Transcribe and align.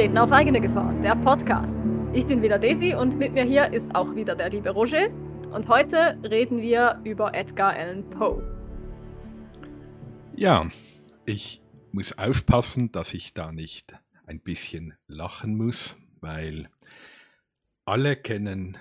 Beitreten 0.00 0.16
auf 0.16 0.32
eigene 0.32 0.62
Gefahr, 0.62 0.94
der 1.02 1.14
Podcast. 1.14 1.78
Ich 2.14 2.26
bin 2.26 2.40
wieder 2.40 2.58
Daisy 2.58 2.94
und 2.94 3.18
mit 3.18 3.34
mir 3.34 3.44
hier 3.44 3.70
ist 3.70 3.94
auch 3.94 4.14
wieder 4.14 4.34
der 4.34 4.48
liebe 4.48 4.70
Roger. 4.70 5.10
Und 5.52 5.68
heute 5.68 6.18
reden 6.24 6.62
wir 6.62 6.98
über 7.04 7.34
Edgar 7.34 7.74
Allan 7.74 8.08
Poe. 8.08 8.42
Ja, 10.34 10.70
ich 11.26 11.60
muss 11.92 12.16
aufpassen, 12.16 12.90
dass 12.92 13.12
ich 13.12 13.34
da 13.34 13.52
nicht 13.52 13.92
ein 14.24 14.40
bisschen 14.40 14.94
lachen 15.06 15.58
muss, 15.58 15.98
weil 16.22 16.70
alle 17.84 18.16
kennen 18.16 18.78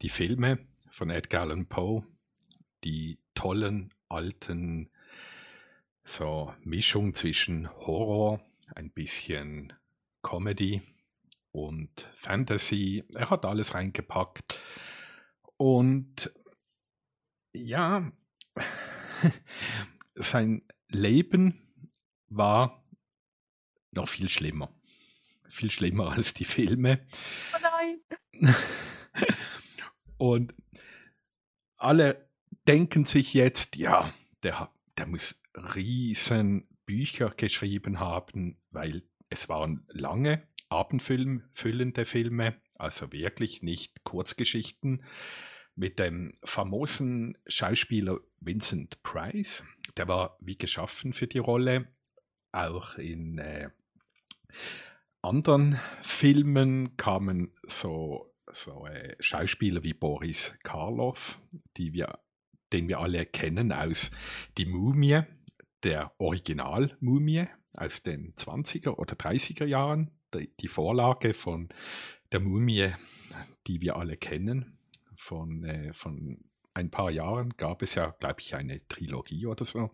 die 0.00 0.08
Filme 0.08 0.58
von 0.88 1.10
Edgar 1.10 1.42
Allan 1.42 1.66
Poe, 1.66 2.02
die 2.82 3.18
tollen 3.34 3.92
alten 4.08 4.88
so 6.02 6.50
Mischung 6.62 7.14
zwischen 7.14 7.68
Horror, 7.76 8.40
ein 8.74 8.90
bisschen 8.90 9.74
Comedy 10.26 10.82
und 11.52 12.10
Fantasy. 12.16 13.04
Er 13.14 13.30
hat 13.30 13.44
alles 13.44 13.74
reingepackt. 13.74 14.60
Und 15.56 16.32
ja, 17.52 18.10
sein 20.16 20.62
Leben 20.88 21.62
war 22.26 22.84
noch 23.92 24.08
viel 24.08 24.28
schlimmer. 24.28 24.74
Viel 25.48 25.70
schlimmer 25.70 26.10
als 26.10 26.34
die 26.34 26.44
Filme. 26.44 27.06
Oh 27.54 27.58
nein. 27.62 28.00
Und 30.18 30.54
alle 31.76 32.28
denken 32.66 33.04
sich 33.04 33.32
jetzt, 33.32 33.76
ja, 33.76 34.12
der, 34.42 34.72
der 34.98 35.06
muss 35.06 35.40
riesen 35.54 36.66
Bücher 36.84 37.30
geschrieben 37.30 38.00
haben, 38.00 38.58
weil 38.70 39.02
es 39.28 39.48
waren 39.48 39.84
lange, 39.88 40.46
abendfüllende 40.68 42.04
Filme, 42.04 42.56
also 42.74 43.12
wirklich 43.12 43.62
nicht 43.62 44.04
Kurzgeschichten, 44.04 45.04
mit 45.74 45.98
dem 45.98 46.32
famosen 46.42 47.36
Schauspieler 47.46 48.18
Vincent 48.40 49.02
Price. 49.02 49.62
Der 49.96 50.08
war 50.08 50.36
wie 50.40 50.56
geschaffen 50.56 51.12
für 51.12 51.26
die 51.26 51.38
Rolle, 51.38 51.88
auch 52.52 52.96
in 52.96 53.38
äh, 53.38 53.68
anderen 55.20 55.78
Filmen 56.02 56.96
kamen 56.96 57.52
so, 57.64 58.32
so 58.50 58.86
äh, 58.86 59.16
Schauspieler 59.20 59.82
wie 59.82 59.92
Boris 59.92 60.56
Karloff, 60.62 61.38
die 61.76 61.92
wir, 61.92 62.18
den 62.72 62.88
wir 62.88 63.00
alle 63.00 63.26
kennen 63.26 63.72
aus 63.72 64.10
Die 64.56 64.66
Mumie, 64.66 65.22
der 65.82 66.12
Original-Mumie 66.18 67.48
aus 67.78 68.02
den 68.02 68.34
20er 68.34 68.90
oder 68.90 69.14
30er 69.14 69.64
Jahren, 69.64 70.10
die, 70.34 70.68
Vorlage 70.68 71.34
von 71.34 71.68
der 72.32 72.40
Mumie, 72.40 72.92
die 73.66 73.80
wir 73.80 73.96
alle 73.96 74.16
kennen. 74.16 74.78
Von, 75.16 75.64
äh, 75.64 75.92
von 75.94 76.44
ein 76.74 76.90
paar 76.90 77.10
Jahren 77.10 77.56
gab 77.56 77.82
es 77.82 77.94
ja, 77.94 78.10
glaube 78.20 78.40
ich, 78.40 78.54
eine 78.54 78.86
Trilogie 78.88 79.46
oder 79.46 79.64
so. 79.64 79.90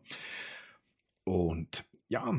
Und 1.24 1.84
ja, 2.08 2.34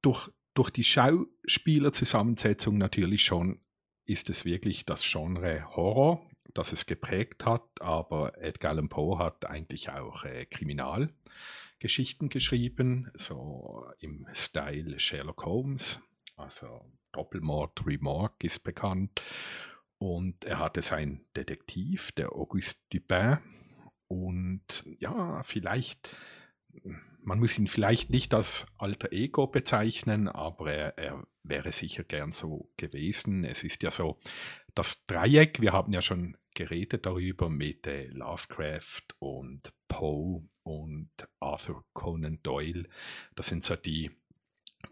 durch, 0.00 0.30
durch 0.54 0.70
die 0.70 0.84
Schauspielerzusammensetzung 0.84 2.78
natürlich 2.78 3.24
schon 3.24 3.60
ist 4.06 4.30
es 4.30 4.44
wirklich 4.44 4.86
das 4.86 5.02
Genre 5.04 5.76
Horror, 5.76 6.26
das 6.54 6.72
es 6.72 6.86
geprägt 6.86 7.44
hat, 7.44 7.62
aber 7.80 8.36
Edgar 8.38 8.72
Allan 8.72 8.88
Poe 8.88 9.18
hat 9.18 9.44
eigentlich 9.44 9.90
auch 9.90 10.24
äh, 10.24 10.46
Kriminalgeschichten 11.80 12.28
geschrieben, 12.28 13.10
so 13.14 13.86
im 13.98 14.26
Style 14.34 15.00
Sherlock 15.00 15.44
Holmes, 15.46 16.00
also 16.36 16.84
Doppelmord, 17.12 17.84
Remorque 17.86 18.44
ist 18.44 18.60
bekannt. 18.60 19.22
Und 19.98 20.44
er 20.44 20.58
hatte 20.58 20.82
seinen 20.82 21.26
Detektiv, 21.36 22.12
der 22.12 22.32
Auguste 22.32 22.80
Dupin. 22.90 23.38
Und 24.08 24.84
ja, 24.98 25.42
vielleicht 25.42 26.14
man 27.22 27.38
muss 27.38 27.58
ihn 27.58 27.66
vielleicht 27.66 28.10
nicht 28.10 28.32
als 28.32 28.66
alter 28.78 29.12
Ego 29.12 29.46
bezeichnen, 29.46 30.28
aber 30.28 30.72
er, 30.72 30.98
er, 30.98 31.26
wäre 31.42 31.72
sicher 31.72 32.04
gern 32.04 32.30
so 32.30 32.70
gewesen. 32.76 33.44
Es 33.44 33.64
ist 33.64 33.82
ja 33.82 33.90
so, 33.90 34.20
das 34.74 35.06
Dreieck, 35.06 35.60
wir 35.60 35.72
haben 35.72 35.92
ja 35.92 36.00
schon 36.00 36.36
geredet 36.54 37.06
darüber 37.06 37.48
mit 37.48 37.86
äh, 37.86 38.06
Lovecraft 38.06 39.02
und 39.18 39.72
Poe 40.00 40.48
und 40.62 41.10
Arthur 41.40 41.84
Conan 41.92 42.42
Doyle. 42.42 42.88
Das 43.34 43.48
sind 43.48 43.64
so 43.64 43.76
die 43.76 44.10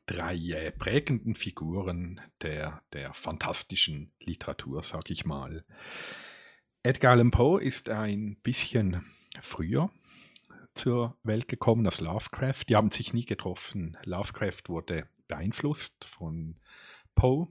drei 0.04 0.36
äh, 0.36 0.70
prägenden 0.70 1.34
Figuren 1.34 2.20
der, 2.42 2.82
der 2.92 3.14
fantastischen 3.14 4.12
Literatur, 4.20 4.82
sag 4.82 5.08
ich 5.08 5.24
mal. 5.24 5.64
Edgar 6.82 7.12
Allan 7.12 7.30
Poe 7.30 7.58
ist 7.58 7.88
ein 7.88 8.36
bisschen 8.42 9.02
früher 9.41 9.91
zur 10.74 11.16
Welt 11.22 11.48
gekommen 11.48 11.86
als 11.86 12.02
Lovecraft. 12.02 12.64
Die 12.68 12.76
haben 12.76 12.91
sich 12.91 13.14
nie 13.14 13.24
getroffen. 13.24 13.97
Lovecraft 14.04 14.64
wurde 14.68 15.08
beeinflusst 15.26 16.04
von 16.04 16.60
Poe 17.14 17.48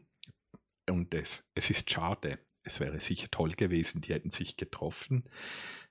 und 0.87 1.11
es, 1.15 1.43
es 1.55 1.71
ist 1.71 1.89
schade. 1.89 2.37
Es 2.61 2.81
wäre 2.81 2.99
sicher 2.99 3.29
toll 3.31 3.53
gewesen, 3.53 4.01
die 4.01 4.13
hätten 4.13 4.29
sich 4.29 4.57
getroffen, 4.57 5.27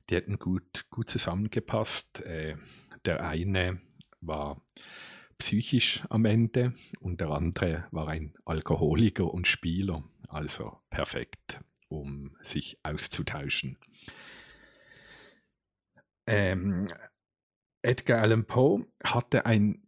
die 0.09 0.17
hätten 0.17 0.39
gut, 0.39 0.87
gut 0.91 1.11
zusammengepasst. 1.11 2.21
Äh, 2.21 2.56
der 3.05 3.27
eine 3.27 3.81
war 4.21 4.62
psychisch 5.39 6.05
am 6.09 6.25
Ende 6.25 6.75
und 7.00 7.21
der 7.21 7.31
andere 7.31 7.87
war 7.91 8.09
ein 8.09 8.34
Alkoholiker 8.44 9.33
und 9.33 9.47
Spieler, 9.47 10.05
also 10.28 10.78
perfekt, 10.91 11.61
um 11.89 12.37
sich 12.43 12.78
auszutauschen. 12.83 13.78
Ähm, 16.27 16.88
Edgar 17.83 18.21
Allan 18.21 18.47
Poe 18.47 18.87
hatte 19.05 19.47
ein, 19.47 19.87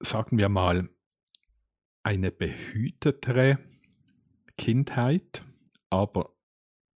sagen 0.00 0.38
wir 0.38 0.48
mal, 0.48 0.88
eine 2.04 2.30
behütetere 2.30 3.58
Kindheit, 4.56 5.44
aber 5.90 6.36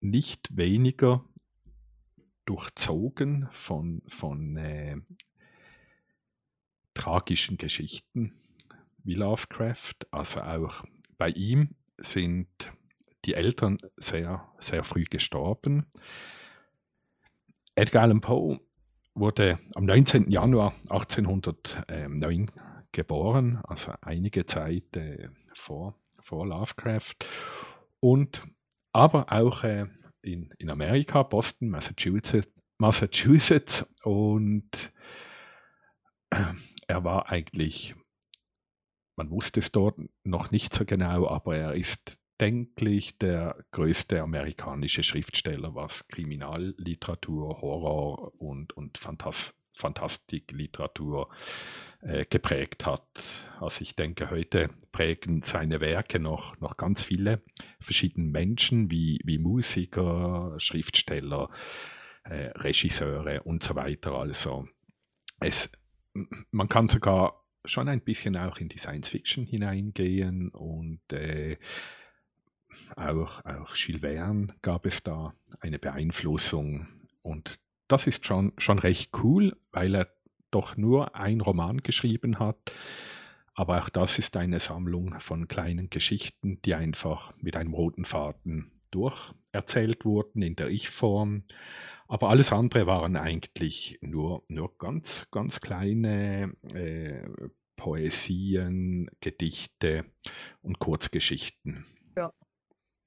nicht 0.01 0.55
weniger 0.55 1.25
durchzogen 2.45 3.47
von, 3.51 4.01
von 4.07 4.57
äh, 4.57 4.97
tragischen 6.93 7.57
Geschichten 7.57 8.33
wie 9.03 9.15
Lovecraft. 9.15 9.93
Also 10.11 10.41
auch 10.41 10.83
bei 11.17 11.29
ihm 11.29 11.75
sind 11.97 12.47
die 13.25 13.33
Eltern 13.33 13.79
sehr, 13.97 14.47
sehr 14.59 14.83
früh 14.83 15.05
gestorben. 15.05 15.85
Edgar 17.75 18.03
Allan 18.03 18.21
Poe 18.21 18.59
wurde 19.13 19.59
am 19.75 19.85
19. 19.85 20.29
Januar 20.29 20.73
1809 20.89 22.51
geboren, 22.91 23.59
also 23.63 23.93
einige 24.01 24.45
Zeit 24.45 24.95
äh, 24.95 25.29
vor, 25.53 25.95
vor 26.21 26.47
Lovecraft. 26.47 27.15
Und 27.99 28.45
aber 28.93 29.31
auch 29.31 29.63
äh, 29.63 29.87
in, 30.25 30.49
in 30.57 30.69
Amerika, 30.69 31.23
Boston, 31.23 31.69
Massachusetts, 31.69 32.51
Massachusetts. 32.77 33.85
Und 34.03 34.93
äh, 36.31 36.53
er 36.87 37.03
war 37.03 37.29
eigentlich, 37.29 37.95
man 39.15 39.29
wusste 39.29 39.59
es 39.59 39.71
dort 39.71 39.99
noch 40.23 40.51
nicht 40.51 40.73
so 40.73 40.85
genau, 40.85 41.27
aber 41.27 41.55
er 41.55 41.75
ist 41.75 42.19
denklich 42.41 43.17
der 43.17 43.63
größte 43.71 44.21
amerikanische 44.21 45.03
Schriftsteller, 45.03 45.73
was 45.73 46.07
Kriminalliteratur, 46.09 47.61
Horror 47.61 48.33
und, 48.41 48.73
und 48.73 48.97
Fantas 48.97 49.53
Fantastikliteratur 49.77 51.29
äh, 52.05 52.25
geprägt 52.25 52.85
hat. 52.85 53.03
Also 53.59 53.81
ich 53.81 53.95
denke, 53.95 54.29
heute 54.29 54.69
prägen 54.91 55.41
seine 55.41 55.81
Werke 55.81 56.19
noch, 56.19 56.59
noch 56.59 56.77
ganz 56.77 57.01
viele 57.01 57.41
verschiedene 57.79 58.27
Menschen 58.27 58.91
wie, 58.91 59.19
wie 59.23 59.39
Musiker, 59.39 60.53
Schriftsteller, 60.59 61.49
äh, 62.23 62.51
Regisseure 62.57 63.41
und 63.41 63.63
so 63.63 63.73
weiter. 63.73 64.13
Also 64.13 64.67
es, 65.39 65.71
man 66.51 66.69
kann 66.69 66.89
sogar 66.89 67.43
schon 67.65 67.89
ein 67.89 68.01
bisschen 68.01 68.37
auch 68.37 68.57
in 68.57 68.69
die 68.69 68.77
Science 68.77 69.09
Fiction 69.09 69.47
hineingehen 69.47 70.49
und 70.49 71.01
äh, 71.11 71.57
auch, 72.95 73.43
auch 73.45 73.75
Jules 73.75 74.01
Verne 74.01 74.53
gab 74.61 74.85
es 74.85 75.01
da 75.01 75.33
eine 75.59 75.79
Beeinflussung. 75.79 76.87
Und 77.23 77.59
das 77.87 78.05
ist 78.05 78.27
schon, 78.27 78.53
schon 78.59 78.77
recht 78.77 79.11
cool, 79.23 79.57
weil 79.71 79.95
er 79.95 80.14
doch 80.55 80.77
nur 80.77 81.15
ein 81.15 81.41
Roman 81.41 81.83
geschrieben 81.83 82.39
hat. 82.39 82.71
Aber 83.53 83.81
auch 83.81 83.89
das 83.89 84.19
ist 84.19 84.35
eine 84.37 84.59
Sammlung 84.59 85.19
von 85.19 85.47
kleinen 85.47 85.89
Geschichten, 85.89 86.61
die 86.63 86.73
einfach 86.73 87.33
mit 87.37 87.55
einem 87.55 87.73
roten 87.73 88.05
Faden 88.05 88.71
durcherzählt 88.91 90.05
wurden 90.05 90.41
in 90.41 90.55
der 90.55 90.69
Ich-Form. 90.69 91.43
Aber 92.07 92.29
alles 92.29 92.53
andere 92.53 92.87
waren 92.87 93.15
eigentlich 93.15 93.97
nur, 94.01 94.43
nur 94.47 94.77
ganz, 94.77 95.27
ganz 95.31 95.59
kleine 95.59 96.53
äh, 96.73 97.27
Poesien, 97.75 99.09
Gedichte 99.19 100.05
und 100.61 100.79
Kurzgeschichten. 100.79 101.85
Ja. 102.15 102.31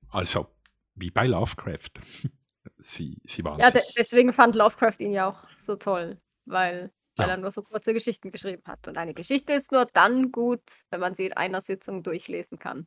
Also 0.08 0.48
wie 0.94 1.10
bei 1.10 1.26
Lovecraft. 1.26 1.90
sie, 2.78 3.20
sie 3.24 3.44
waren 3.44 3.60
Ja, 3.60 3.70
deswegen 3.96 4.32
fand 4.32 4.54
Lovecraft 4.54 4.96
ihn 4.98 5.12
ja 5.12 5.28
auch 5.28 5.44
so 5.56 5.76
toll, 5.76 6.20
weil 6.44 6.92
weil 7.19 7.29
Ja, 7.29 7.35
er 7.35 7.37
nur 7.37 7.50
so 7.50 7.62
kurze 7.62 7.93
Geschichten 7.93 8.31
geschrieben 8.31 8.62
hat. 8.67 8.88
Und 8.88 8.97
eine 8.97 9.15
Geschichte 9.15 9.53
ist 9.53 9.73
nur 9.73 9.87
dann 9.87 10.32
gut, 10.32 10.62
wenn 10.91 11.00
man 11.00 11.15
sie 11.15 11.26
in 11.26 11.32
einer 11.35 11.61
Sitzung 11.61 12.03
durchlesen 12.03 12.59
kann. 12.59 12.87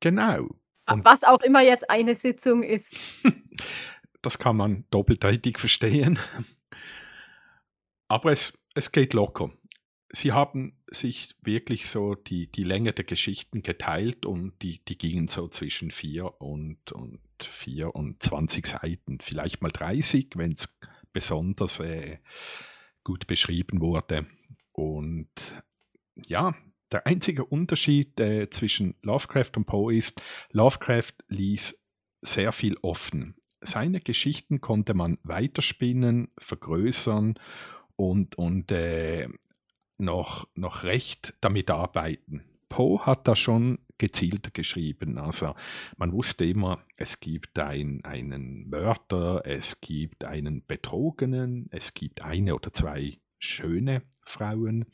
genau. 0.00 0.48
Und 0.86 1.04
was 1.04 1.22
auch 1.22 1.42
immer 1.42 1.60
jetzt 1.60 1.90
eine 1.90 2.14
Sitzung 2.14 2.62
ist. 2.62 2.96
das 4.22 4.38
kann 4.38 4.56
man 4.56 4.84
doppeldeutig 4.90 5.58
verstehen. 5.58 6.18
Aber 8.08 8.32
es, 8.32 8.58
es 8.74 8.90
geht 8.90 9.12
locker. 9.12 9.52
Sie 10.10 10.32
haben 10.32 10.80
sich 10.90 11.36
wirklich 11.42 11.90
so 11.90 12.14
die, 12.14 12.50
die 12.50 12.64
Länge 12.64 12.94
der 12.94 13.04
Geschichten 13.04 13.62
geteilt 13.62 14.24
und 14.24 14.54
die, 14.62 14.82
die 14.86 14.96
gingen 14.96 15.28
so 15.28 15.48
zwischen 15.48 15.90
4 15.90 16.40
und, 16.40 16.90
und 16.92 17.20
4 17.42 17.94
und 17.94 18.22
20 18.22 18.66
Seiten, 18.66 19.20
vielleicht 19.20 19.60
mal 19.60 19.70
30, 19.70 20.30
wenn 20.36 20.52
es 20.52 20.74
besonders 21.12 21.80
äh, 21.80 22.18
gut 23.08 23.26
beschrieben 23.26 23.80
wurde. 23.80 24.26
Und 24.72 25.30
ja, 26.26 26.54
der 26.92 27.06
einzige 27.06 27.42
Unterschied 27.46 28.20
äh, 28.20 28.50
zwischen 28.50 28.96
Lovecraft 29.00 29.52
und 29.56 29.64
Poe 29.64 29.96
ist, 29.96 30.20
Lovecraft 30.50 31.14
ließ 31.28 31.82
sehr 32.20 32.52
viel 32.52 32.76
offen. 32.82 33.34
Seine 33.62 34.00
Geschichten 34.00 34.60
konnte 34.60 34.92
man 34.92 35.16
weiterspinnen, 35.22 36.28
vergrößern 36.38 37.38
und, 37.96 38.36
und 38.36 38.70
äh, 38.72 39.28
noch, 39.96 40.46
noch 40.54 40.84
recht 40.84 41.34
damit 41.40 41.70
arbeiten. 41.70 42.44
Poe 42.68 43.06
hat 43.06 43.26
da 43.26 43.34
schon 43.34 43.78
gezielter 43.98 44.50
geschrieben. 44.50 45.18
Also 45.18 45.54
man 45.96 46.12
wusste 46.12 46.44
immer, 46.44 46.82
es 46.96 47.20
gibt 47.20 47.58
ein, 47.58 48.04
einen 48.04 48.68
Mörder, 48.68 49.42
es 49.44 49.80
gibt 49.80 50.24
einen 50.24 50.64
Betrogenen, 50.66 51.68
es 51.70 51.94
gibt 51.94 52.22
eine 52.22 52.54
oder 52.54 52.72
zwei 52.72 53.18
schöne 53.38 54.02
Frauen, 54.24 54.86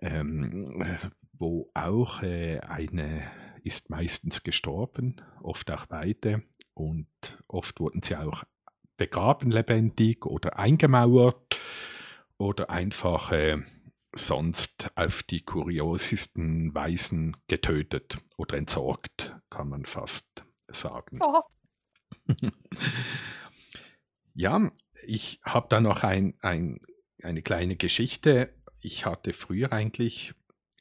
ähm, 0.00 0.84
wo 1.32 1.70
auch 1.74 2.22
äh, 2.22 2.58
eine 2.60 3.22
ist 3.62 3.90
meistens 3.90 4.42
gestorben, 4.44 5.16
oft 5.42 5.70
auch 5.72 5.86
beide 5.86 6.42
und 6.74 7.08
oft 7.48 7.80
wurden 7.80 8.02
sie 8.02 8.16
auch 8.16 8.44
begraben 8.96 9.50
lebendig 9.50 10.24
oder 10.24 10.58
eingemauert 10.58 11.60
oder 12.38 12.70
einfach 12.70 13.32
äh, 13.32 13.58
sonst 14.16 14.90
auf 14.96 15.22
die 15.22 15.42
kuriosesten 15.42 16.74
Weisen 16.74 17.36
getötet 17.48 18.18
oder 18.36 18.56
entsorgt, 18.56 19.36
kann 19.50 19.68
man 19.68 19.84
fast 19.84 20.44
sagen. 20.68 21.18
Oh. 21.20 21.42
Ja, 24.38 24.70
ich 25.06 25.40
habe 25.42 25.66
da 25.70 25.80
noch 25.80 26.02
ein, 26.02 26.34
ein, 26.40 26.80
eine 27.22 27.40
kleine 27.40 27.74
Geschichte. 27.74 28.52
Ich 28.82 29.06
hatte 29.06 29.32
früher 29.32 29.72
eigentlich, 29.72 30.34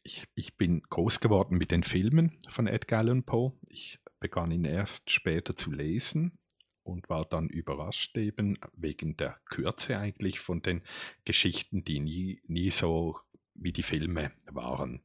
ich, 0.03 0.27
ich 0.35 0.57
bin 0.57 0.81
groß 0.81 1.21
geworden 1.21 1.57
mit 1.57 1.71
den 1.71 1.83
Filmen 1.83 2.37
von 2.49 2.67
Edgar 2.67 2.99
Allan 2.99 3.23
Poe. 3.23 3.53
Ich 3.69 3.97
begann 4.19 4.51
ihn 4.51 4.65
erst 4.65 5.09
später 5.09 5.55
zu 5.55 5.71
lesen 5.71 6.37
und 6.83 7.07
war 7.07 7.23
dann 7.23 7.47
überrascht 7.47 8.17
eben 8.17 8.59
wegen 8.73 9.15
der 9.15 9.39
Kürze 9.45 9.97
eigentlich 9.97 10.41
von 10.41 10.61
den 10.61 10.83
Geschichten, 11.23 11.85
die 11.85 12.01
nie, 12.01 12.41
nie 12.47 12.71
so 12.71 13.17
wie 13.55 13.71
die 13.71 13.83
Filme 13.83 14.31
waren. 14.51 15.01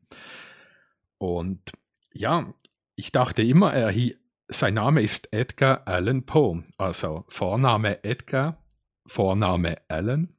Und 1.18 1.72
ja, 2.12 2.52
ich 2.96 3.12
dachte 3.12 3.42
immer, 3.42 3.72
er 3.72 3.88
hi, 3.88 4.16
sein 4.48 4.74
Name 4.74 5.02
ist 5.02 5.32
Edgar 5.32 5.86
Allan 5.86 6.26
Poe, 6.26 6.62
also 6.76 7.24
Vorname 7.28 8.02
Edgar, 8.04 8.62
Vorname 9.06 9.78
Allan, 9.88 10.34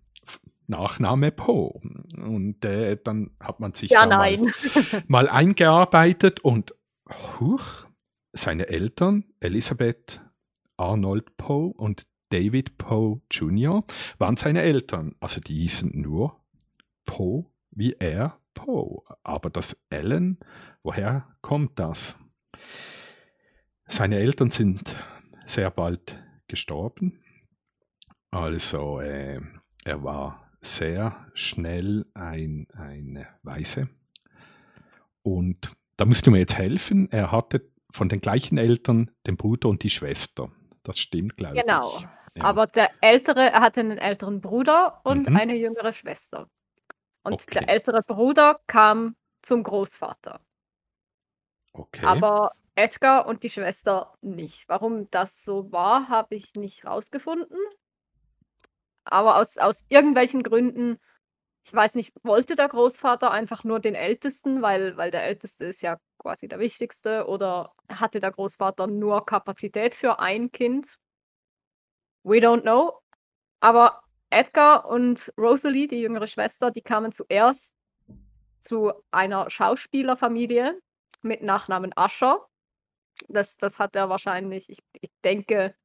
Nachname 0.68 1.31
Poe. 1.31 1.80
Und 2.18 2.63
äh, 2.66 2.98
dann 3.02 3.31
hat 3.40 3.60
man 3.60 3.74
sich 3.74 3.92
Ja, 3.92 4.06
mal, 4.06 4.52
mal 5.08 5.30
eingearbeitet 5.30 6.40
und 6.42 6.75
huch, 7.40 7.88
seine 8.34 8.68
Eltern, 8.68 9.25
Elisabeth 9.40 10.22
Arnold 10.78 11.38
Poe 11.38 11.74
und 11.74 12.08
David 12.30 12.78
Poe 12.78 13.22
Jr., 13.30 13.84
waren 14.18 14.36
seine 14.36 14.62
Eltern. 14.62 15.16
Also 15.19 15.42
die 15.42 15.56
hießen 15.56 15.92
nur 16.00 16.40
Poe 17.06 17.46
wie 17.71 17.94
er 18.00 18.38
Poe. 18.53 19.01
Aber 19.23 19.50
das 19.50 19.77
Allen, 19.89 20.38
woher 20.83 21.27
kommt 21.41 21.79
das? 21.79 22.18
Seine 23.88 24.18
Eltern 24.18 24.51
sind 24.51 24.95
sehr 25.45 25.71
bald 25.71 26.21
gestorben. 26.47 27.23
Also 28.29 29.00
äh, 29.01 29.41
er 29.83 30.03
war 30.03 30.50
sehr 30.62 31.27
schnell 31.33 32.06
ein, 32.13 32.68
ein 32.73 33.25
Waise. 33.44 33.89
Und 35.24 35.74
da 35.97 36.06
musst 36.06 36.25
du 36.25 36.31
mir 36.31 36.39
jetzt 36.39 36.57
helfen. 36.57 37.12
Er 37.12 37.31
hatte 37.31 37.69
von 37.91 38.09
den 38.09 38.21
gleichen 38.21 38.57
Eltern 38.57 39.12
den 39.27 39.38
Bruder 39.38 39.69
und 39.69 39.83
die 39.83 39.89
Schwester. 39.89 40.51
Das 40.83 40.97
stimmt, 41.00 41.35
glaube 41.38 41.59
Genau. 41.62 41.94
ich. 41.97 42.07
Ja. 42.38 42.44
Aber 42.45 42.65
der 42.67 42.89
Ältere, 43.01 43.51
er 43.51 43.59
hatte 43.62 43.81
einen 43.81 43.97
älteren 43.97 44.39
Bruder 44.39 45.01
und 45.03 45.29
Mhm. 45.29 45.35
eine 45.35 45.56
jüngere 45.57 45.91
Schwester. 45.91 46.47
Und 47.23 47.53
der 47.53 47.63
Okay. 47.63 47.71
ältere 47.71 48.01
Bruder 48.03 48.59
kam 48.68 49.15
zum 49.41 49.63
Großvater. 49.63 50.39
Okay. 51.73 52.06
Aber 52.06 52.51
Edgar 52.75 53.25
und 53.27 53.44
die 53.44 53.50
Schwester 53.50 54.13
nicht. 54.21 54.68
Warum 54.68 55.09
das 55.12 55.44
so 55.44 55.71
war, 55.71 56.09
habe 56.09 56.35
ich 56.35 56.56
nicht 56.56 56.85
rausgefunden. 56.85 57.57
Aber 59.03 59.38
aus, 59.38 59.57
aus 59.57 59.85
irgendwelchen 59.89 60.44
Gründen, 60.44 60.97
ich 61.65 61.73
weiß 61.73 61.95
nicht, 61.95 62.13
wollte 62.23 62.56
der 62.56 62.69
Großvater 62.69 63.31
einfach 63.31 63.63
nur 63.63 63.79
den 63.79 63.95
Ältesten, 63.95 64.62
weil, 64.62 64.97
weil 64.97 65.12
der 65.12 65.24
Älteste 65.25 65.65
ist 65.65 65.81
ja 65.81 65.98
quasi 66.17 66.48
der 66.48 66.60
Wichtigste, 66.60 67.27
oder 67.27 67.72
hatte 67.89 68.19
der 68.19 68.31
Großvater 68.31 68.88
nur 68.88 69.25
Kapazität 69.25 69.96
für 69.96 70.19
ein 70.19 70.51
Kind? 70.51 70.98
We 72.24 72.39
don't 72.39 72.62
know. 72.62 73.00
Aber 73.60 74.00
Edgar 74.31 74.85
und 74.85 75.31
Rosalie, 75.38 75.88
die 75.88 76.01
jüngere 76.01 76.27
Schwester, 76.27 76.71
die 76.71 76.81
kamen 76.81 77.11
zuerst 77.11 77.75
zu 78.61 78.93
einer 79.11 79.50
Schauspielerfamilie 79.50 80.79
mit 81.21 81.41
Nachnamen 81.43 81.91
Ascher. 81.95 82.47
Das, 83.27 83.57
das 83.57 83.77
hat 83.77 83.95
er 83.95 84.09
wahrscheinlich, 84.09 84.69
ich, 84.69 84.79
ich 85.01 85.11
denke, 85.23 85.75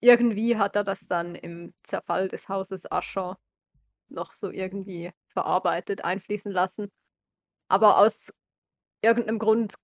irgendwie 0.00 0.56
hat 0.56 0.74
er 0.74 0.82
das 0.82 1.06
dann 1.06 1.36
im 1.36 1.72
Zerfall 1.84 2.26
des 2.28 2.48
Hauses 2.48 2.90
Ascher 2.90 3.38
noch 4.08 4.34
so 4.34 4.50
irgendwie 4.50 5.12
verarbeitet, 5.28 6.04
einfließen 6.04 6.50
lassen. 6.50 6.90
Aber 7.68 7.98
aus 7.98 8.32
irgendeinem 9.00 9.38
Grund 9.38 9.74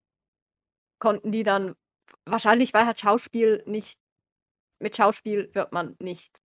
konnten 0.99 1.31
die 1.31 1.45
dann, 1.45 1.77
wahrscheinlich 2.25 2.75
weil 2.75 2.87
halt 2.87 2.99
Schauspiel 2.99 3.63
nicht, 3.67 3.99
mit 4.81 4.97
Schauspiel 4.97 5.55
wird 5.55 5.73
man 5.73 5.97
nicht 6.01 6.41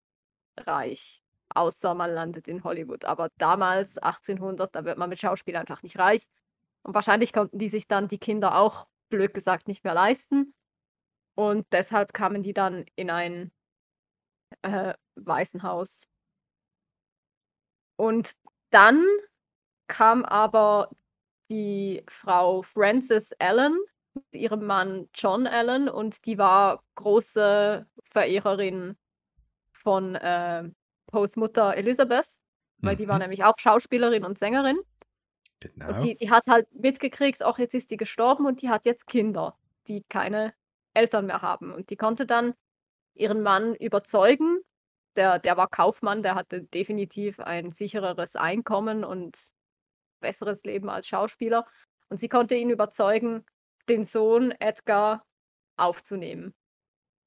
reich, 0.57 1.23
außer 1.49 1.93
man 1.93 2.13
landet 2.13 2.47
in 2.47 2.63
Hollywood. 2.63 3.05
Aber 3.05 3.29
damals, 3.37 3.97
1800, 3.97 4.73
da 4.75 4.85
wird 4.85 4.97
man 4.97 5.09
mit 5.09 5.19
Schauspiel 5.19 5.55
einfach 5.55 5.83
nicht 5.83 5.97
reich. 5.99 6.27
Und 6.83 6.93
wahrscheinlich 6.93 7.33
konnten 7.33 7.59
die 7.59 7.69
sich 7.69 7.87
dann 7.87 8.07
die 8.07 8.19
Kinder 8.19 8.57
auch, 8.57 8.87
blöd 9.09 9.33
gesagt, 9.33 9.67
nicht 9.67 9.83
mehr 9.83 9.93
leisten. 9.93 10.53
Und 11.35 11.65
deshalb 11.71 12.13
kamen 12.13 12.43
die 12.43 12.53
dann 12.53 12.85
in 12.95 13.09
ein 13.09 13.51
äh, 14.61 14.93
Waisenhaus. 15.15 16.07
Und 17.95 18.33
dann 18.69 19.05
kam 19.87 20.25
aber 20.25 20.89
die 21.49 22.03
Frau 22.07 22.63
Frances 22.63 23.33
Allen 23.39 23.77
mit 24.13 24.25
ihrem 24.33 24.65
Mann 24.65 25.09
John 25.13 25.47
Allen 25.47 25.89
und 25.89 26.25
die 26.25 26.37
war 26.37 26.83
große 26.95 27.85
Verehrerin 28.03 28.97
von 29.83 30.15
äh, 30.15 30.63
Poes 31.07 31.35
Mutter 31.35 31.75
Elizabeth, 31.75 32.27
weil 32.79 32.95
die 32.95 33.07
war 33.07 33.15
Mhm. 33.15 33.23
nämlich 33.23 33.43
auch 33.43 33.55
Schauspielerin 33.57 34.25
und 34.25 34.37
Sängerin. 34.37 34.79
Genau. 35.59 35.89
Und 35.93 36.03
die, 36.03 36.15
die 36.15 36.29
hat 36.29 36.43
halt 36.47 36.67
mitgekriegt, 36.73 37.43
auch 37.43 37.57
jetzt 37.57 37.73
ist 37.73 37.91
die 37.91 37.97
gestorben 37.97 38.45
und 38.45 38.61
die 38.61 38.69
hat 38.69 38.85
jetzt 38.85 39.07
Kinder, 39.07 39.57
die 39.87 40.03
keine 40.09 40.53
Eltern 40.93 41.25
mehr 41.27 41.41
haben. 41.41 41.73
Und 41.73 41.89
die 41.89 41.95
konnte 41.95 42.25
dann 42.25 42.53
ihren 43.15 43.41
Mann 43.41 43.75
überzeugen. 43.75 44.59
Der, 45.15 45.39
der 45.39 45.57
war 45.57 45.67
Kaufmann, 45.69 46.23
der 46.23 46.35
hatte 46.35 46.63
definitiv 46.63 47.39
ein 47.39 47.71
sichereres 47.71 48.35
Einkommen 48.35 49.03
und 49.05 49.37
besseres 50.19 50.63
Leben 50.63 50.89
als 50.89 51.07
Schauspieler. 51.07 51.65
Und 52.09 52.19
sie 52.19 52.29
konnte 52.29 52.55
ihn 52.55 52.69
überzeugen, 52.69 53.45
den 53.89 54.03
Sohn 54.05 54.51
Edgar 54.59 55.25
aufzunehmen. 55.77 56.53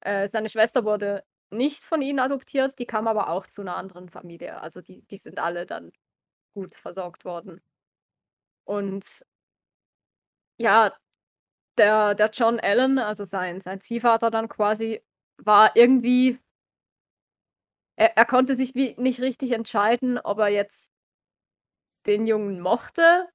Äh, 0.01 0.27
seine 0.27 0.49
Schwester 0.49 0.85
wurde 0.85 1.23
nicht 1.51 1.83
von 1.85 2.01
ihnen 2.01 2.19
adoptiert, 2.19 2.79
die 2.79 2.85
kam 2.85 3.07
aber 3.07 3.29
auch 3.29 3.47
zu 3.47 3.61
einer 3.61 3.77
anderen 3.77 4.09
Familie. 4.09 4.61
Also 4.61 4.81
die, 4.81 5.01
die 5.03 5.17
sind 5.17 5.39
alle 5.39 5.65
dann 5.65 5.91
gut 6.53 6.75
versorgt 6.75 7.25
worden. 7.25 7.61
Und 8.67 9.23
ja, 10.57 10.91
der 11.77 12.15
der 12.15 12.29
John 12.33 12.59
Allen, 12.61 12.99
also 12.99 13.25
sein 13.25 13.61
sein 13.61 13.81
Ziehvater 13.81 14.31
dann 14.31 14.49
quasi, 14.49 15.01
war 15.39 15.75
irgendwie 15.75 16.39
er 17.95 18.17
er 18.17 18.25
konnte 18.25 18.55
sich 18.55 18.73
wie 18.75 18.95
nicht 18.97 19.21
richtig 19.21 19.51
entscheiden, 19.51 20.17
ob 20.17 20.39
er 20.39 20.47
jetzt 20.47 20.91
den 22.05 22.27
Jungen 22.27 22.59
mochte 22.59 23.27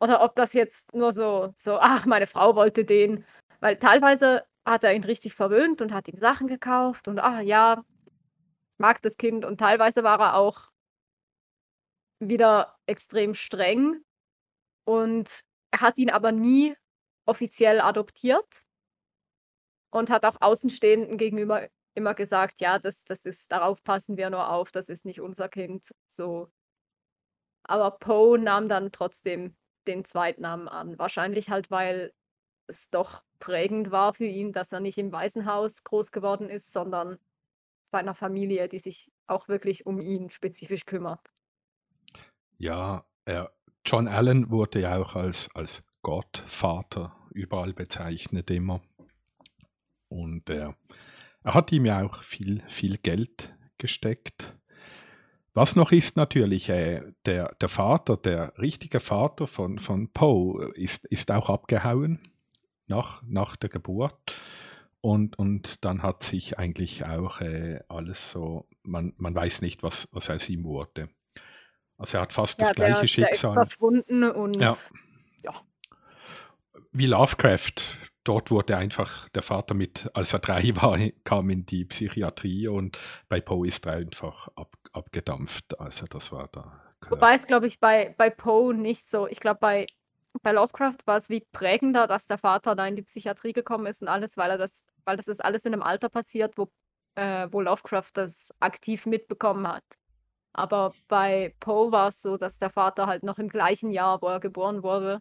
oder 0.00 0.22
ob 0.22 0.36
das 0.36 0.54
jetzt 0.54 0.94
nur 0.94 1.12
so 1.12 1.54
so: 1.56 1.78
„Ach, 1.80 2.06
meine 2.06 2.28
Frau 2.28 2.56
wollte 2.56 2.86
den.“ 2.86 3.26
Weil 3.60 3.78
teilweise 3.78 4.44
hat 4.66 4.84
er 4.84 4.94
ihn 4.94 5.04
richtig 5.04 5.34
verwöhnt 5.34 5.80
und 5.82 5.92
hat 5.92 6.08
ihm 6.08 6.18
Sachen 6.18 6.46
gekauft 6.48 7.08
und: 7.08 7.18
„Ah 7.20 7.40
ja, 7.40 7.84
mag 8.78 9.02
das 9.02 9.16
Kind.“ 9.18 9.44
Und 9.44 9.58
teilweise 9.60 10.04
war 10.04 10.20
er 10.20 10.36
auch 10.36 10.70
wieder 12.20 12.76
extrem 12.86 13.34
streng 13.34 14.02
und 14.84 15.44
er 15.72 15.82
hat 15.82 15.98
ihn 15.98 16.10
aber 16.10 16.32
nie 16.32 16.76
offiziell 17.26 17.80
adoptiert 17.80 18.66
und 19.92 20.10
hat 20.10 20.24
auch 20.24 20.36
Außenstehenden 20.40 21.16
gegenüber 21.18 21.68
immer 21.94 22.14
gesagt: 22.14 22.60
„Ja, 22.60 22.78
das 22.78 23.04
das 23.04 23.24
ist 23.26 23.50
darauf 23.52 23.82
passen 23.84 24.16
wir 24.16 24.30
nur 24.30 24.50
auf, 24.50 24.70
das 24.72 24.88
ist 24.88 25.04
nicht 25.04 25.20
unser 25.20 25.48
Kind“, 25.48 25.92
so. 26.08 26.50
Aber 27.66 27.90
Poe 27.92 28.38
nahm 28.38 28.68
dann 28.68 28.92
trotzdem 28.92 29.56
den 29.86 30.04
Zweitnamen 30.04 30.68
an. 30.68 30.98
Wahrscheinlich 30.98 31.50
halt, 31.50 31.70
weil 31.70 32.12
es 32.68 32.90
doch 32.90 33.22
prägend 33.38 33.90
war 33.90 34.14
für 34.14 34.26
ihn, 34.26 34.52
dass 34.52 34.72
er 34.72 34.80
nicht 34.80 34.98
im 34.98 35.12
Waisenhaus 35.12 35.84
groß 35.84 36.12
geworden 36.12 36.48
ist, 36.50 36.72
sondern 36.72 37.18
bei 37.90 38.02
'ner 38.02 38.14
Familie, 38.14 38.68
die 38.68 38.78
sich 38.78 39.10
auch 39.26 39.48
wirklich 39.48 39.86
um 39.86 40.00
ihn 40.00 40.30
spezifisch 40.30 40.86
kümmert. 40.86 41.30
Ja, 42.58 43.04
er 43.24 43.52
John 43.84 44.08
Allen 44.08 44.50
wurde 44.50 44.80
ja 44.80 44.96
auch 44.98 45.16
als 45.16 45.48
als 45.54 45.82
Gottvater 46.02 47.16
überall 47.32 47.72
bezeichnet 47.72 48.50
immer. 48.50 48.82
Und 50.08 50.50
er 50.50 50.76
er 51.44 51.54
hat 51.54 51.72
ihm 51.72 51.86
ja 51.86 52.04
auch 52.04 52.22
viel 52.24 52.62
viel 52.68 52.98
Geld 52.98 53.54
gesteckt. 53.78 54.54
Was 55.54 55.76
noch 55.76 55.92
ist 55.92 56.16
natürlich, 56.16 56.68
äh, 56.68 57.02
der 57.26 57.54
der 57.60 57.68
Vater, 57.68 58.16
der 58.16 58.52
richtige 58.58 59.00
Vater 59.00 59.46
von 59.46 59.78
von 59.78 60.12
Poe 60.12 60.72
ist 60.74 61.04
ist 61.06 61.30
auch 61.30 61.50
abgehauen 61.50 62.20
nach 62.88 63.22
nach 63.26 63.56
der 63.56 63.68
Geburt. 63.70 64.40
Und 65.00 65.38
und 65.38 65.84
dann 65.84 66.02
hat 66.02 66.22
sich 66.24 66.58
eigentlich 66.58 67.04
auch, 67.04 67.40
äh, 67.40 67.80
alles 67.88 68.30
so 68.32 68.68
man 68.82 69.14
man 69.16 69.34
weiß 69.34 69.62
nicht, 69.62 69.82
was 69.82 70.08
was 70.12 70.30
aus 70.30 70.48
ihm 70.48 70.64
wurde. 70.64 71.08
Also, 71.98 72.18
er 72.18 72.22
hat 72.22 72.32
fast 72.32 72.60
das 72.62 72.70
Ja, 72.70 72.74
gleiche 72.74 73.06
der 73.06 73.08
der 73.18 73.32
ist 73.32 73.40
Schicksal 73.40 73.52
verschwunden 73.52 74.22
Ja. 74.58 74.78
und 74.82 74.90
ja. 75.42 75.52
Wie 76.92 77.06
Lovecraft. 77.06 77.74
Dort 78.24 78.50
wurde 78.50 78.76
einfach 78.76 79.28
der 79.30 79.42
Vater 79.42 79.72
mit 79.74 80.10
als 80.14 80.32
er 80.34 80.40
3 80.40 80.76
war, 80.76 80.98
kam 81.24 81.48
in 81.50 81.64
die 81.64 81.84
Psychiatrie 81.86 82.68
und 82.68 82.98
bei 83.28 83.40
Poe 83.40 83.66
ist 83.66 83.86
er 83.86 83.94
einfach 83.94 84.48
ab 84.56 84.74
abgedampft. 84.92 85.78
Also, 85.80 86.06
das 86.06 86.32
war 86.32 86.48
da 86.48 86.82
Wobei 87.08 87.34
es, 87.34 87.46
glaube 87.46 87.66
ich, 87.66 87.80
bei 87.80 88.14
bei 88.18 88.30
Poe 88.30 88.74
nicht 88.74 89.08
so 89.08 89.26
ich 89.26 89.40
glaube, 89.40 89.60
bei 89.60 89.86
bei 90.42 90.52
Lovecraft 90.52 90.96
war's 91.06 91.28
wie 91.30 91.42
prägender, 91.52 92.06
dass 92.06 92.26
der 92.26 92.38
Vater 92.38 92.74
da 92.76 92.86
in 92.86 92.96
die 92.96 93.02
Psychiatrie 93.02 93.52
gekommen 93.52 93.86
ist 93.86 94.02
und 94.02 94.08
alles, 94.08 94.36
weil 94.36 94.50
er 94.50 94.58
das 94.58 94.86
weil 95.04 95.16
das 95.16 95.28
ist 95.28 95.44
alles 95.44 95.64
in 95.64 95.72
'nem 95.72 95.82
Alter 95.82 96.08
passiert, 96.10 96.58
wo 96.58 96.68
äh, 97.16 97.48
wo 97.50 97.60
Lovecraft 97.60 98.10
das 98.14 98.50
aktiv 98.60 99.06
mitbekommen 99.06 99.66
hat. 99.68 99.84
Aber 100.54 100.92
bei 101.08 101.54
Poe 101.60 101.92
war's 101.92 102.22
so, 102.22 102.36
dass 102.38 102.58
der 102.58 102.70
Vater 102.70 103.06
halt 103.08 103.22
noch 103.24 103.38
im 103.38 103.48
gleichen 103.48 103.90
Jahr, 103.92 104.22
wo 104.22 104.28
er 104.28 104.40
geboren 104.40 104.82
wurde, 104.84 105.20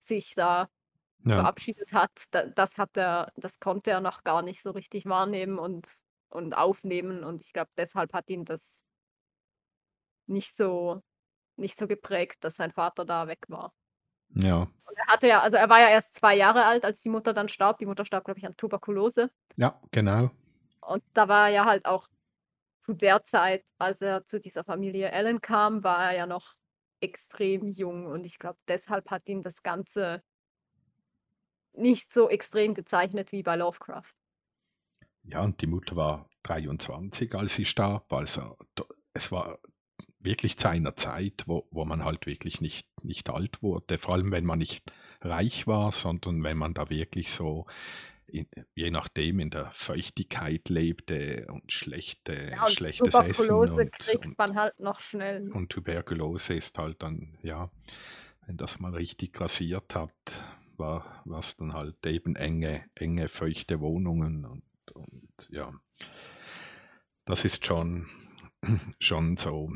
sich 0.00 0.34
da 0.36 0.68
Ja. 1.24 1.46
verabschiedet 1.46 1.92
hat. 1.94 2.24
Da 2.32 2.46
das 2.46 2.78
hat 2.78 2.96
er 2.96 3.32
das 3.36 3.60
konnte 3.60 3.90
er 3.92 4.00
noch 4.02 4.24
gar 4.24 4.42
nicht 4.42 4.62
so 4.62 4.72
richtig 4.72 5.06
wahrnehmen 5.06 5.58
und 5.58 5.88
und 6.30 6.54
aufnehmen 6.56 7.24
und 7.24 7.40
ich 7.42 7.52
glaube, 7.54 7.70
deshalb 7.78 8.12
hat 8.14 8.30
ihn 8.30 8.44
das 8.46 8.82
nicht 10.28 10.56
so 10.56 11.02
nicht 11.56 11.78
so 11.78 11.86
geprägt, 11.88 12.44
dass 12.44 12.56
sein 12.56 12.72
Vater 12.72 13.04
da 13.04 13.28
weg 13.28 13.44
war. 13.48 13.74
Ja. 14.34 14.62
Und 14.62 14.96
er 14.96 15.06
hatte 15.06 15.28
ja 15.28 15.40
also, 15.40 15.56
er 15.56 15.68
war 15.68 15.80
ja 15.80 15.88
erst 15.88 16.14
2 16.14 16.36
Jahre 16.36 16.64
alt, 16.64 16.84
als 16.84 17.00
die 17.00 17.08
Mutter 17.08 17.32
dann 17.32 17.48
starb. 17.48 17.78
Die 17.78 17.86
Mutter 17.86 18.04
starb, 18.04 18.24
glaube 18.24 18.38
ich, 18.38 18.46
an 18.46 18.56
Tuberkulose. 18.56 19.30
Ja, 19.56 19.80
genau. 19.90 20.30
Und 20.80 21.02
da 21.14 21.28
war 21.28 21.48
er 21.48 21.54
ja 21.54 21.64
halt 21.64 21.86
auch 21.86 22.08
zu 22.80 22.94
der 22.94 23.24
Zeit, 23.24 23.64
als 23.78 24.00
er 24.00 24.24
zu 24.26 24.38
dieser 24.40 24.62
Familie 24.62 25.12
Allen 25.12 25.40
kam, 25.40 25.82
war 25.82 26.04
er 26.04 26.16
ja 26.16 26.26
noch 26.26 26.54
extrem 27.00 27.66
jung 27.66 28.06
und 28.06 28.24
ich 28.24 28.38
glaube, 28.38 28.58
deshalb 28.68 29.10
hat 29.10 29.28
ihn 29.28 29.42
das 29.42 29.62
Ganze 29.62 30.22
nicht 31.72 32.12
so 32.12 32.30
extrem 32.30 32.74
gezeichnet 32.74 33.32
wie 33.32 33.42
bei 33.42 33.56
Lovecraft. 33.56 34.14
Ja, 35.24 35.42
und 35.42 35.60
die 35.60 35.66
Mutter 35.66 35.96
war 35.96 36.30
23, 36.44 37.34
als 37.34 37.56
sie 37.56 37.64
starb. 37.64 38.12
Also, 38.12 38.56
es 39.12 39.32
war 39.32 39.58
wirklich 40.20 40.56
zu 40.56 40.68
einer 40.68 40.96
Zeit, 40.96 41.44
wo 41.46 41.66
wo 41.70 41.84
man 41.84 42.04
halt 42.04 42.26
wirklich 42.26 42.60
nicht 42.60 42.88
nicht 43.02 43.30
alt 43.30 43.62
wurde, 43.62 43.98
vor 43.98 44.14
allem 44.14 44.32
wenn 44.32 44.44
man 44.44 44.58
nicht 44.58 44.92
reich 45.20 45.66
war, 45.66 45.92
sondern 45.92 46.42
wenn 46.44 46.56
man 46.58 46.74
da 46.74 46.90
wirklich 46.90 47.32
so 47.32 47.66
in 48.26 48.46
je 48.74 48.90
nachdem 48.90 49.38
in 49.40 49.50
der 49.50 49.70
Feuchtigkeit 49.72 50.68
lebte 50.68 51.46
und 51.48 51.70
schlechte 51.72 52.50
Ja, 52.50 52.64
und 52.64 52.70
schlechtes 52.70 53.20
Essen 53.20 53.58
Tuberkulose 53.58 53.86
kriegt 53.86 54.26
und 54.26 54.38
man 54.38 54.56
halt 54.56 54.78
noch 54.80 55.00
schnell. 55.00 55.50
und 55.52 55.70
Tuberkulose 55.70 56.54
ist 56.54 56.76
halt 56.78 57.02
dann 57.02 57.38
ja, 57.42 57.70
wenn 58.46 58.56
das 58.56 58.80
mal 58.80 58.94
richtig 58.94 59.32
grassiert 59.32 59.94
hat, 59.94 60.12
war 60.76 61.22
war's 61.24 61.56
dann 61.56 61.72
halt 61.72 62.04
eben 62.06 62.36
enge 62.36 62.84
enge, 62.94 63.28
feuchte 63.28 63.80
Wohnungen 63.80 64.44
und 64.44 64.62
und 64.92 65.48
ja. 65.50 65.72
Das 67.24 67.44
ist 67.44 67.64
schon 67.66 68.08
schon 69.00 69.36
so. 69.36 69.70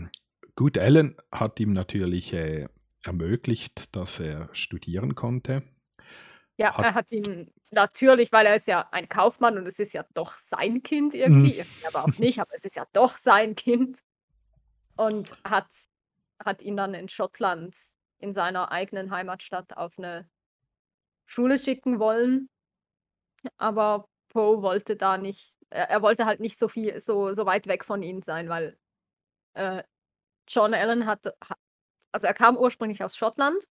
Gut, 0.61 0.77
Allen 0.77 1.17
hat 1.33 1.59
ihm 1.59 1.73
natürlich, 1.73 2.35
äh, 2.35 2.69
ermöglicht, 3.03 3.97
dass 3.97 4.21
er 4.21 4.51
studieren 4.53 5.15
konnte. 5.15 5.63
Ja, 6.59 6.77
Hat 6.77 6.87
er 6.87 6.95
hat 6.95 7.11
ihn 7.13 7.51
natürlich, 7.71 8.33
weil 8.33 8.45
er 8.47 8.57
ist 8.57 8.67
ja 8.67 8.87
ein 8.93 9.09
Kaufmann 9.09 9.57
und 9.57 9.67
es 9.67 9.79
ist 9.79 9.93
ja 9.95 10.05
doch 10.15 10.35
sein 10.37 10.83
Kind 10.83 11.15
irgendwie, 11.15 11.57
irgendwie 11.57 11.87
aber 11.87 12.05
auch 12.05 12.19
nicht, 12.19 12.39
aber 12.41 12.55
es 12.55 12.65
ist 12.65 12.77
ja 12.77 12.85
doch 12.93 13.13
sein 13.17 13.55
Kind 13.55 14.01
und 14.97 15.37
hat 15.45 15.69
hat 16.45 16.63
ihn 16.63 16.77
dann 16.77 16.95
in 16.95 17.09
Schottland 17.09 17.77
in 18.19 18.33
seiner 18.35 18.73
eigenen 18.73 19.11
Heimatstadt 19.13 19.77
auf 19.77 19.99
'ne 19.99 20.29
Schule 21.27 21.59
schicken 21.59 21.99
wollen. 22.01 22.49
Aber 23.59 24.09
Poe 24.29 24.63
wollte 24.63 24.97
da 24.97 25.19
nicht 25.19 25.57
er 25.71 25.89
er 25.91 26.03
wollte 26.03 26.27
halt 26.27 26.41
nicht 26.41 26.59
so 26.59 26.69
viel 26.69 27.01
so 27.01 27.33
so 27.33 27.47
weit 27.47 27.67
weg 27.69 27.85
von 27.85 28.03
ihnen 28.03 28.23
sein, 28.23 28.49
weil, 28.49 28.79
äh, 29.55 29.85
John 30.51 30.75
Allen 30.75 31.07
hatte 31.07 31.37
ha 31.49 31.55
also, 32.13 32.27
er 32.27 32.35
kam 32.35 32.57
ursprünglich 32.57 33.05
aus 33.05 33.17
Schottland, 33.17 33.65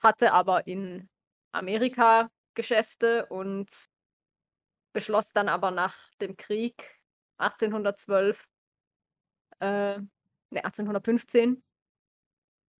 hatte 0.00 0.32
aber 0.32 0.66
in 0.66 1.08
Amerika 1.52 2.28
Geschäfte 2.54 3.26
und 3.26 3.70
beschloss 4.92 5.32
dann 5.32 5.48
aber 5.48 5.70
nach 5.70 6.10
dem 6.20 6.36
Krieg 6.36 7.00
1812 7.38 8.44
äh, 9.60 9.98
ne, 9.98 10.64
1815 10.64 11.62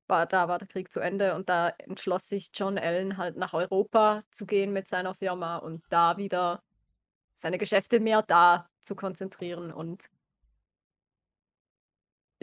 war 0.09 0.27
da 0.27 0.49
war 0.49 0.59
der 0.59 0.69
Krieg 0.69 0.93
zu 0.93 1.01
Ende 1.01 1.35
und 1.37 1.49
da 1.49 1.69
entschloss 1.79 2.29
sich 2.29 2.51
John 2.53 2.77
Allen 2.77 3.17
halt 3.17 3.37
nach 3.37 3.55
Europa 3.55 4.25
zu 4.33 4.47
gehen 4.47 4.73
mit 4.73 4.89
seiner 4.89 5.15
Firma 5.15 5.59
und 5.59 5.85
da 5.91 6.17
wieder 6.17 6.63
seine 7.37 7.59
Geschäfte 7.59 8.01
mehr 8.01 8.23
da 8.23 8.69
zu 8.81 8.97
konzentrieren 8.97 9.73
und 9.73 10.11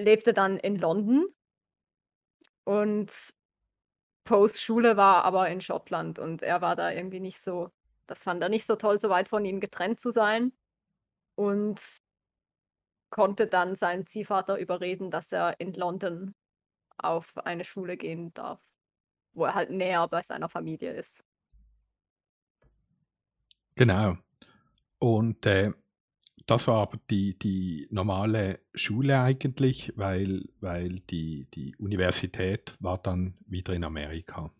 lebte 0.04 0.34
dann 0.34 0.58
in 0.58 0.78
London. 0.78 1.26
Und 2.64 3.34
Poes 4.26 4.62
Schule 4.62 4.98
war 4.98 5.24
aber 5.26 5.50
in 5.50 5.62
Schottland 5.62 6.20
und 6.20 6.44
er 6.44 6.62
war 6.62 6.76
da 6.76 6.92
irgendwie 6.92 7.20
nicht 7.20 7.40
so 7.40 7.72
das 8.10 8.24
fand 8.24 8.42
er 8.42 8.50
nicht 8.50 8.66
so 8.66 8.76
toll, 8.76 9.00
so 9.00 9.10
weit 9.10 9.30
von 9.30 9.46
ihnen 9.46 9.60
getrennt 9.60 10.00
zu 10.00 10.12
sein 10.12 10.52
und 11.36 12.00
konnte 13.12 13.48
dann 13.48 13.76
seinen 13.76 14.08
Ziehvater 14.08 14.58
überreden, 14.58 15.12
dass 15.12 15.32
er 15.32 15.60
in 15.60 15.74
London 15.74 16.34
auf 16.98 17.38
eine 17.38 17.64
Schule 17.66 17.98
gehen 17.98 18.34
darf, 18.34 18.62
wo 19.34 19.46
er 19.46 19.56
halt 19.56 19.70
näher 19.70 20.08
bei 20.08 20.22
seiner 20.22 20.50
Familie 20.50 20.94
ist. 20.94 21.24
Genau. 23.76 24.18
Und, 25.00 25.46
äh, 25.46 25.72
das 26.50 26.68
war 26.68 26.82
aber 26.82 27.00
die 27.10 27.38
die 27.38 27.88
normale 27.92 28.60
Schule 28.74 29.22
eigentlich, 29.22 29.94
weil 29.96 30.50
weil 30.60 31.00
die 31.02 31.48
die 31.54 31.76
Universität 31.76 32.76
war 32.80 32.98
dann 32.98 33.36
wieder 33.46 33.74
in 33.74 33.84
Amerika. 33.84 34.52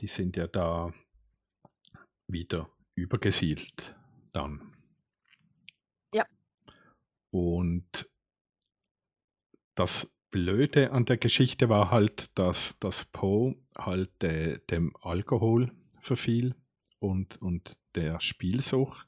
Die 0.00 0.06
sind 0.06 0.36
ja 0.36 0.46
da 0.46 0.92
wieder 2.26 2.70
übergesiedelt 2.94 3.94
dann. 4.32 4.72
Ja. 6.14 6.24
Und 7.30 8.08
das 9.74 10.10
Blöde 10.30 10.90
an 10.90 11.04
der 11.04 11.18
Geschichte 11.18 11.68
war 11.68 11.90
halt, 11.90 12.36
dass, 12.38 12.76
dass 12.80 13.04
Poe 13.04 13.56
halt 13.76 14.24
äh, 14.24 14.58
dem 14.70 14.96
Alkohol 15.02 15.70
verfiel 16.00 16.54
und, 16.98 17.40
und 17.40 17.76
der 17.94 18.20
Spielsucht 18.20 19.06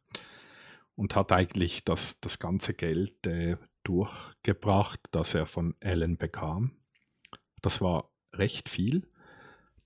und 0.97 1.15
hat 1.15 1.31
eigentlich 1.31 1.85
das, 1.85 2.19
das 2.21 2.39
ganze 2.39 2.75
Geld 2.75 3.27
äh, 3.27 3.57
durchgebracht, 3.85 5.01
das 5.13 5.35
er 5.35 5.47
von 5.47 5.75
Ellen 5.81 6.17
bekam. 6.17 6.73
Das 7.63 7.81
war 7.81 8.11
recht 8.33 8.69
viel. 8.69 9.09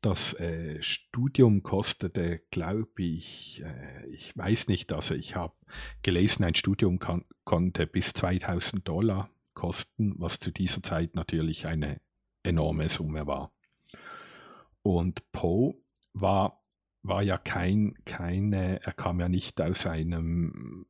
Das 0.01 0.33
äh, 0.41 0.83
Studium 0.83 1.63
kostete, 1.63 2.41
glaube 2.51 3.03
ich, 3.03 3.63
äh, 3.63 4.07
ich 4.09 4.35
weiß 4.35 4.69
nicht, 4.69 4.93
also 4.93 5.15
ich 5.15 5.37
habe 5.37 5.55
gelesen, 6.03 6.45
ein 6.45 6.55
Studium 6.55 6.99
kann, 6.99 7.27
konnte 7.45 7.87
bis 7.87 8.15
2000 8.15 8.87
Dollar 8.89 9.31
kosten, 9.53 10.15
was 10.17 10.41
zu 10.41 10.53
dieser 10.53 10.83
Zeit 10.83 11.17
natürlich 11.17 11.67
eine 11.67 12.01
enorme 12.43 12.89
Summe 12.89 13.27
war. 13.27 13.53
Und 14.83 15.31
Poe 15.33 15.75
war, 16.15 16.63
war 17.03 17.23
ja 17.23 17.37
kein, 17.37 17.95
keine, 18.07 18.83
er 18.83 18.93
kam 18.93 19.21
ja 19.21 19.29
nicht 19.29 19.61
aus 19.61 19.85
einem 19.85 20.87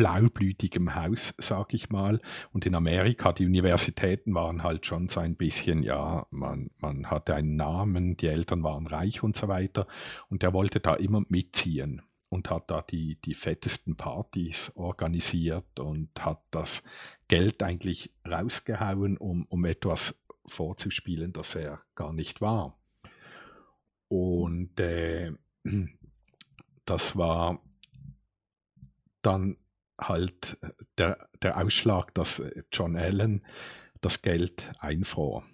blaublütigem 0.00 0.94
Haus, 0.94 1.34
sag 1.36 1.74
ich 1.74 1.90
mal. 1.90 2.22
Und 2.52 2.64
in 2.64 2.74
Amerika, 2.74 3.34
die 3.34 3.44
Universitäten 3.44 4.34
waren 4.34 4.62
halt 4.62 4.86
schon 4.86 5.08
so 5.08 5.20
ein 5.20 5.36
bisschen, 5.36 5.82
ja, 5.82 6.26
man, 6.30 6.70
man 6.78 7.10
hatte 7.10 7.34
einen 7.34 7.56
Namen, 7.56 8.16
die 8.16 8.28
Eltern 8.28 8.62
waren 8.62 8.86
reich 8.86 9.22
und 9.22 9.36
so 9.36 9.48
weiter. 9.48 9.86
Und 10.30 10.42
er 10.42 10.54
wollte 10.54 10.80
da 10.80 10.94
immer 10.94 11.22
mitziehen 11.28 12.00
und 12.30 12.48
hat 12.48 12.70
da 12.70 12.80
die, 12.80 13.20
die 13.26 13.34
fettesten 13.34 13.96
Partys 13.96 14.72
organisiert 14.74 15.78
und 15.78 16.08
hat 16.24 16.40
das 16.50 16.82
Geld 17.28 17.62
eigentlich 17.62 18.10
rausgehauen, 18.26 19.18
um, 19.18 19.44
um 19.50 19.66
etwas 19.66 20.18
vorzuspielen, 20.46 21.34
das 21.34 21.54
er 21.54 21.82
gar 21.94 22.14
nicht 22.14 22.40
war. 22.40 22.78
Und 24.08 24.80
äh, 24.80 25.32
das 26.86 27.18
war 27.18 27.60
dann 29.20 29.58
halt 30.00 30.58
äh, 30.62 30.70
der, 30.98 31.28
der 31.42 31.58
Ausschlag, 31.58 32.14
dass 32.14 32.40
äh, 32.40 32.62
John 32.72 32.96
Allen 32.96 33.44
das 34.00 34.22
Geld 34.22 34.70
einfror. 34.78 35.44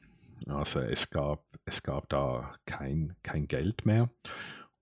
Also 0.46 0.80
es 0.80 1.10
gab, 1.10 1.44
es 1.64 1.82
gab 1.82 2.08
da 2.08 2.54
kein, 2.66 3.16
kein 3.22 3.48
Geld 3.48 3.86
mehr. 3.86 4.10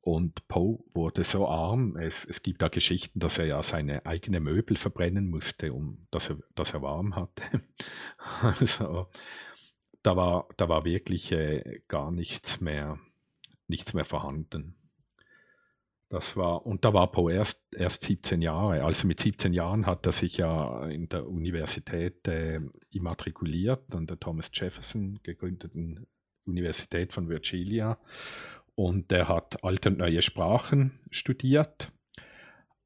Und 0.00 0.46
Poe 0.48 0.84
wurde 0.92 1.24
so 1.24 1.48
arm, 1.48 1.96
es, 1.96 2.26
es 2.26 2.42
gibt 2.42 2.60
da 2.60 2.68
Geschichten, 2.68 3.20
dass 3.20 3.38
er 3.38 3.46
ja 3.46 3.62
seine 3.62 4.04
eigenen 4.04 4.42
Möbel 4.42 4.76
verbrennen 4.76 5.30
musste, 5.30 5.72
um 5.72 6.06
dass 6.10 6.28
er, 6.28 6.38
dass 6.54 6.74
er 6.74 6.82
warm 6.82 7.16
hatte. 7.16 7.62
also 8.42 9.08
da 10.02 10.14
war, 10.14 10.46
da 10.58 10.68
war 10.68 10.84
wirklich 10.84 11.32
äh, 11.32 11.80
gar 11.88 12.10
nichts 12.10 12.60
mehr, 12.60 12.98
nichts 13.66 13.94
mehr 13.94 14.04
vorhanden. 14.04 14.76
Das 16.10 16.36
war, 16.36 16.64
und 16.66 16.84
da 16.84 16.92
war 16.92 17.10
Poe 17.10 17.32
erst, 17.32 17.64
erst 17.74 18.02
17 18.02 18.42
Jahre. 18.42 18.84
Also 18.84 19.06
mit 19.06 19.20
17 19.20 19.52
Jahren 19.52 19.86
hat 19.86 20.06
er 20.06 20.12
sich 20.12 20.36
ja 20.36 20.86
in 20.86 21.08
der 21.08 21.26
Universität 21.26 22.28
äh, 22.28 22.60
immatrikuliert, 22.90 23.94
an 23.94 24.06
der 24.06 24.20
Thomas 24.20 24.50
Jefferson 24.52 25.18
gegründeten 25.22 26.06
Universität 26.46 27.12
von 27.12 27.28
Virginia. 27.28 27.98
Und 28.74 29.10
er 29.12 29.28
hat 29.28 29.64
alte 29.64 29.90
und 29.90 29.98
neue 29.98 30.22
Sprachen 30.22 31.00
studiert. 31.10 31.90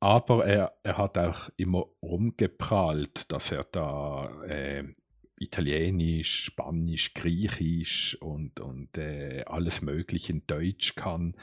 Aber 0.00 0.46
er, 0.46 0.74
er 0.85 0.96
hat 0.96 1.18
auch 1.18 1.50
immer 1.57 1.87
rumgeprahlt, 2.02 3.33
dass 3.33 3.50
er 3.50 3.64
da 3.64 4.31
äh, 4.44 4.85
Italienisch, 5.40 6.44
Spanisch, 6.44 7.14
Griechisch 7.14 8.16
und, 8.20 8.61
und 8.61 8.96
äh, 8.96 9.44
alles 9.46 9.83
Mögliche 9.83 10.33
in 10.33 10.46
Deutsch 10.46 10.94
kann. 10.94 11.37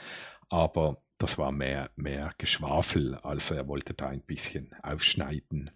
Aber 0.49 1.01
das 1.17 1.37
war 1.37 1.51
mehr, 1.51 1.91
mehr 1.95 2.33
Geschwafel, 2.37 3.15
also 3.15 3.55
er 3.55 3.67
wollte 3.67 3.93
da 3.93 4.07
ein 4.07 4.21
bisschen 4.21 4.73
aufschneiden. 4.83 5.71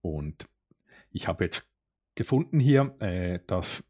Und 0.00 0.46
ich 1.10 1.28
habe 1.28 1.44
jetzt 1.44 1.68
gefunden 2.14 2.60
hier, 2.60 2.96
äh, 3.00 3.40
dass 3.46 3.84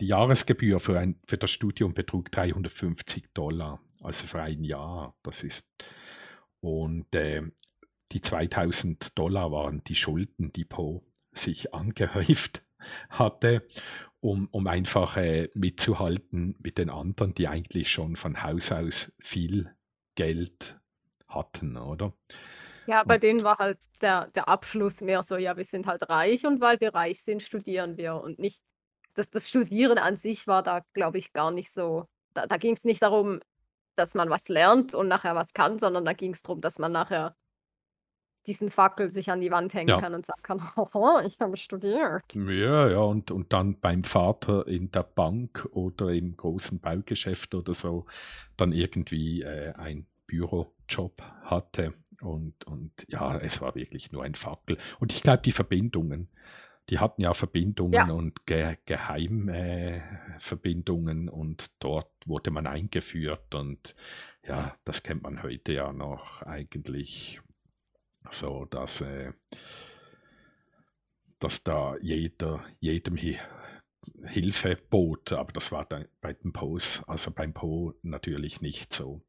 die 0.00 0.06
Jahresgebühr 0.06 0.80
für, 0.80 0.98
ein, 0.98 1.20
für 1.26 1.38
das 1.38 1.50
Studium 1.50 1.94
betrug 1.94 2.30
350 2.32 3.32
Dollar, 3.32 3.80
also 4.02 4.26
für 4.26 4.42
ein 4.42 4.64
Jahr. 4.64 5.16
Das 5.22 5.42
ist 5.42 5.66
und 6.64 7.14
äh, 7.14 7.42
die 8.12 8.22
2000 8.22 9.18
Dollar 9.18 9.52
waren 9.52 9.84
die 9.84 9.94
Schulden, 9.94 10.50
die 10.52 10.64
Poe 10.64 11.02
sich 11.32 11.74
angehäuft 11.74 12.64
hatte, 13.10 13.68
um, 14.20 14.48
um 14.50 14.66
einfach 14.66 15.18
äh, 15.18 15.50
mitzuhalten 15.54 16.56
mit 16.58 16.78
den 16.78 16.88
anderen, 16.88 17.34
die 17.34 17.48
eigentlich 17.48 17.90
schon 17.90 18.16
von 18.16 18.42
Haus 18.42 18.72
aus 18.72 19.12
viel 19.20 19.70
Geld 20.14 20.80
hatten, 21.28 21.76
oder? 21.76 22.14
Ja, 22.86 23.02
bei 23.04 23.16
Und 23.16 23.18
denen 23.18 23.44
war 23.44 23.58
halt 23.58 23.78
der, 24.00 24.28
der 24.34 24.48
Abschluss 24.48 25.00
mehr 25.00 25.22
so, 25.22 25.36
ja, 25.36 25.56
wir 25.56 25.64
sind 25.64 25.86
halt 25.86 26.08
reich 26.08 26.44
und 26.46 26.60
weil 26.60 26.80
wir 26.80 26.94
reich 26.94 27.22
sind, 27.22 27.42
studieren 27.42 27.96
wir 27.96 28.16
und 28.16 28.38
nicht, 28.38 28.62
das, 29.14 29.30
das 29.30 29.48
Studieren 29.48 29.98
an 29.98 30.16
sich 30.16 30.46
war 30.46 30.62
da, 30.62 30.82
glaube 30.92 31.18
ich, 31.18 31.32
gar 31.32 31.50
nicht 31.50 31.72
so, 31.72 32.06
da, 32.34 32.46
da 32.46 32.56
ging 32.58 32.74
es 32.74 32.84
nicht 32.84 33.00
darum, 33.02 33.40
dass 33.96 34.14
man 34.14 34.28
was 34.30 34.48
lernt 34.48 34.94
und 34.94 35.08
nachher 35.08 35.34
was 35.34 35.52
kann, 35.54 35.78
sondern 35.78 36.04
da 36.04 36.12
ging 36.12 36.32
es 36.34 36.42
darum, 36.42 36.60
dass 36.60 36.78
man 36.78 36.92
nachher 36.92 37.36
diesen 38.46 38.70
Fackel 38.70 39.08
sich 39.10 39.30
an 39.30 39.40
die 39.40 39.50
Wand 39.50 39.74
hängen 39.74 39.94
Ja. 39.94 39.96
kann 39.96 40.14
und 40.14 40.26
sagen 40.26 40.42
kann, 40.42 40.60
haha, 40.76 41.22
ich 41.26 41.40
habe 41.40 41.56
studiert. 41.56 42.22
Ja, 42.34 42.88
ja, 42.88 42.98
und, 42.98 43.30
und 43.30 43.52
dann 43.52 43.78
beim 43.80 44.02
Vater 44.02 44.66
in 44.66 44.90
der 44.90 45.04
Bank 45.04 45.68
oder 45.72 46.12
im 46.12 46.36
großen 46.36 46.80
Baugeschäft 46.80 47.54
oder 47.54 47.74
so 47.74 48.06
dann 48.56 48.72
irgendwie 48.72 49.42
äh, 49.42 49.72
ein 49.74 50.06
Bürojob 50.26 51.22
hatte. 51.42 51.94
Und, 52.20 52.64
und 52.66 52.92
ja, 53.08 53.36
es 53.38 53.60
war 53.60 53.74
wirklich 53.76 54.10
nur 54.10 54.24
ein 54.24 54.34
Fackel. 54.34 54.78
Und 54.98 55.12
ich 55.12 55.22
glaube, 55.22 55.42
die 55.42 55.52
Verbindungen, 55.52 56.28
die 56.90 56.98
hatten 56.98 57.22
ja 57.22 57.34
Verbindungen 57.34 57.92
Ja, 57.94 58.10
und 58.10 58.46
Ge 58.46 58.76
Geheimverbindungen 58.86 59.48
äh, 59.54 60.00
Verbindungen 60.38 61.28
und 61.28 61.70
dort 61.80 62.10
wurde 62.26 62.50
man 62.50 62.66
eingeführt. 62.66 63.54
Und 63.54 63.94
ja, 64.46 64.76
das 64.84 65.02
kennt 65.02 65.22
man 65.22 65.42
heute 65.42 65.72
ja 65.72 65.92
noch 65.92 66.42
eigentlich 66.42 67.40
so, 68.30 68.64
dass, 68.66 69.00
äh, 69.00 69.32
dass 71.38 71.62
da 71.62 71.96
jeder 72.00 72.64
jedem 72.80 73.16
hi 73.16 73.38
Hilfe 74.26 74.76
bot, 74.76 75.32
aber 75.32 75.52
das 75.52 75.72
war 75.72 75.84
dann 75.86 76.06
bei 76.20 76.32
den 76.32 76.52
Poes, 76.52 77.02
also 77.06 77.30
beim 77.30 77.52
Poe 77.52 77.94
natürlich 78.02 78.60
nicht 78.60 78.92
so. 78.92 79.22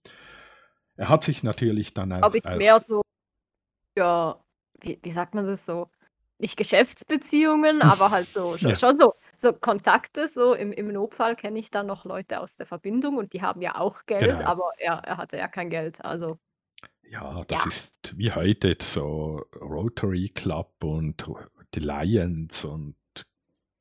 Er 0.95 1.09
hat 1.09 1.23
sich 1.23 1.43
natürlich 1.43 1.93
dann 1.93 2.13
auch, 2.13 2.19
glaube 2.19 2.37
ich, 2.37 2.45
auch 2.45 2.55
mehr 2.55 2.79
so 2.79 3.01
für, 3.97 4.43
wie, 4.81 4.99
wie 5.01 5.11
sagt 5.11 5.35
man 5.35 5.45
das 5.45 5.65
so? 5.65 5.87
Nicht 6.37 6.57
Geschäftsbeziehungen, 6.57 7.81
aber 7.81 8.11
halt 8.11 8.27
so, 8.27 8.57
schon, 8.57 8.71
ja, 8.71 8.75
schon 8.75 8.97
so, 8.97 9.15
so 9.37 9.53
Kontakte, 9.53 10.27
so 10.27 10.53
im, 10.53 10.71
im 10.71 10.91
Notfall 10.91 11.35
kenne 11.35 11.59
ich 11.59 11.71
dann 11.71 11.87
noch 11.87 12.05
Leute 12.05 12.39
aus 12.39 12.55
der 12.55 12.65
Verbindung 12.65 13.17
und 13.17 13.33
die 13.33 13.41
haben 13.41 13.61
ja 13.61 13.75
auch 13.75 14.05
Geld, 14.05 14.37
genau. 14.37 14.49
aber 14.49 14.71
er, 14.77 14.95
er 15.05 15.17
hatte 15.17 15.37
ja 15.37 15.47
kein 15.47 15.69
Geld. 15.69 16.03
Also 16.03 16.37
Ja, 17.11 17.43
das 17.45 17.63
ja, 17.63 17.67
ist 17.67 18.13
wie 18.17 18.31
heute 18.31 18.77
so 18.81 19.45
Rotary 19.61 20.29
Club 20.29 20.83
und 20.83 21.25
die 21.73 21.79
Lions 21.79 22.65
und 22.65 22.95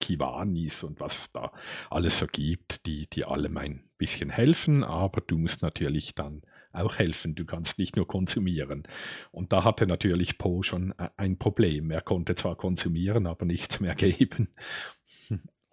Kiwanis 0.00 0.84
und 0.84 1.00
was 1.00 1.32
da 1.32 1.52
alles 1.90 2.18
so 2.18 2.26
gibt, 2.26 2.86
die, 2.86 3.08
die 3.08 3.24
allem 3.24 3.56
ein 3.56 3.88
bisschen 3.96 4.30
helfen, 4.30 4.84
aber 4.84 5.22
du 5.22 5.38
musst 5.38 5.62
natürlich 5.62 6.14
dann 6.14 6.42
auch 6.72 6.98
helfen. 6.98 7.34
Du 7.34 7.44
kannst 7.46 7.78
nicht 7.78 7.96
nur 7.96 8.06
konsumieren. 8.06 8.82
Und 9.30 9.52
da 9.52 9.64
hatte 9.64 9.86
natürlich 9.86 10.38
Poe 10.38 10.64
schon 10.64 10.92
e- 10.98 11.08
ein 11.16 11.38
Problem. 11.38 11.90
Er 11.90 12.02
konnte 12.02 12.34
zwar 12.34 12.56
konsumieren, 12.56 13.26
aber 13.26 13.46
nichts 13.46 13.80
mehr 13.80 13.94
geben. 13.96 14.48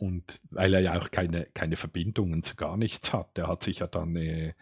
Und 0.02 0.40
weil 0.50 0.74
er 0.74 0.80
ja 0.80 0.98
auch 0.98 1.12
keine, 1.12 1.46
keine 1.54 1.76
Verbindungen 1.76 2.42
zu 2.42 2.56
gar 2.56 2.76
nichts 2.76 3.14
hat. 3.14 3.38
Er 3.38 3.48
hat 3.48 3.62
sich 3.62 3.80
ja 3.80 3.88
dann 3.88 4.16
äh, 4.16 4.56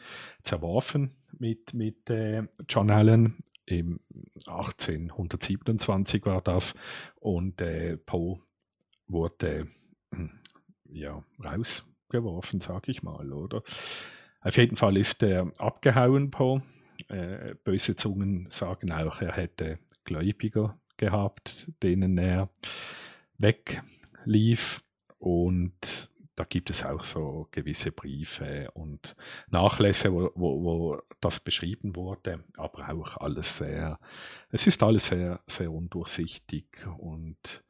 zerworfen 0.43 1.12
mit, 1.32 1.73
mit 1.73 2.10
äh, 2.10 2.43
John 2.67 2.89
Allen. 2.89 3.38
Im 3.65 4.02
1827 4.47 6.25
war 6.25 6.41
das. 6.41 6.75
Und 7.21 7.62
äh, 7.62 7.95
Poe 7.95 8.39
wurde 9.08 9.67
hm, 10.13 10.41
ja 10.89 11.23
rausgeworfen, 11.41 12.60
sag 12.60 12.89
ich 12.89 13.02
mal, 13.02 13.32
oder? 13.32 13.63
Auf 14.41 14.58
jeden 14.58 14.75
Fall 14.75 14.97
ist 14.97 15.23
er 15.23 15.54
abgehauen, 15.58 16.32
Poe. 16.32 16.63
Äh, 17.08 17.56
böse 17.63 17.95
Zungen 17.95 18.47
sagen 18.49 18.91
auch, 18.91 19.21
er 19.21 19.38
hätte 19.38 19.80
Gläubiger 20.04 20.78
gehabt, 20.97 21.71
denen 21.82 22.17
er 22.17 22.49
weglief. 23.38 24.82
Und 25.19 26.10
da 26.36 26.45
gibt 26.45 26.69
es 26.69 26.86
auch 26.86 27.03
so 27.03 27.47
gewisse 27.51 27.91
Briefe 27.91 28.71
und 28.73 29.15
Nachlässe, 29.49 30.13
wo, 30.13 30.32
wo, 30.36 30.63
wo 30.63 31.01
das 31.19 31.39
beschrieben 31.41 31.95
wurde, 31.97 32.45
aber 32.58 32.89
auch 32.89 33.17
alles 33.17 33.58
sehr, 33.58 33.99
es 34.49 34.65
ist 34.65 34.82
alles 34.82 35.08
sehr, 35.08 35.41
sehr 35.47 35.71
undurchsichtig 35.71 36.65
und 36.97 37.62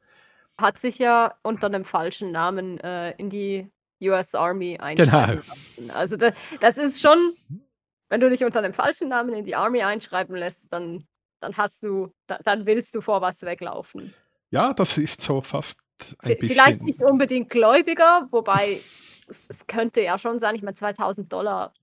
hat 0.58 0.78
sich 0.78 0.98
ja 0.98 1.34
unter 1.42 1.68
'nem 1.68 1.84
falschen 1.84 2.32
Namen, 2.32 2.78
äh, 2.80 3.12
in 3.12 3.30
die 3.30 3.70
US 4.02 4.34
Army 4.34 4.78
Genau. 4.96 5.36
einschreiben 5.36 5.42
lassen. 5.46 5.90
Also, 5.90 6.16
da 6.16 6.32
das 6.60 6.78
ist 6.78 7.00
schon 7.00 7.36
wenn 8.10 8.20
du 8.20 8.30
dich 8.30 8.44
unter 8.44 8.62
'nem 8.62 8.74
falschen 8.74 9.08
Namen 9.10 9.34
in 9.34 9.44
die 9.44 9.56
Army 9.56 9.82
einschreiben 9.82 10.36
lässt, 10.36 10.72
dann 10.72 11.06
dann 11.40 11.56
hast 11.56 11.84
du 11.84 12.12
da 12.28 12.38
dann 12.44 12.66
willst 12.66 12.94
du 12.94 13.00
vor 13.02 13.20
was 13.22 13.42
weglaufen. 13.42 14.14
Ja, 14.52 14.74
das 14.74 14.98
ist 14.98 15.20
so 15.20 15.40
fast 15.42 15.80
ein 16.18 16.36
vielleicht 16.46 16.84
bisschen 16.84 16.84
nicht 16.84 17.02
unbedingt 17.02 17.50
Gläubiger, 17.50 18.28
wobei 18.30 18.86
es 19.26 19.48
es 19.48 19.66
könnte 19.66 20.00
ja 20.02 20.18
schon 20.18 20.38
sein, 20.40 20.54
ich 20.54 20.62
meine 20.62 20.74
2.000 20.74 21.32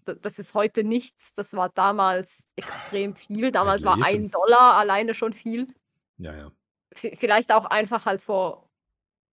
d 0.08 0.16
das 0.22 0.40
ist 0.40 0.54
heute 0.54 0.84
nichts, 0.84 1.34
das 1.34 1.54
war 1.54 1.70
damals 1.70 2.48
extrem 2.56 3.16
viel. 3.16 3.52
ein 3.62 3.74
Damals 3.74 3.86
war 3.86 4.02
Leben. 4.06 4.32
1 4.34 4.78
alleine 4.78 5.14
schon 5.14 5.34
viel. 5.34 5.68
Ja, 6.20 6.34
ja. 6.36 6.52
Vi 6.96 7.16
vielleicht 7.16 7.52
auch 7.52 7.66
einfach 7.66 8.06
halt 8.06 8.22
vor 8.22 8.70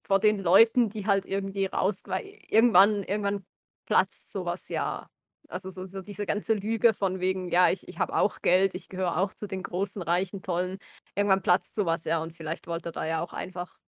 vor 0.06 0.20
den 0.20 0.38
Leuten, 0.40 0.90
die 0.90 1.06
halt 1.06 1.26
irgendwie 1.26 1.66
raus 1.66 2.02
weil 2.06 2.26
irgendwann 2.48 3.02
irgendwann 3.04 3.44
platzt 3.86 4.32
so 4.32 4.44
was 4.46 4.68
ja. 4.70 5.08
Also, 5.48 5.70
so 5.70 5.84
so 5.86 6.02
diese 6.02 6.26
ganze 6.26 6.54
Lüge 6.54 6.94
von 6.94 7.20
wegen: 7.20 7.50
„Ja, 7.50 7.70
ich 7.70 7.88
ich 7.88 7.98
habe 8.00 8.14
auch 8.16 8.40
Geld, 8.42 8.74
ich 8.74 8.88
gehöre 8.88 9.18
auch 9.18 9.34
zu 9.34 9.46
den 9.48 9.62
großen, 9.64 10.02
reichen, 10.02 10.42
tollen.“ 10.42 10.78
Irgendwann 11.16 11.42
platzt 11.42 11.74
so 11.76 11.86
was 11.86 12.04
ja 12.04 12.22
und 12.22 12.32
vielleicht 12.34 12.66
wollte 12.68 12.90
er 12.90 12.92
da 12.92 13.06
ja 13.06 13.22
auch 13.22 13.32
einfach 13.34 13.78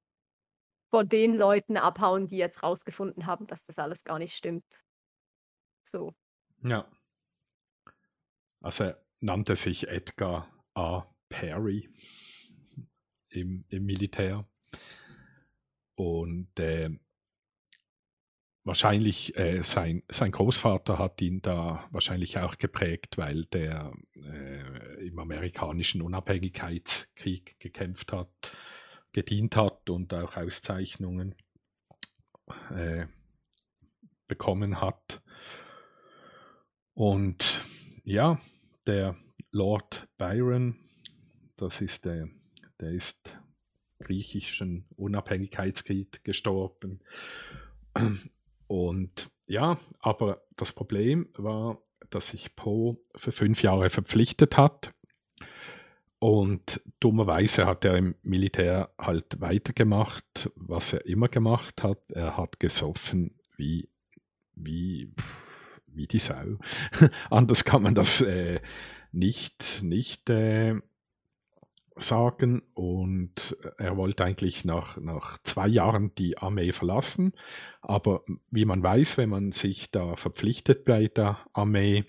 vor 0.96 1.04
den 1.04 1.36
Leuten 1.36 1.76
abhauen, 1.76 2.26
die 2.26 2.38
jetzt 2.38 2.62
rausgefunden 2.62 3.26
haben, 3.26 3.46
dass 3.46 3.64
das 3.64 3.78
alles 3.78 4.02
gar 4.02 4.18
nicht 4.18 4.34
stimmt. 4.34 4.64
So. 5.82 6.14
Ja. 6.62 6.90
Also, 8.62 8.94
nannte 9.20 9.56
sich 9.56 9.88
Edgar 9.88 10.50
A. 10.72 11.04
Perry 11.28 11.90
im 13.28 13.66
im 13.68 13.84
Militär. 13.84 14.48
Und, 15.96 16.48
ähm 16.56 17.00
wahrscheinlich, 18.64 19.36
äh, 19.36 19.62
sein 19.62 20.02
sein 20.08 20.32
Großvater 20.32 20.98
hat 20.98 21.20
ihn 21.20 21.42
da 21.42 21.86
wahrscheinlich 21.90 22.38
auch 22.38 22.56
geprägt, 22.56 23.18
weil 23.18 23.44
der, 23.44 23.92
äh, 24.14 25.06
im 25.06 25.18
amerikanischen 25.18 26.00
Unabhängigkeitskrieg 26.00 27.60
gekämpft 27.60 28.12
hat 28.12 28.30
gedient 29.16 29.56
hat 29.56 29.90
und 29.90 30.14
auch 30.14 30.36
Auszeichnungen, 30.36 31.34
äh, 32.70 33.06
bekommen 34.28 34.80
hat. 34.80 35.22
Und 36.94 37.64
ja, 38.04 38.40
der 38.86 39.16
Lord 39.50 40.06
Byron, 40.18 40.76
das 41.56 41.80
ist 41.80 42.04
der 42.04 42.28
der 42.80 42.90
ist 42.90 43.18
griechischen 43.98 44.86
Unabhängigkeitskrieg 44.96 46.22
gestorben. 46.24 47.00
Und 48.66 49.30
ja, 49.46 49.78
aber 50.00 50.42
das 50.56 50.72
Problem 50.72 51.28
war, 51.34 51.80
dass 52.10 52.28
sich 52.28 52.54
Poe 52.56 52.98
für 53.14 53.32
5 53.32 53.62
Jahre 53.62 53.90
verpflichtet 53.90 54.56
hat. 54.56 54.92
Und 56.18 56.80
dummerweise 56.98 57.66
hat 57.66 57.84
er 57.84 57.96
im 57.96 58.14
Militär 58.22 58.90
halt 58.98 59.40
weitergemacht, 59.40 60.50
was 60.56 60.94
er 60.94 61.04
immer 61.06 61.28
gemacht 61.28 61.82
hat. 61.82 62.10
Er 62.10 62.36
hat 62.36 62.58
gesoffen 62.58 63.38
wie 63.56 63.88
wie 64.54 65.12
wie 65.86 66.06
die 66.06 66.18
Sau. 66.18 66.58
Anders 67.30 67.64
kann 67.64 67.82
man 67.82 67.94
das, 67.94 68.20
äh, 68.22 68.60
nicht 69.12 69.82
nicht, 69.82 70.30
äh, 70.30 70.76
sagen. 71.96 72.62
Und 72.74 73.56
er 73.78 73.96
wollte 73.96 74.24
eigentlich 74.24 74.64
nach 74.64 74.98
nach 74.98 75.38
2 75.42 75.68
Jahren 75.68 76.14
die 76.14 76.38
Armee 76.38 76.72
verlassen. 76.72 77.32
Aber 77.82 78.24
wie 78.50 78.64
man 78.64 78.82
weiß, 78.82 79.18
wenn 79.18 79.30
man 79.30 79.52
sich 79.52 79.90
da 79.90 80.16
verpflichtet 80.16 80.84
bei 80.84 81.08
der 81.08 81.38
Armee, 81.52 82.04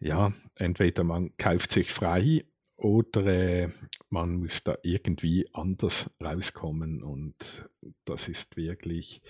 ja, 0.00 0.32
entweder 0.56 1.04
man 1.04 1.36
kauft 1.36 1.72
sich 1.72 1.92
frei 1.92 2.44
oder, 2.82 3.26
äh, 3.26 3.68
man 4.10 4.34
muss 4.36 4.64
da 4.64 4.76
irgendwie 4.82 5.48
anders 5.52 6.10
rauskommen 6.22 7.02
und 7.02 7.68
das 8.04 8.28
ist 8.28 8.56
wirklich 8.56 9.22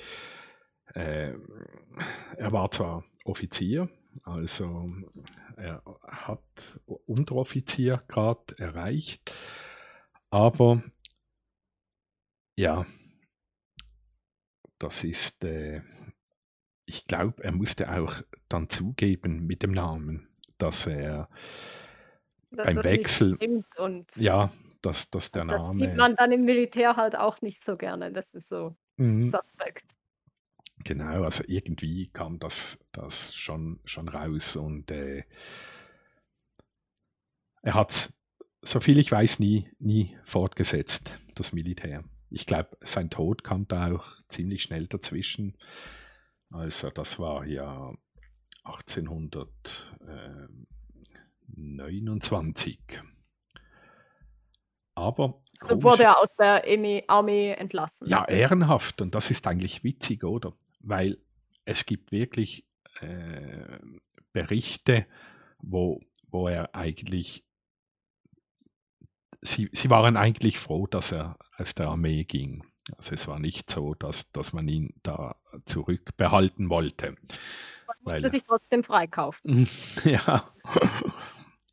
ähm, 0.95 1.47
er 2.37 2.53
war 2.53 2.71
zwar 2.71 3.05
Offizier, 3.25 3.89
also 4.25 4.91
er 5.57 5.83
hat 6.03 6.81
Unteroffiziergrad 7.07 8.53
erreicht, 8.59 9.35
aber 10.31 10.83
ja 12.57 12.87
das 14.79 15.05
ist, 15.05 15.45
äh 15.45 15.83
ich 16.85 17.07
glaube, 17.07 17.45
er 17.45 17.53
musste 17.53 17.91
auch 17.93 18.23
dann 18.49 18.69
zugeben 18.69 19.47
mit 19.47 19.63
dem 19.63 19.71
Namen, 19.71 20.29
dass 20.59 20.87
er 20.87 21.29
Dass 22.55 22.71
beim 22.71 22.75
das 22.75 22.85
Wechsel 22.85 23.39
stimmt 23.39 23.79
und 23.79 24.13
ja, 24.17 24.53
dass 24.83 25.11
dass 25.11 25.33
der 25.33 25.45
das 25.49 25.73
sieht 25.73 25.95
Name 25.95 25.97
man 25.97 26.17
dann 26.17 26.33
im 26.33 26.45
Militär 26.45 26.97
halt 26.97 27.17
auch 27.17 27.41
nicht 27.43 27.65
so 27.65 27.77
gerne. 27.77 28.13
Das 28.13 28.35
ist 28.35 28.49
so 28.49 28.77
Mhm. 28.99 29.35
suspect. 29.35 29.95
Genau, 30.85 31.23
also 31.25 31.45
irgendwie 31.47 32.09
kam 32.09 32.39
das 32.39 32.79
das 32.93 33.35
schon 33.35 33.81
schon 33.85 34.09
raus 34.09 34.57
und, 34.57 34.91
äh 34.91 35.25
er 37.63 37.75
hat's, 37.75 38.13
soviel 38.63 38.99
ich 38.99 39.11
weiß, 39.13 39.39
nie 39.39 39.71
nie 39.79 40.17
fortgesetzt, 40.25 41.19
das 41.35 41.53
Militär. 41.53 42.05
Ich 42.31 42.47
glaube, 42.47 42.77
sein 42.81 43.11
Tod 43.11 43.45
kam 43.45 43.69
da 43.69 43.93
auch 43.93 44.07
ziemlich 44.29 44.63
schnell 44.63 44.87
dazwischen. 44.89 45.57
Also, 46.51 46.91
das 46.91 47.19
war 47.19 47.45
ja 47.47 47.93
1829. 51.63 52.79
Aber 54.95 55.43
Also, 55.61 55.83
wurde 55.83 56.05
er 56.05 56.19
aus 56.19 56.35
der 56.37 56.65
Armee 57.09 57.53
entlassen? 57.53 58.09
Ja, 58.09 58.25
ehrenhaft 58.27 59.01
und 59.01 59.15
das 59.15 59.31
ist 59.31 59.47
eigentlich 59.47 59.85
witzig, 59.85 60.25
oder? 60.25 60.53
Weil 60.81 61.19
es 61.65 61.87
gibt 61.87 62.13
wirklich, 62.13 62.67
äh, 63.01 63.79
Berichte, 64.33 65.07
wo 65.61 66.01
wo 66.31 66.49
er 66.49 66.75
eigentlich 66.75 67.45
sie 69.43 69.69
sie 69.73 69.91
waren 69.91 70.17
eigentlich 70.17 70.59
froh, 70.59 70.87
dass 70.87 71.13
er 71.13 71.39
aus 71.59 71.75
der 71.75 71.89
Armee 71.89 72.25
ging. 72.25 72.65
Also, 72.97 73.15
es 73.15 73.29
war 73.29 73.39
nicht 73.39 73.71
so, 73.71 73.95
dass 73.95 74.31
dass 74.33 74.53
man 74.53 74.67
ihn 74.69 74.95
da 75.03 75.37
zurückbehalten 75.67 76.69
wollte, 76.71 77.15
Man 77.87 77.97
musste 78.15 78.31
sich 78.31 78.45
trotzdem 78.45 78.83
freikaufen. 78.85 79.69
Ja. 80.05 80.51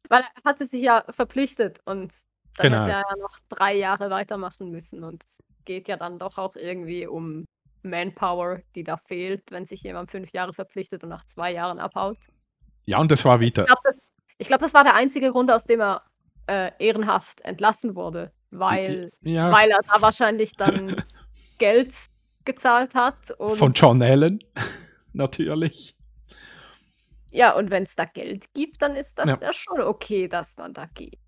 Weil 0.09 0.23
er 0.23 0.43
hatte 0.49 0.65
sich 0.65 0.81
ja 0.81 1.03
verpflichtet 1.09 1.79
und 1.85 2.13
dann 2.57 2.73
hätte 2.73 2.83
Genau. 2.83 2.87
er 2.87 3.05
ja 3.09 3.15
noch 3.21 3.39
3 3.49 3.75
Jahre 3.75 4.09
weitermachen 4.09 4.69
müssen 4.69 5.03
und 5.03 5.23
es 5.23 5.41
geht 5.65 5.87
ja 5.87 5.95
dann 5.97 6.19
doch 6.19 6.37
auch 6.37 6.55
irgendwie 6.55 7.07
um 7.07 7.45
Manpower, 7.83 8.59
die 8.75 8.83
da 8.83 8.97
fehlt, 8.97 9.51
wenn 9.51 9.65
sich 9.65 9.83
jemand 9.83 10.11
5 10.11 10.33
Jahre 10.33 10.53
verpflichtet 10.53 11.03
und 11.03 11.09
nach 11.09 11.25
2 11.25 11.53
Jahren 11.53 11.79
abhaut. 11.79 12.17
Ja, 12.85 12.99
und 12.99 13.09
das 13.11 13.23
war 13.23 13.35
Ich 13.35 13.47
wieder 13.47 13.65
glaube, 13.65 13.81
das 13.83 13.99
ich 14.41 14.47
glaube, 14.47 14.63
das 14.63 14.73
war 14.73 14.83
der 14.83 14.95
einzige 14.95 15.31
Grund, 15.31 15.51
aus 15.51 15.65
dem 15.65 15.81
er, 15.81 16.01
äh, 16.47 16.71
ehrenhaft 16.79 17.41
entlassen 17.41 17.95
wurde, 17.95 18.31
weil 18.51 19.11
ja. 19.21 19.51
weil 19.51 19.69
er 19.69 19.81
da 19.87 20.01
wahrscheinlich 20.01 20.53
dann 20.53 20.95
Geld 21.59 21.93
gezahlt 22.45 22.95
hat 22.95 23.35
Von 23.37 23.73
John 23.73 24.01
Allen, 24.01 24.43
natürlich. 25.13 25.95
Ja, 27.31 27.55
und 27.55 27.69
wenn's 27.71 27.95
da 27.95 28.05
Geld 28.05 28.53
gibt, 28.53 28.81
dann 28.81 28.95
ist 28.95 29.19
das 29.19 29.27
Ja. 29.27 29.47
ja 29.47 29.53
schon 29.53 29.81
okay, 29.81 30.27
dass 30.27 30.57
man 30.57 30.73
da 30.73 30.85
geht. 30.87 31.19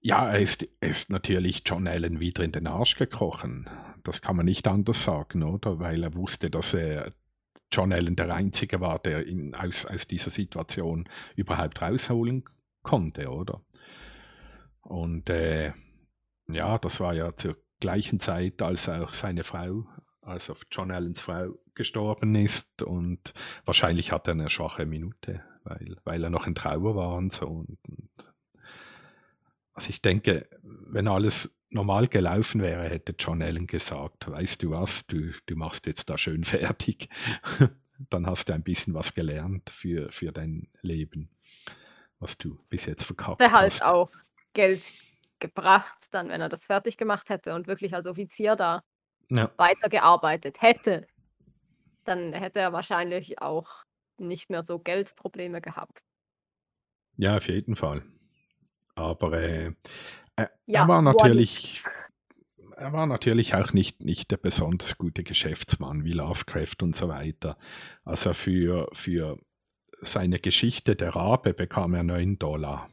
Ja, 0.00 0.30
er 0.30 0.40
ist 0.40 0.66
er 0.80 0.88
ist 0.90 1.10
natürlich 1.10 1.62
John 1.66 1.86
Allen 1.88 2.20
wieder 2.20 2.44
in 2.44 2.52
den 2.52 2.66
Arsch 2.66 2.96
gekrochen. 2.96 3.68
Das 4.02 4.22
kann 4.22 4.36
man 4.36 4.44
nicht 4.46 4.66
anders 4.68 5.04
sagen, 5.04 5.42
oder? 5.42 5.78
Weil 5.78 6.02
er 6.04 6.14
wusste, 6.14 6.50
dass 6.50 6.74
er 6.74 7.12
John 7.72 7.92
Allen 7.92 8.16
der 8.16 8.32
Einzige 8.34 8.80
war, 8.80 8.98
der 8.98 9.26
ihn 9.26 9.54
aus 9.54 9.86
aus 9.86 10.06
dieser 10.06 10.30
Situation 10.30 11.08
überhaupt 11.36 11.82
rausholen 11.82 12.44
konnte, 12.82 13.28
oder? 13.30 13.62
Und, 14.82 15.30
äh, 15.30 15.72
ja, 16.48 16.78
das 16.78 17.00
war 17.00 17.14
ja 17.14 17.34
zur 17.36 17.56
gleichen 17.80 18.20
Zeit, 18.20 18.60
als 18.62 18.88
auch 18.88 19.12
seine 19.14 19.42
Frau 19.44 19.86
also 20.26 20.54
John 20.70 20.90
Allens 20.90 21.20
Frau 21.20 21.58
gestorben 21.74 22.34
ist 22.34 22.82
und 22.82 23.32
wahrscheinlich 23.64 24.12
hatte 24.12 24.32
er 24.32 24.34
'ne 24.36 24.50
schwache 24.50 24.86
Minute, 24.86 25.42
weil 25.64 25.96
weil 26.04 26.24
er 26.24 26.30
noch 26.30 26.46
in 26.46 26.54
Trauer 26.54 26.96
war 26.96 27.14
und 27.16 27.32
so 27.32 27.46
und 27.46 27.78
und 27.88 28.08
also, 29.74 29.90
ich 29.90 30.02
denke, 30.02 30.48
wenn 30.62 31.08
alles 31.08 31.52
normal 31.70 32.06
gelaufen 32.08 32.62
wäre, 32.62 32.88
hätte 32.88 33.14
John 33.18 33.42
Allen 33.42 33.66
gesagt: 33.66 34.30
„Weißt 34.30 34.62
du 34.62 34.70
was, 34.70 35.06
du 35.06 35.32
du 35.46 35.56
machst 35.56 35.86
jetzt 35.86 36.08
da 36.10 36.16
schön 36.18 36.44
fertig. 36.44 37.08
Dann 38.10 38.26
hast 38.26 38.48
du 38.48 38.52
ein 38.54 38.62
bisschen 38.62 38.94
was 38.94 39.14
gelernt 39.14 39.70
für 39.70 40.10
für 40.10 40.32
dein 40.32 40.68
Leben, 40.82 41.30
was 42.20 42.38
du 42.38 42.58
bis 42.70 42.86
jetzt 42.86 43.04
verkackt 43.04 43.40
Hätte 43.40 43.52
halt 43.52 43.80
hast.“ 43.80 43.82
auch 43.82 44.10
Geld 44.52 44.92
gebracht 45.40 45.96
dann, 46.12 46.28
wenn 46.28 46.40
er 46.40 46.48
das 46.48 46.66
fertig 46.66 46.96
gemacht 46.96 47.28
hätte 47.28 47.54
und 47.54 47.66
wirklich 47.66 47.94
als 47.94 48.06
Offizier 48.06 48.56
da 48.56 48.82
Ja. 49.34 49.50
weitergearbeitet 49.56 50.62
hätte, 50.62 51.06
dann 52.04 52.32
hätte 52.32 52.60
er 52.60 52.72
wahrscheinlich 52.72 53.40
auch 53.40 53.84
nicht 54.18 54.50
mehr 54.50 54.62
so 54.62 54.78
Geldprobleme 54.78 55.60
gehabt. 55.60 56.04
Ja, 57.16 57.36
auf 57.36 57.48
jeden 57.48 57.76
Fall. 57.76 58.02
Aber 58.94 59.32
äh, 59.32 59.72
er, 60.36 60.50
Ja, 60.66 60.82
er 60.82 60.88
war 60.88 61.02
natürlich, 61.02 61.82
er 62.76 62.92
war 62.92 63.06
natürlich 63.06 63.54
auch 63.54 63.72
nicht, 63.72 64.02
nicht 64.02 64.30
der 64.30 64.36
besonders 64.36 64.98
gute 64.98 65.22
Geschäftsmann 65.22 66.04
wie 66.04 66.12
Lovecraft 66.12 66.82
und 66.82 66.94
so 66.94 67.08
weiter. 67.08 67.56
Also 68.04 68.32
für, 68.34 68.88
für 68.92 69.38
seine 70.00 70.38
Geschichte 70.38 70.96
Der 70.96 71.14
Rabe 71.14 71.54
bekam 71.54 71.94
er 71.94 72.02
9 72.02 72.38
Dollar. 72.38 72.88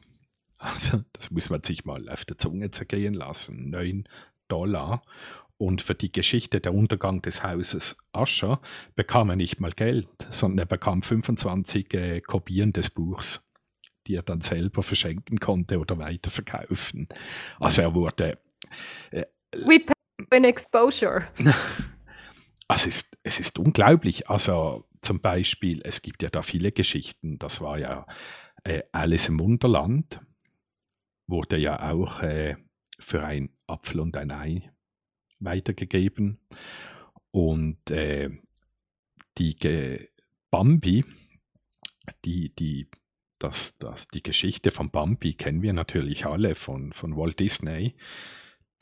Also 0.58 1.02
das 1.12 1.30
muss 1.32 1.50
man 1.50 1.62
sich 1.62 1.84
mal 1.84 2.08
auf 2.08 2.24
der 2.24 2.38
Zunge 2.38 2.70
zergehen 2.70 3.14
lassen. 3.14 3.70
9 3.70 4.08
Dollar. 4.46 5.02
Und 5.62 5.80
für 5.80 5.94
die 5.94 6.10
Geschichte 6.10 6.60
Der 6.60 6.74
Untergang 6.74 7.22
des 7.22 7.44
Hauses 7.44 7.96
Ascher 8.12 8.60
bekam 8.96 9.30
er 9.30 9.36
nicht 9.36 9.60
mal 9.60 9.70
Geld, 9.70 10.08
sondern 10.28 10.58
er 10.58 10.66
bekam 10.66 11.02
25 11.02 11.94
äh, 11.94 12.20
Kopien 12.20 12.72
des 12.72 12.90
Buchs, 12.90 13.48
die 14.08 14.16
er 14.16 14.24
dann 14.24 14.40
selber 14.40 14.82
verschenken 14.82 15.38
konnte 15.38 15.78
oder 15.78 15.98
weiterverkaufen. 15.98 17.06
Also 17.60 17.82
er 17.82 17.94
wurde 17.94 18.40
We 19.52 19.78
pay 19.78 20.36
in 20.36 20.44
exposure. 20.44 21.28
Also 22.66 22.88
es 22.88 22.96
ist, 22.96 23.18
es 23.22 23.38
ist 23.38 23.58
unglaublich. 23.60 24.28
Also 24.28 24.88
zum 25.00 25.20
Beispiel, 25.20 25.80
es 25.84 26.02
gibt 26.02 26.24
ja 26.24 26.30
da 26.30 26.42
viele 26.42 26.72
Geschichten. 26.72 27.38
Das 27.38 27.60
war 27.60 27.78
ja 27.78 28.06
äh, 28.64 28.82
Alice 28.90 29.28
im 29.28 29.38
Wunderland, 29.38 30.20
wurde 31.28 31.58
ja 31.58 31.92
auch 31.92 32.20
äh, 32.22 32.56
für 32.98 33.22
ein 33.22 33.50
Apfel 33.68 34.00
und 34.00 34.16
ein 34.16 34.32
Ei 34.32 34.72
weitergegeben. 35.44 36.38
Und 37.30 37.90
äh, 37.90 38.30
die 39.38 39.56
Ge 39.56 40.08
Bambi, 40.50 41.04
die, 42.24 42.54
die, 42.54 42.88
das, 43.38 43.76
das, 43.78 44.08
die 44.08 44.22
Geschichte 44.22 44.70
von 44.70 44.90
Bambi 44.90 45.34
kennen 45.34 45.62
wir 45.62 45.72
natürlich 45.72 46.26
alle 46.26 46.54
von, 46.54 46.92
von 46.92 47.16
Walt 47.16 47.40
Disney 47.40 47.94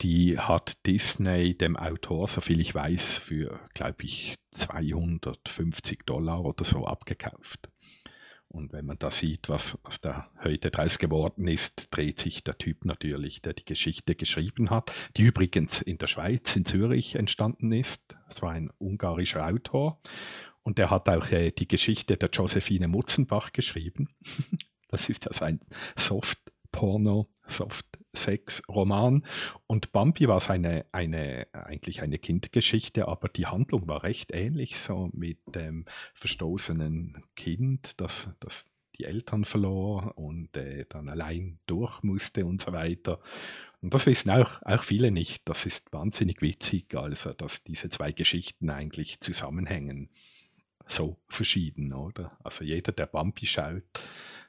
die 0.01 0.39
hat 0.39 0.85
Disney 0.85 1.55
dem 1.55 1.77
Autor, 1.77 2.27
soviel 2.27 2.59
ich 2.59 2.73
weiß, 2.73 3.19
für, 3.19 3.59
glaube 3.73 4.03
ich, 4.03 4.35
250 4.51 6.05
Dollar 6.05 6.43
oder 6.43 6.63
so 6.63 6.85
abgekauft. 6.85 7.69
Und 8.51 8.73
wenn 8.73 8.85
man 8.85 8.99
da 8.99 9.11
sieht, 9.11 9.47
was, 9.47 9.77
was 9.83 10.01
da 10.01 10.29
heute 10.43 10.71
draus 10.71 10.99
geworden 10.99 11.47
ist, 11.47 11.87
dreht 11.91 12.19
sich 12.19 12.43
der 12.43 12.57
Typ 12.57 12.83
natürlich, 12.83 13.41
der 13.41 13.53
die 13.53 13.63
Geschichte 13.63 14.13
geschrieben 14.13 14.69
hat, 14.69 14.91
die 15.15 15.23
übrigens 15.23 15.81
in 15.81 15.97
der 15.97 16.07
Schweiz, 16.07 16.55
in 16.57 16.65
Zürich 16.65 17.15
entstanden 17.15 17.71
ist. 17.71 18.01
Das 18.27 18.41
war 18.41 18.51
ein 18.51 18.69
ungarischer 18.77 19.47
Autor. 19.47 20.01
Und 20.63 20.77
der 20.79 20.89
hat 20.89 21.07
auch 21.07 21.31
äh, 21.31 21.51
die 21.51 21.67
Geschichte 21.67 22.17
der 22.17 22.29
Josephine 22.29 22.87
Mutzenbach 22.87 23.53
geschrieben. 23.53 24.09
Das 24.93 25.07
ist 25.07 25.23
ja 25.23 25.31
sein 25.31 25.61
Soft-Porno, 25.95 27.29
Soft-Sex-Roman. 28.13 29.25
Und 29.67 29.91
Bambi 29.91 30.27
war 30.27 30.39
seine, 30.39 30.85
eine, 30.91 31.47
eigentlich 31.53 32.01
eine 32.01 32.19
Kindergeschichte, 32.19 33.07
aber 33.07 33.29
die 33.29 33.47
Handlung 33.47 33.87
war 33.87 34.03
recht 34.03 34.31
ähnlich, 34.31 34.79
so 34.79 35.09
mit 35.13 35.39
dem 35.47 35.85
verstoßenen 36.13 37.23
Kind, 37.35 37.99
das, 37.99 38.33
das 38.39 38.65
die 38.97 39.05
Eltern 39.05 39.45
verlor 39.45 40.17
und 40.17 40.55
äh, 40.57 40.85
dann 40.89 41.09
allein 41.09 41.59
durch 41.65 42.03
musste 42.03 42.45
und 42.45 42.61
so 42.61 42.73
weiter. 42.73 43.19
Und 43.81 43.93
das 43.93 44.05
wissen 44.05 44.29
auch, 44.29 44.61
auch 44.63 44.83
viele 44.83 45.11
nicht. 45.11 45.41
Das 45.45 45.65
ist 45.65 45.91
wahnsinnig 45.91 46.41
witzig, 46.41 46.93
also 46.95 47.33
dass 47.33 47.63
diese 47.63 47.89
zwei 47.89 48.11
Geschichten 48.11 48.69
eigentlich 48.69 49.19
zusammenhängen. 49.21 50.09
So 50.85 51.17
verschieden, 51.29 51.93
oder? 51.93 52.37
Also 52.43 52.65
jeder, 52.65 52.91
der 52.91 53.05
Bambi 53.05 53.45
schaut, 53.45 53.83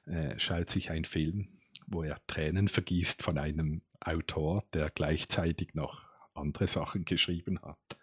äh, 0.06 0.38
schaut 0.38 0.68
sich 0.68 0.90
einen 0.90 1.04
Film, 1.04 1.48
wo 1.92 2.02
er 2.02 2.18
Tränen 2.26 2.68
vergießt 2.68 3.22
von 3.22 3.38
einem 3.38 3.82
Autor, 4.00 4.64
der 4.72 4.90
gleichzeitig 4.90 5.74
noch 5.74 6.04
andere 6.34 6.66
Sachen 6.66 7.04
geschrieben 7.04 7.60
hat. 7.62 7.98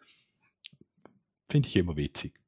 Finde 1.50 1.68
ich 1.68 1.76
immer 1.76 1.96
witzig. 1.96 2.40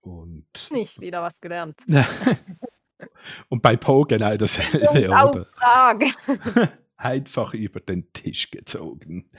Und, 0.00 0.70
Nicht 0.70 1.00
wieder 1.00 1.22
was 1.22 1.40
gelernt. 1.40 1.82
und 3.48 3.62
bei 3.62 3.76
Poe 3.76 4.06
genau 4.06 4.36
dasselbe, 4.36 4.88
oder? 5.08 5.24
Auftrag. 5.24 6.04
Einfach 6.96 7.54
über 7.54 7.80
den 7.80 8.12
Tisch 8.12 8.50
gezogen. 8.50 9.30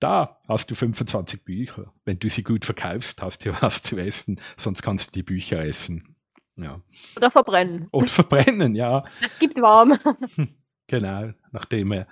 Da 0.00 0.40
hast 0.46 0.70
du 0.70 0.74
25 0.74 1.44
Bücher. 1.44 1.92
Wenn 2.04 2.18
du 2.18 2.28
sie 2.28 2.42
gut 2.42 2.64
verkaufst, 2.64 3.22
hast 3.22 3.44
du 3.44 3.50
was 3.62 3.82
zu 3.82 3.96
essen, 3.96 4.40
sonst 4.56 4.82
kannst 4.82 5.08
du 5.08 5.12
die 5.12 5.22
Bücher 5.22 5.64
essen. 5.64 6.13
Ja. 6.56 6.80
Oder 7.16 7.30
verbrennen. 7.30 7.88
Oder 7.90 8.08
verbrennen, 8.08 8.74
ja. 8.74 9.04
Es 9.20 9.38
gibt 9.38 9.60
warm. 9.60 9.98
Genau. 10.86 11.32
Nachdem 11.50 11.92
er 11.92 12.06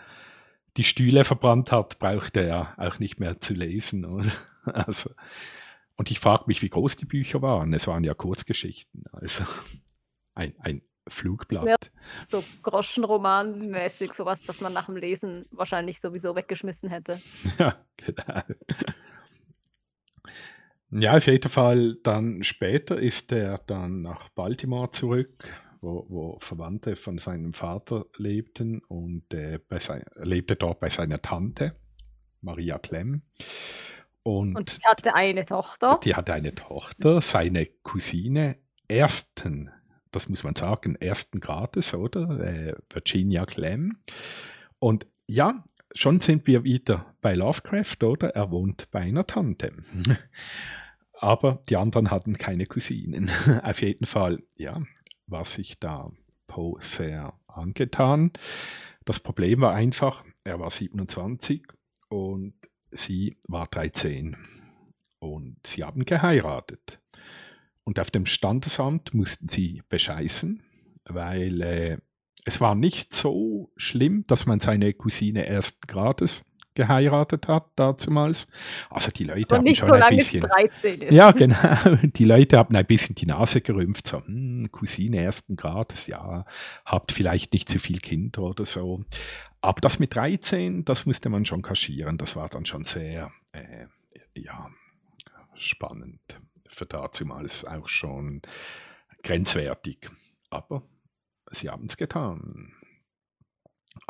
die 0.78 0.84
Stühle 0.84 1.24
verbrannt 1.24 1.72
hat, 1.72 1.98
brauchte 1.98 2.40
er 2.40 2.74
auch 2.78 2.98
nicht 2.98 3.20
mehr 3.20 3.38
zu 3.38 3.52
lesen. 3.52 4.04
Oder? 4.06 4.32
Also, 4.64 5.10
und 5.96 6.10
ich 6.10 6.20
frage 6.20 6.44
mich, 6.46 6.62
wie 6.62 6.70
groß 6.70 6.96
die 6.96 7.04
Bücher 7.04 7.42
waren. 7.42 7.74
Es 7.74 7.86
waren 7.86 8.02
ja 8.02 8.14
Kurzgeschichten. 8.14 9.04
Also 9.12 9.44
ein, 10.34 10.54
ein 10.58 10.82
Flugblatt. 11.08 11.90
So 12.20 12.42
Groschenroman-mäßig, 12.62 14.14
sowas, 14.14 14.44
das 14.44 14.60
man 14.60 14.72
nach 14.72 14.86
dem 14.86 14.96
Lesen 14.96 15.46
wahrscheinlich 15.50 16.00
sowieso 16.00 16.34
weggeschmissen 16.34 16.88
hätte. 16.88 17.20
Ja, 17.58 17.84
genau. 17.96 18.42
Ja, 20.92 21.16
auf 21.16 21.26
jeden 21.26 21.48
Fall 21.48 21.96
dann 22.02 22.44
später 22.44 22.98
ist 22.98 23.32
er 23.32 23.58
dann 23.66 24.02
nach 24.02 24.28
Baltimore 24.28 24.90
zurück, 24.90 25.48
wo, 25.80 26.04
wo 26.08 26.38
Verwandte 26.40 26.96
von 26.96 27.16
seinem 27.16 27.54
Vater 27.54 28.04
lebten 28.18 28.80
und 28.88 29.32
äh, 29.32 29.58
bei 29.68 29.78
sein, 29.78 30.04
lebte 30.16 30.54
dort 30.54 30.80
bei 30.80 30.90
seiner 30.90 31.22
Tante, 31.22 31.74
Maria 32.42 32.78
Klemm. 32.78 33.22
Und, 34.22 34.54
Und 34.54 34.70
sie 34.70 34.82
hatte 34.84 35.14
eine 35.14 35.46
Tochter. 35.46 35.98
die 36.04 36.14
hatte 36.14 36.34
eine 36.34 36.54
Tochter, 36.54 37.22
seine 37.22 37.66
Cousine 37.82 38.58
ersten, 38.86 39.70
das 40.10 40.28
muss 40.28 40.44
man 40.44 40.54
sagen, 40.54 40.96
ersten 40.96 41.40
Grades, 41.40 41.94
oder? 41.94 42.38
Äh, 42.40 42.74
Virginia 42.90 43.46
Clem. 43.46 43.96
Und 44.78 45.06
ja, 45.26 45.64
schon 45.94 46.20
sind 46.20 46.46
wir 46.46 46.64
wieder 46.64 47.14
bei 47.22 47.34
Lovecraft, 47.34 48.02
oder? 48.02 48.28
Er 48.30 48.50
wohnt 48.50 48.90
bei 48.90 49.00
einer 49.00 49.26
Tante. 49.26 49.72
Aber 51.22 51.62
die 51.68 51.76
anderen 51.76 52.10
hatten 52.10 52.36
keine 52.36 52.66
Cousinen. 52.66 53.30
Auf 53.62 53.80
jeden 53.80 54.06
Fall, 54.06 54.42
ja, 54.56 54.82
war 55.28 55.44
sich 55.44 55.78
da 55.78 56.10
Poe 56.48 56.82
sehr 56.82 57.38
angetan. 57.46 58.32
Das 59.04 59.20
Problem 59.20 59.60
war 59.60 59.72
einfach, 59.72 60.24
er 60.42 60.58
war 60.58 60.72
27 60.72 61.62
und 62.08 62.54
sie 62.90 63.36
war 63.46 63.68
13 63.68 64.36
und 65.20 65.64
sie 65.64 65.84
haben 65.84 66.04
geheiratet. 66.04 67.00
Und 67.84 68.00
auf 68.00 68.10
dem 68.10 68.26
Standesamt 68.26 69.14
mussten 69.14 69.46
sie 69.46 69.82
bescheißen, 69.88 70.64
weil 71.04 71.62
äh, 71.62 71.98
es 72.44 72.60
war 72.60 72.74
nicht 72.74 73.14
so 73.14 73.70
schlimm, 73.76 74.24
dass 74.26 74.46
man 74.46 74.58
seine 74.58 74.92
Cousine 74.92 75.46
ersten 75.46 75.86
Grades 75.86 76.44
geheiratet 76.74 77.48
hat 77.48 77.66
damals. 77.76 78.48
Also 78.90 79.10
die 79.10 79.24
Leute 79.24 79.40
Und 79.40 79.52
haben 79.52 79.64
nicht 79.64 79.78
schon 79.78 79.88
so 79.88 79.94
ein 79.94 80.16
bisschen... 80.16 80.42
es 80.42 80.50
13 80.50 81.02
ist. 81.02 81.14
Ja, 81.14 81.30
genau. 81.30 81.56
Die 82.02 82.24
Leute 82.24 82.58
haben 82.58 82.74
ein 82.74 82.86
bisschen 82.86 83.14
die 83.14 83.26
Nase 83.26 83.60
gerümpft, 83.60 84.06
so, 84.06 84.24
hm, 84.24 84.70
Cousine 84.70 85.18
ersten 85.18 85.56
Grades, 85.56 86.06
ja, 86.06 86.44
habt 86.84 87.12
vielleicht 87.12 87.52
nicht 87.52 87.68
zu 87.68 87.78
viel 87.78 87.98
Kinder 87.98 88.42
oder 88.42 88.64
so. 88.64 89.04
Aber 89.60 89.80
das 89.80 89.98
mit 89.98 90.14
13, 90.14 90.84
das 90.84 91.06
musste 91.06 91.28
man 91.28 91.46
schon 91.46 91.62
kaschieren. 91.62 92.18
Das 92.18 92.34
war 92.34 92.48
dann 92.48 92.66
schon 92.66 92.84
sehr, 92.84 93.30
äh, 93.52 93.86
ja, 94.34 94.70
spannend. 95.54 96.20
Für 96.66 96.86
dazumals 96.86 97.64
auch 97.64 97.88
schon 97.88 98.42
grenzwertig. 99.22 100.10
Aber 100.50 100.82
sie 101.50 101.70
haben 101.70 101.86
es 101.86 101.96
getan. 101.96 102.72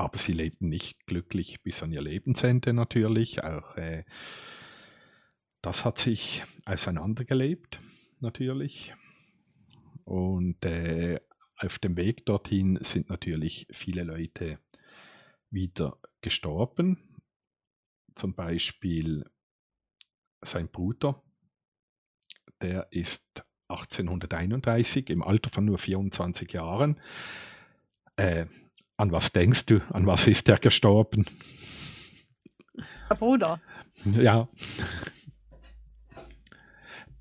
Aber 0.03 0.19
sie 0.19 0.33
lebten 0.33 0.69
nicht 0.69 1.07
glücklich 1.07 1.63
bis 1.63 1.81
an 1.85 1.93
ihr 1.93 2.03
Lebensende 2.03 2.73
natürlich. 2.73 3.45
Auch 3.45 3.77
äh, 3.77 4.05
das 5.61 5.85
hat 5.85 5.99
sich 5.99 6.43
auseinandergelebt, 6.67 7.79
natürlich. 8.19 8.95
Und 10.03 10.65
äh, 10.65 11.21
auf 11.57 11.79
dem 11.79 11.97
Weg 11.97 12.27
dorthin 12.27 12.81
sind 12.83 13.11
natürlich 13.11 13.69
viele 13.71 14.03
Leute 14.03 14.59
wieder 15.51 15.97
gestorben. 16.21 17.21
Zum 18.17 18.35
Beispiel 18.35 19.31
sein 20.41 20.69
Bruder, 20.69 21.23
der 22.61 22.89
ist 22.91 23.45
1831 23.69 25.11
im 25.11 25.23
Alter 25.23 25.51
von 25.51 25.65
nur 25.65 25.79
24 25.79 26.53
Jahren. 26.53 27.01
Äh, 28.17 28.47
an 28.97 29.13
was 29.13 29.33
denkst 29.33 29.67
du? 29.67 29.81
An 29.93 30.07
was 30.07 30.27
ist 30.27 30.49
er 30.49 30.59
gestorben? 30.59 31.27
Der 33.09 33.15
Bruder. 33.17 33.61
Ja. 34.05 34.49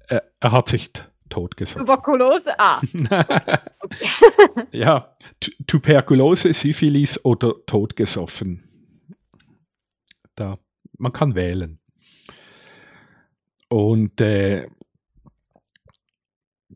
Er, 0.07 0.23
er 0.39 0.51
hat 0.51 0.69
sich 0.69 0.89
totgesoffen. 1.29 1.85
Tuberkulose? 1.85 2.59
Ah. 2.59 2.81
ja, 4.71 5.15
Tu- 5.39 5.51
Tuberkulose, 5.67 6.53
Syphilis 6.53 7.23
oder 7.23 7.53
totgesoffen. 7.65 8.63
Da, 10.35 10.59
man 10.97 11.13
kann 11.13 11.35
wählen. 11.35 11.79
Und 13.69 14.19
äh, 14.19 14.67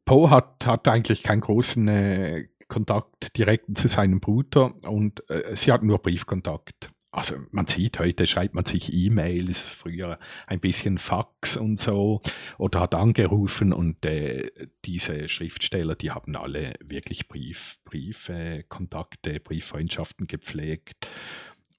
Poe 0.05 0.29
hat, 0.29 0.65
hat 0.65 0.87
eigentlich 0.87 1.23
keinen 1.23 1.41
großen 1.41 1.87
äh, 1.87 2.47
Kontakt 2.67 3.37
direkt 3.37 3.77
zu 3.77 3.87
seinem 3.87 4.19
Bruder 4.19 4.73
und 4.83 5.29
äh, 5.29 5.55
sie 5.55 5.71
hatten 5.71 5.87
nur 5.87 5.99
Briefkontakt. 5.99 6.91
Also 7.15 7.35
man 7.51 7.65
sieht, 7.65 7.97
heute 7.99 8.27
schreibt 8.27 8.55
man 8.55 8.65
sich 8.65 8.91
E-Mails, 8.91 9.69
früher 9.69 10.19
ein 10.47 10.59
bisschen 10.59 10.97
Fax 10.97 11.55
und 11.55 11.79
so 11.79 12.21
oder 12.57 12.81
hat 12.81 12.93
angerufen 12.93 13.71
und 13.71 14.05
äh, 14.05 14.51
diese 14.83 15.29
Schriftsteller, 15.29 15.95
die 15.95 16.11
haben 16.11 16.35
alle 16.35 16.73
wirklich 16.83 17.29
Brief, 17.29 17.77
Briefkontakte, 17.85 19.39
Brieffreundschaften 19.39 20.27
gepflegt. 20.27 21.07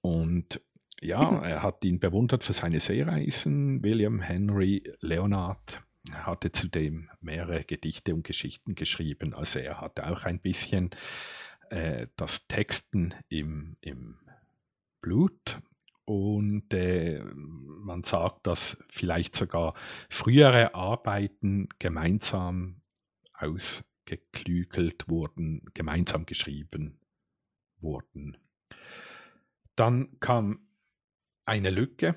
Und 0.01 0.63
ja, 1.03 1.43
er 1.45 1.63
hat 1.63 1.85
ihn 1.85 2.01
bewundert 2.01 2.43
für 2.43 2.55
seine 2.55 2.81
Seereisen. 2.81 3.83
William 3.83 4.23
Henry 4.23 4.91
Leonard 5.01 5.83
er 6.13 6.27
hatte 6.27 6.53
zudem 6.53 7.09
mehrere 7.21 7.65
Gedichte 7.65 8.15
und 8.15 8.25
Geschichten 8.25 8.75
geschrieben. 8.75 9.35
Also 9.35 9.59
er 9.59 9.81
hatte 9.81 10.07
auch 10.07 10.25
ein 10.25 10.41
bisschen 10.41 10.91
äh, 11.71 12.07
das 12.17 12.47
Texten 12.47 13.15
im, 13.29 13.77
im 13.81 14.19
Blut. 15.01 15.61
Und 16.05 16.73
äh, 16.73 17.21
man 17.35 18.05
sagt, 18.05 18.47
dass 18.47 18.79
vielleicht 18.89 19.35
sogar 19.35 19.75
frühere 20.09 20.75
Arbeiten 20.75 21.69
gemeinsam 21.81 22.83
ausgeklügelt 23.35 25.09
wurden, 25.09 25.63
gemeinsam 25.75 26.25
geschrieben 26.25 27.01
wurden. 27.81 28.37
Dann 29.75 30.19
kam 30.21 30.69
eine 31.45 31.71
Lücke 31.71 32.15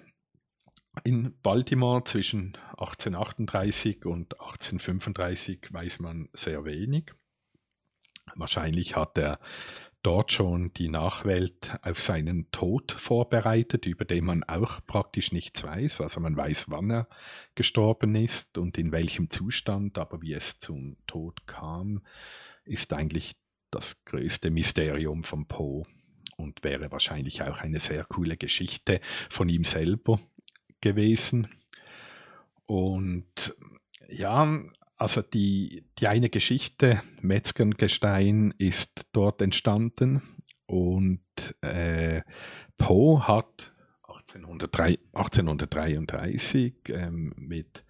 in 1.03 1.37
Baltimore 1.41 2.03
zwischen 2.03 2.57
1838 2.77 4.05
und 4.05 4.39
1835 4.39 5.71
weiß 5.71 5.99
man 5.99 6.29
sehr 6.33 6.65
wenig. 6.65 7.13
Wahrscheinlich 8.35 8.95
hat 8.95 9.17
er 9.17 9.39
dort 10.03 10.31
schon 10.31 10.73
die 10.73 10.87
Nachwelt 10.87 11.77
auf 11.81 11.99
seinen 11.99 12.49
Tod 12.51 12.91
vorbereitet, 12.91 13.85
über 13.85 14.05
den 14.05 14.25
man 14.25 14.43
auch 14.43 14.79
praktisch 14.85 15.31
nichts 15.31 15.63
weiß. 15.63 16.01
Also 16.01 16.19
man 16.21 16.37
weiß, 16.37 16.69
wann 16.69 16.89
er 16.89 17.09
gestorben 17.55 18.15
ist 18.15 18.57
und 18.57 18.77
in 18.77 18.91
welchem 18.91 19.29
Zustand, 19.29 19.97
aber 19.97 20.21
wie 20.21 20.33
es 20.33 20.59
zum 20.59 20.97
Tod 21.05 21.45
kam, 21.47 22.01
ist 22.63 22.93
eigentlich 22.93 23.35
das 23.71 24.03
größte 24.05 24.51
Mysterium 24.51 25.23
von 25.23 25.47
Poe 25.47 25.83
und 26.37 26.63
wäre 26.63 26.91
wahrscheinlich 26.91 27.43
auch 27.43 27.59
eine 27.59 27.79
sehr 27.79 28.05
coole 28.05 28.37
Geschichte 28.37 29.01
von 29.29 29.49
ihm 29.49 29.65
selber 29.65 30.19
gewesen. 30.81 31.47
Und 32.65 33.55
ja, 34.07 34.61
also 34.97 35.21
die, 35.21 35.85
die 35.97 36.07
eine 36.07 36.29
Geschichte, 36.29 37.01
Metzgergestein, 37.21 38.53
ist 38.57 39.07
dort 39.13 39.41
entstanden 39.41 40.21
und 40.65 41.21
äh, 41.61 42.21
Poe 42.77 43.27
hat 43.27 43.73
1803, 44.07 44.99
1833 45.13 46.75
ähm, 46.89 47.33
mit 47.37 47.85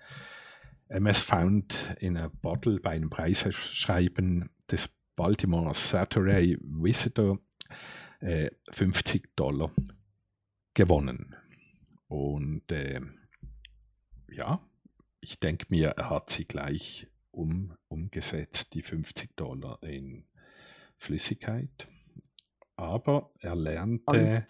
MS 0.87 1.21
Found 1.21 1.95
in 1.99 2.17
a 2.17 2.29
Bottle 2.41 2.79
bei 2.79 2.91
einem 2.91 3.09
Preisschreiben 3.09 4.49
des 4.71 4.89
Baltimore 5.15 5.73
Saturday 5.73 6.57
Visitor 6.61 7.39
äh, 8.21 8.49
50 8.71 9.35
Dollar 9.35 9.71
gewonnen. 10.73 11.35
Und 12.09 12.69
äh, 12.71 13.01
ja, 14.31 14.67
ich 15.21 15.39
denke 15.39 15.67
mir, 15.69 15.89
er 15.89 16.09
hat 16.09 16.29
sie 16.29 16.45
gleich 16.45 17.07
um, 17.31 17.77
umgesetzt, 17.87 18.73
die 18.73 18.81
50 18.81 19.37
Dollar 19.37 19.81
in 19.83 20.25
Flüssigkeit. 20.97 21.87
Aber 22.75 23.31
er 23.39 23.55
lernte 23.55 24.47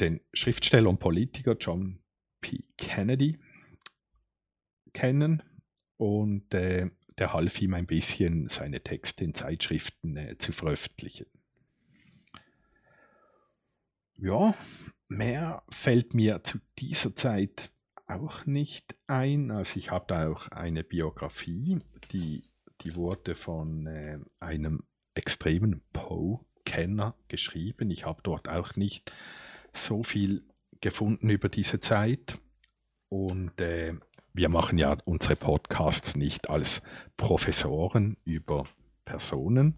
den 0.00 0.20
Schriftsteller 0.32 0.88
und 0.88 1.00
Politiker 1.00 1.56
John 1.60 2.00
P. 2.40 2.64
Kennedy 2.78 3.38
kennen 4.94 5.42
und 5.98 6.54
äh, 6.54 6.90
der 7.18 7.34
half 7.34 7.60
ihm 7.60 7.74
ein 7.74 7.86
bisschen, 7.86 8.48
seine 8.48 8.80
Texte 8.82 9.24
in 9.24 9.34
Zeitschriften 9.34 10.16
äh, 10.16 10.38
zu 10.38 10.52
veröffentlichen. 10.52 11.26
Ja, 14.16 14.54
mehr 15.10 15.62
fällt 15.68 16.14
mir 16.14 16.42
zu 16.44 16.58
dieser 16.78 17.14
Zeit 17.14 17.70
auch 18.06 18.46
nicht 18.46 18.96
ein. 19.06 19.50
Also 19.50 19.78
ich 19.78 19.90
habe 19.90 20.04
da 20.08 20.30
auch 20.30 20.48
eine 20.48 20.84
Biografie, 20.84 21.80
die, 22.12 22.44
die 22.80 22.96
wurde 22.96 23.34
von 23.34 23.86
äh, 23.86 24.18
einem 24.38 24.84
extremen 25.14 25.82
Poe-Kenner 25.92 27.14
geschrieben. 27.28 27.90
Ich 27.90 28.06
habe 28.06 28.20
dort 28.22 28.48
auch 28.48 28.76
nicht 28.76 29.12
so 29.72 30.02
viel 30.02 30.44
gefunden 30.80 31.28
über 31.28 31.48
diese 31.48 31.80
Zeit. 31.80 32.38
Und 33.08 33.60
äh, 33.60 33.94
wir 34.32 34.48
machen 34.48 34.78
ja 34.78 34.96
unsere 35.04 35.36
Podcasts 35.36 36.16
nicht 36.16 36.48
als 36.48 36.82
Professoren 37.16 38.16
über 38.24 38.66
Personen, 39.04 39.76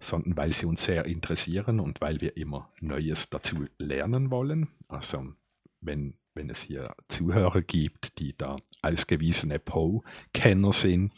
sondern 0.00 0.36
weil 0.36 0.52
sie 0.52 0.66
uns 0.66 0.84
sehr 0.84 1.06
interessieren 1.06 1.80
und 1.80 2.00
weil 2.00 2.20
wir 2.20 2.36
immer 2.36 2.70
Neues 2.80 3.30
dazu 3.30 3.66
lernen 3.78 4.30
wollen. 4.30 4.68
Also 4.88 5.32
wenn, 5.80 6.14
wenn 6.34 6.50
es 6.50 6.60
hier 6.60 6.94
Zuhörer 7.08 7.62
gibt, 7.62 8.18
die 8.18 8.36
da 8.36 8.56
ausgewiesene 8.82 9.58
Poe-Kenner 9.58 10.72
sind 10.72 11.12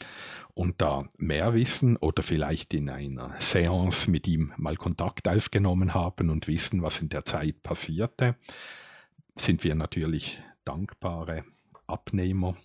und 0.53 0.81
da 0.81 1.07
mehr 1.17 1.53
wissen 1.53 1.97
oder 1.97 2.23
vielleicht 2.23 2.73
in 2.73 2.89
einer 2.89 3.35
Seance 3.39 4.09
mit 4.09 4.27
ihm 4.27 4.53
mal 4.57 4.77
Kontakt 4.77 5.27
aufgenommen 5.27 5.93
haben 5.93 6.29
und 6.29 6.47
wissen, 6.47 6.81
was 6.81 7.01
in 7.01 7.09
der 7.09 7.25
Zeit 7.25 7.61
passierte, 7.63 8.35
sind 9.35 9.63
wir 9.63 9.75
natürlich 9.75 10.41
dankbare 10.65 11.43
Abnehmer, 11.87 12.55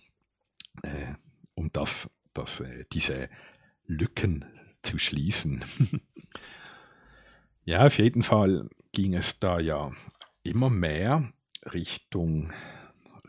äh, 0.83 1.13
um 1.55 1.71
das, 1.71 2.09
das, 2.33 2.59
äh, 2.59 2.85
diese 2.91 3.29
Lücken 3.87 4.45
zu 4.85 4.97
schließen. 4.97 5.63
ja, 7.65 7.85
auf 7.85 7.97
jeden 7.97 8.23
Fall 8.23 8.69
ging 8.91 9.13
es 9.13 9.39
da 9.39 9.59
ja 9.59 9.91
immer 10.43 10.69
mehr 10.69 11.33
Richtung, 11.73 12.53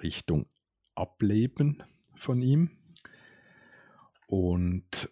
Richtung 0.02 0.46
Ableben 0.94 1.82
von 2.14 2.40
ihm. 2.42 2.70
Und 4.26 5.10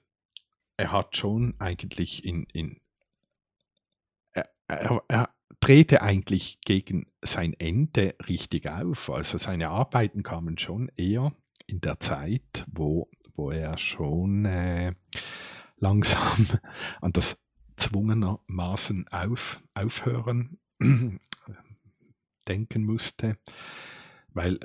er 0.77 0.93
hat 0.93 1.17
schon 1.17 1.55
eigentlich 1.59 2.25
in, 2.25 2.47
in 2.53 2.81
er, 4.33 4.49
er, 4.69 5.03
er 5.09 5.35
drehte 5.61 6.03
eigentlich 6.03 6.61
gegen 6.63 7.07
sein 7.23 7.55
Ende 7.55 8.15
richtig 8.29 8.69
auf. 8.69 9.11
Also 9.11 9.39
seine 9.39 9.69
Arbeiten 9.71 10.23
kamen 10.23 10.59
schon 10.59 10.91
eher 10.97 11.33
in 11.67 11.81
der 11.81 12.01
Zeit, 12.01 12.67
wo, 12.71 13.09
wo 13.35 13.51
er 13.51 13.79
schon 13.79 14.45
äh, 14.45 14.95
langsam 15.77 16.47
an 17.01 17.13
das 17.13 17.37
zwungenermaßen 17.77 19.09
auf, 19.09 19.61
aufhören 19.75 20.59
denken 22.49 22.85
musste, 22.85 23.39
weil 24.29 24.61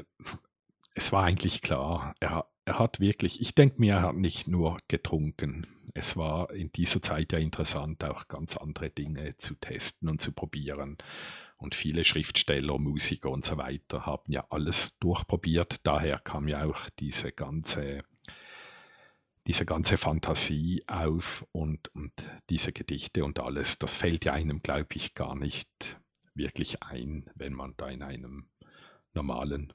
es 0.94 1.12
war 1.12 1.24
eigentlich 1.24 1.62
klar, 1.62 2.14
er, 2.20 2.46
er 2.66 2.80
hat 2.80 3.00
wirklich, 3.00 3.42
ich 3.42 3.56
denke 3.56 3.80
mir, 3.80 3.96
er 3.96 4.02
hat 4.04 4.16
nicht 4.16 4.48
nur 4.48 4.78
getrunken. 4.88 5.66
Es 5.94 6.18
war 6.18 6.52
in 6.52 6.72
dieser 6.72 7.02
Zeit 7.02 7.32
ja 7.32 7.40
interessant, 7.40 8.04
auch 8.04 8.28
ganz 8.28 8.58
andere 8.58 8.90
Dinge 8.90 9.36
zu 9.38 9.56
testen 9.56 10.10
und 10.10 10.22
zu 10.22 10.34
probieren. 10.34 10.98
Und 11.58 11.76
viele 11.76 12.06
Schriftsteller, 12.06 12.78
Musiker 12.78 13.32
und 13.32 13.44
so 13.44 13.58
weiter 13.58 14.06
haben 14.06 14.32
ja 14.32 14.46
alles 14.50 14.94
durchprobiert. 15.00 15.86
Daher 15.86 16.20
kam 16.20 16.48
ja 16.48 16.64
auch 16.64 16.90
diese 17.00 17.32
ganze, 17.32 18.04
diese 19.50 19.66
ganze 19.66 19.98
Fantasie 19.98 20.84
auf 20.86 21.44
und, 21.52 21.88
und 21.96 22.14
diese 22.52 22.72
Gedichte 22.72 23.26
und 23.26 23.40
alles. 23.40 23.80
Das 23.80 23.96
fällt 23.96 24.24
ja 24.26 24.34
einem, 24.34 24.62
glaube 24.62 24.90
ich, 24.94 25.16
gar 25.16 25.36
nicht 25.36 26.00
wirklich 26.36 26.84
ein, 26.84 27.28
wenn 27.34 27.54
man 27.54 27.74
da 27.76 27.90
in 27.90 28.04
einem 28.04 28.48
normalen 29.16 29.74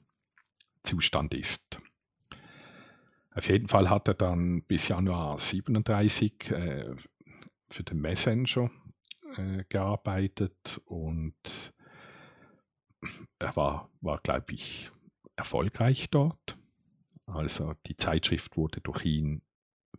Zustand 0.83 1.33
ist. 1.33 1.81
Auf 3.31 3.49
jeden 3.49 3.67
Fall 3.67 3.89
hat 3.89 4.07
er 4.07 4.13
dann 4.13 4.61
bis 4.61 4.87
Januar 4.87 5.39
37 5.39 6.51
äh, 6.51 6.95
für 7.67 7.83
den 7.83 7.99
Messenger 7.99 8.71
äh, 9.35 9.65
gearbeitet 9.67 10.79
und 10.85 11.73
er 13.39 13.53
war, 13.57 13.89
war 13.99 14.21
glaube 14.21 14.53
ich, 14.53 14.89
erfolgreich 15.35 16.09
dort. 16.11 16.57
Also 17.25 17.73
die 17.87 17.97
Zeitschrift 17.97 18.55
wurde 18.55 18.79
durch 18.79 19.03
ihn 19.03 19.41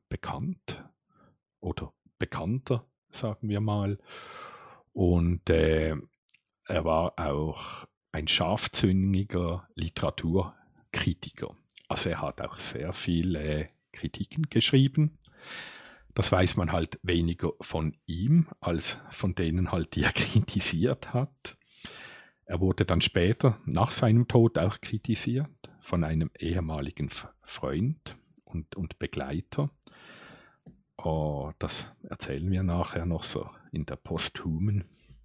bekannt 0.09 0.85
oder 1.61 1.93
bekannter, 2.19 2.87
sagen 3.11 3.49
wir 3.49 3.61
mal. 3.61 3.99
Und 4.93 5.51
äh, 5.51 5.95
er 6.65 6.85
war 6.85 7.19
auch 7.19 7.87
ein 8.13 8.29
scharfzüngiger 8.29 9.69
Literaturkritiker. 9.75 11.55
Also 11.89 12.11
er 12.11 12.23
hat 12.23 12.41
auch 12.41 12.59
sehr 12.59 12.93
viele 12.93 13.69
Kritiken 13.93 14.45
geschrieben. 14.49 15.19
Das 16.15 16.33
weiß 16.33 16.57
man 16.57 16.73
halt 16.73 16.99
weniger 17.03 17.53
von 17.61 17.97
ihm 18.07 18.49
als 18.61 19.01
von 19.11 19.35
denen 19.35 19.71
halt, 19.71 19.95
die 19.95 20.03
er 20.03 20.13
kritisiert 20.15 21.13
hat. 21.13 21.57
Er 22.47 22.61
wurde 22.61 22.85
dann 22.85 23.01
später 23.01 23.61
nach 23.67 23.91
seinem 23.91 24.29
Tod 24.29 24.57
auch 24.59 24.81
kritisiert 24.81 25.51
von 25.81 26.05
einem 26.05 26.31
ehemaligen 26.39 27.11
Freund 27.41 28.17
und, 28.47 28.75
und 28.75 28.99
Begleiter. 28.99 29.71
Oh, 30.97 31.53
das 31.59 31.93
erzählen 32.09 32.51
wir 32.51 32.63
nachher 32.63 33.05
noch 33.05 33.23
so 33.23 33.49
in 33.71 33.85
der 33.85 33.97
posthumen 33.97 34.85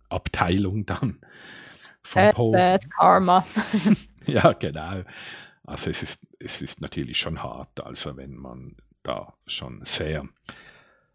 Abteilung 0.09 0.85
dann 0.85 1.19
von 2.03 2.23
bad, 2.23 2.35
Poe. 2.35 2.51
Bad 2.51 2.91
Karma. 2.91 3.47
ja, 4.25 4.51
genau. 4.53 5.03
Also 5.63 5.89
es 5.89 6.03
ist, 6.03 6.27
es 6.39 6.61
ist 6.61 6.81
natürlich 6.81 7.17
schon 7.17 7.41
hart, 7.41 7.79
also 7.81 8.17
wenn 8.17 8.35
man 8.35 8.75
da 9.03 9.33
schon 9.47 9.81
sehr 9.85 10.27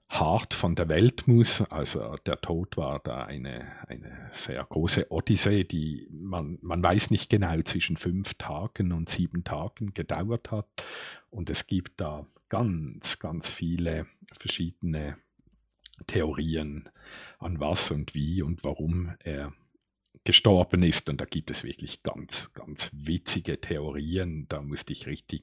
hart 0.09 0.54
von 0.54 0.74
der 0.74 0.88
Welt 0.88 1.26
muss. 1.26 1.62
Also 1.62 2.16
der 2.26 2.40
Tod 2.40 2.76
war 2.76 3.00
da 3.00 3.24
eine, 3.24 3.66
eine 3.88 4.30
sehr 4.32 4.62
große 4.64 5.11
Odyssee, 5.11 5.64
die 5.64 6.09
man, 6.11 6.59
man 6.62 6.82
weiß 6.82 7.11
nicht 7.11 7.28
genau 7.28 7.61
zwischen 7.62 7.96
fünf 7.96 8.34
Tagen 8.34 8.92
und 8.92 9.09
sieben 9.09 9.44
Tagen 9.44 9.94
gedauert 9.94 10.50
hat. 10.50 10.68
Und 11.30 11.50
es 11.50 11.66
gibt 11.66 12.00
da 12.00 12.26
ganz, 12.48 13.18
ganz 13.18 13.50
viele 13.50 14.07
verschiedene 14.38 15.16
Theorien 16.07 16.88
an 17.38 17.59
was 17.59 17.90
und 17.90 18.14
wie 18.14 18.42
und 18.42 18.62
warum 18.64 19.14
er 19.20 19.52
gestorben 20.24 20.82
ist. 20.82 21.09
Und 21.09 21.20
da 21.20 21.24
gibt 21.24 21.50
es 21.50 21.64
wirklich 21.64 22.02
ganz, 22.02 22.52
ganz 22.52 22.90
witzige 22.92 23.61
Theorien. 23.61 24.46
Da 24.48 24.61
musste 24.61 24.92
ich 24.92 25.07
richtig, 25.07 25.42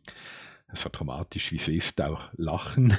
so 0.71 0.89
dramatisch 0.91 1.51
wie 1.51 1.57
es 1.57 1.67
ist, 1.67 2.01
auch 2.01 2.31
lachen, 2.33 2.97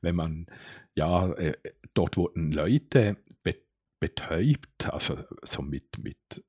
wenn 0.00 0.14
man, 0.14 0.46
ja, 0.94 1.32
äh, 1.32 1.56
dort 1.94 2.16
wurden 2.16 2.52
Leute 2.52 3.16
be 3.42 3.56
betäubt, 4.00 4.88
also 4.92 5.18
so 5.42 5.60
mit, 5.60 5.98
mit 5.98 6.44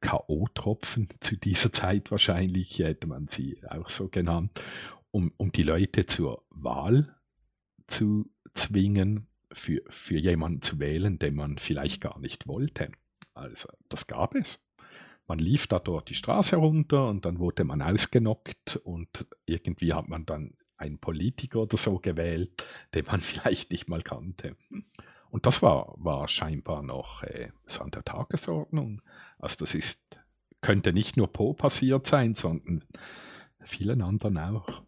K.O.-Tropfen 0.00 1.10
zu 1.20 1.36
dieser 1.36 1.70
Zeit 1.70 2.10
wahrscheinlich, 2.10 2.78
hätte 2.78 3.06
man 3.06 3.26
sie 3.26 3.60
auch 3.68 3.90
so 3.90 4.08
genannt, 4.08 4.64
um, 5.10 5.30
um 5.36 5.52
die 5.52 5.62
Leute 5.62 6.06
zur 6.06 6.46
Wahl 6.48 7.14
zu 7.86 8.30
zwingen, 8.54 9.26
für, 9.52 9.82
für 9.88 10.18
jemanden 10.18 10.62
zu 10.62 10.78
wählen, 10.78 11.18
den 11.18 11.34
man 11.34 11.58
vielleicht 11.58 12.00
gar 12.00 12.18
nicht 12.18 12.46
wollte. 12.46 12.90
Also 13.34 13.68
das 13.88 14.06
gab 14.06 14.34
es. 14.34 14.58
Man 15.26 15.38
lief 15.38 15.66
da 15.66 15.78
dort 15.78 16.08
die 16.08 16.14
Straße 16.14 16.56
runter 16.56 17.08
und 17.08 17.24
dann 17.24 17.38
wurde 17.38 17.64
man 17.64 17.82
ausgenockt 17.82 18.76
und 18.76 19.26
irgendwie 19.44 19.92
hat 19.92 20.08
man 20.08 20.24
dann 20.24 20.54
einen 20.76 20.98
Politiker 20.98 21.60
oder 21.62 21.76
so 21.76 21.98
gewählt, 21.98 22.64
den 22.94 23.06
man 23.06 23.20
vielleicht 23.20 23.70
nicht 23.70 23.88
mal 23.88 24.02
kannte. 24.02 24.56
Und 25.30 25.46
das 25.46 25.62
war, 25.62 25.94
war 25.96 26.28
scheinbar 26.28 26.82
noch 26.82 27.22
äh, 27.22 27.50
so 27.66 27.82
an 27.82 27.90
der 27.90 28.04
Tagesordnung. 28.04 29.02
Also 29.38 29.56
das 29.60 29.74
ist, 29.74 30.00
könnte 30.60 30.92
nicht 30.92 31.16
nur 31.16 31.32
Po 31.32 31.52
passiert 31.52 32.06
sein, 32.06 32.34
sondern 32.34 32.84
vielen 33.60 34.02
anderen 34.02 34.38
auch. 34.38 34.82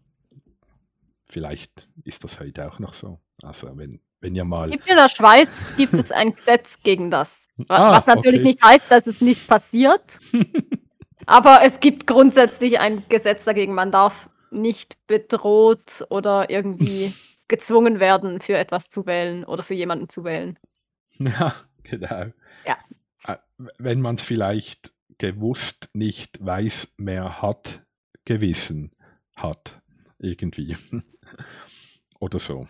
Vielleicht 1.27 1.89
ist 2.05 2.25
das 2.25 2.41
heute 2.41 2.69
auch 2.69 2.79
noch 2.79 2.95
so. 2.95 3.21
Also 3.43 3.77
wenn, 3.77 4.01
wenn 4.21 4.35
ihr 4.35 4.45
mal. 4.45 4.73
In 4.73 4.81
der 4.87 5.09
Schweiz 5.09 5.67
gibt 5.77 5.95
es 5.95 6.11
ein 6.11 6.35
Gesetz 6.35 6.83
gegen 6.83 7.11
das. 7.11 7.49
Ah, 7.69 7.93
was 7.93 8.07
natürlich 8.07 8.41
okay. 8.41 8.49
nicht 8.49 8.63
heißt, 8.63 8.85
dass 8.89 9.07
es 9.07 9.21
nicht 9.21 9.47
passiert. 9.49 10.21
aber 11.27 11.61
es 11.63 11.81
gibt 11.81 12.07
grundsätzlich 12.07 12.79
ein 12.79 13.03
Gesetz 13.09 13.45
dagegen. 13.45 13.75
Man 13.75 13.91
darf 13.91 14.31
nicht 14.51 14.97
bedroht 15.07 16.07
oder 16.11 16.51
irgendwie 16.51 17.13
gezwungen 17.49 18.01
werden, 18.01 18.41
für 18.41 18.57
etwas 18.57 18.91
zu 18.91 19.07
wählen 19.07 19.45
oder 19.45 19.63
für 19.63 19.75
jemanden 19.75 20.09
zu 20.09 20.25
wählen. 20.25 20.59
Ja, 21.19 21.55
genau. 21.83 22.27
Ja. 22.67 22.79
Ah, 23.25 23.39
wenn 23.79 24.01
man 24.01 24.17
es 24.17 24.23
vielleicht 24.23 24.93
gewusst 25.19 25.91
nicht 25.93 26.45
weiß, 26.45 26.95
mehr 26.97 27.43
hat, 27.43 27.85
Gewissen 28.25 28.93
hat. 29.35 29.83
Irgendwie. 30.19 30.77
oder 32.21 32.39
so. 32.39 32.67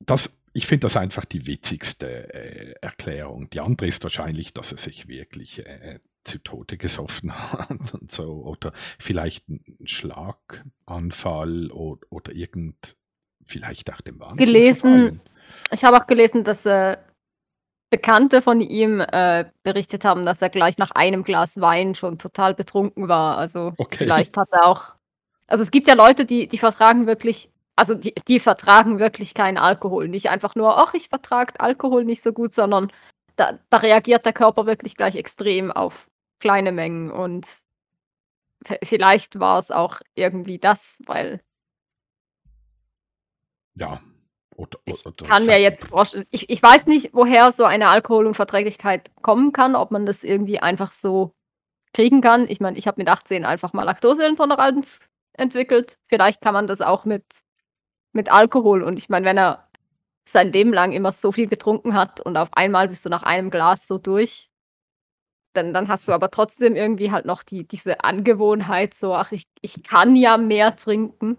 Das, 0.00 0.38
ich 0.52 0.66
finde 0.66 0.86
das 0.86 0.96
einfach 0.96 1.24
die 1.24 1.46
witzigste 1.46 2.32
äh, 2.34 2.74
Erklärung. 2.80 3.50
Die 3.50 3.60
andere 3.60 3.86
ist 3.86 4.02
wahrscheinlich, 4.02 4.54
dass 4.54 4.72
er 4.72 4.78
sich 4.78 5.08
wirklich 5.08 5.64
äh, 5.66 6.00
zu 6.26 6.38
Tode 6.38 6.76
gesoffen 6.76 7.32
hat 7.52 7.94
und 7.94 8.10
so. 8.12 8.44
Oder 8.44 8.72
vielleicht 8.98 9.48
ein 9.48 9.64
Schlaganfall 9.84 11.70
oder, 11.70 12.06
oder 12.10 12.32
irgend, 12.32 12.96
vielleicht 13.44 13.92
auch 13.92 14.00
dem 14.00 14.20
Wahnsinn. 14.20 14.46
Gelesen, 14.46 14.92
gefallen. 14.92 15.20
ich 15.70 15.84
habe 15.84 15.96
auch 15.96 16.06
gelesen, 16.06 16.44
dass 16.44 16.66
äh, 16.66 16.96
Bekannte 17.88 18.42
von 18.42 18.60
ihm 18.60 19.00
äh, 19.00 19.44
berichtet 19.62 20.04
haben, 20.04 20.26
dass 20.26 20.42
er 20.42 20.50
gleich 20.50 20.76
nach 20.76 20.90
einem 20.90 21.22
Glas 21.22 21.60
Wein 21.60 21.94
schon 21.94 22.18
total 22.18 22.54
betrunken 22.54 23.08
war. 23.08 23.38
Also 23.38 23.74
okay. 23.78 23.98
vielleicht 23.98 24.36
hat 24.36 24.48
er 24.50 24.66
auch. 24.66 24.94
Also 25.46 25.62
es 25.62 25.70
gibt 25.70 25.86
ja 25.86 25.94
Leute, 25.94 26.24
die, 26.24 26.48
die 26.48 26.58
vertragen 26.58 27.06
wirklich, 27.06 27.48
also 27.76 27.94
die, 27.94 28.12
die 28.26 28.40
vertragen 28.40 28.98
wirklich 28.98 29.34
keinen 29.34 29.58
Alkohol. 29.58 30.08
Nicht 30.08 30.30
einfach 30.30 30.56
nur, 30.56 30.78
ach, 30.78 30.94
ich 30.94 31.08
vertrage 31.08 31.60
Alkohol 31.60 32.04
nicht 32.04 32.22
so 32.22 32.32
gut, 32.32 32.52
sondern 32.52 32.90
da, 33.36 33.58
da 33.70 33.76
reagiert 33.76 34.26
der 34.26 34.32
Körper 34.32 34.66
wirklich 34.66 34.96
gleich 34.96 35.14
extrem 35.14 35.70
auf 35.70 36.08
kleine 36.38 36.72
Mengen 36.72 37.10
und 37.10 37.46
vielleicht 38.82 39.38
war 39.38 39.58
es 39.58 39.70
auch 39.70 40.00
irgendwie 40.14 40.58
das, 40.58 41.00
weil 41.06 41.40
Ja. 43.76 44.00
Oder, 44.56 44.78
ich 44.86 45.04
oder 45.04 45.26
kann 45.26 45.44
mir 45.44 45.60
jetzt 45.60 45.86
vorstellen, 45.86 46.24
ich, 46.30 46.48
ich 46.48 46.62
weiß 46.62 46.86
nicht, 46.86 47.10
woher 47.12 47.52
so 47.52 47.64
eine 47.64 47.88
Alkoholunverträglichkeit 47.88 49.10
kommen 49.20 49.52
kann, 49.52 49.76
ob 49.76 49.90
man 49.90 50.06
das 50.06 50.24
irgendwie 50.24 50.60
einfach 50.60 50.92
so 50.92 51.34
kriegen 51.92 52.22
kann. 52.22 52.48
Ich 52.48 52.58
meine, 52.58 52.78
ich 52.78 52.86
habe 52.86 52.98
mit 52.98 53.08
18 53.08 53.44
einfach 53.44 53.74
mal 53.74 53.82
Laktoseintoleranz 53.82 55.10
entwickelt. 55.34 55.98
Vielleicht 56.06 56.40
kann 56.40 56.54
man 56.54 56.66
das 56.66 56.80
auch 56.80 57.04
mit, 57.04 57.24
mit 58.12 58.32
Alkohol. 58.32 58.82
Und 58.82 58.98
ich 58.98 59.10
meine, 59.10 59.26
wenn 59.26 59.36
er 59.36 59.68
sein 60.26 60.52
Leben 60.52 60.72
lang 60.72 60.92
immer 60.92 61.12
so 61.12 61.32
viel 61.32 61.48
getrunken 61.48 61.92
hat 61.92 62.22
und 62.22 62.38
auf 62.38 62.48
einmal 62.52 62.88
bist 62.88 63.04
du 63.04 63.10
nach 63.10 63.24
einem 63.24 63.50
Glas 63.50 63.86
so 63.86 63.98
durch, 63.98 64.48
dann, 65.56 65.72
dann 65.74 65.88
hast 65.88 66.08
du 66.08 66.12
aber 66.12 66.30
trotzdem 66.30 66.76
irgendwie 66.76 67.10
halt 67.10 67.24
noch 67.24 67.42
die, 67.42 67.66
diese 67.66 68.04
Angewohnheit, 68.04 68.94
so, 68.94 69.14
ach, 69.14 69.32
ich, 69.32 69.44
ich 69.62 69.82
kann 69.82 70.16
ja 70.16 70.36
mehr 70.36 70.76
trinken. 70.76 71.38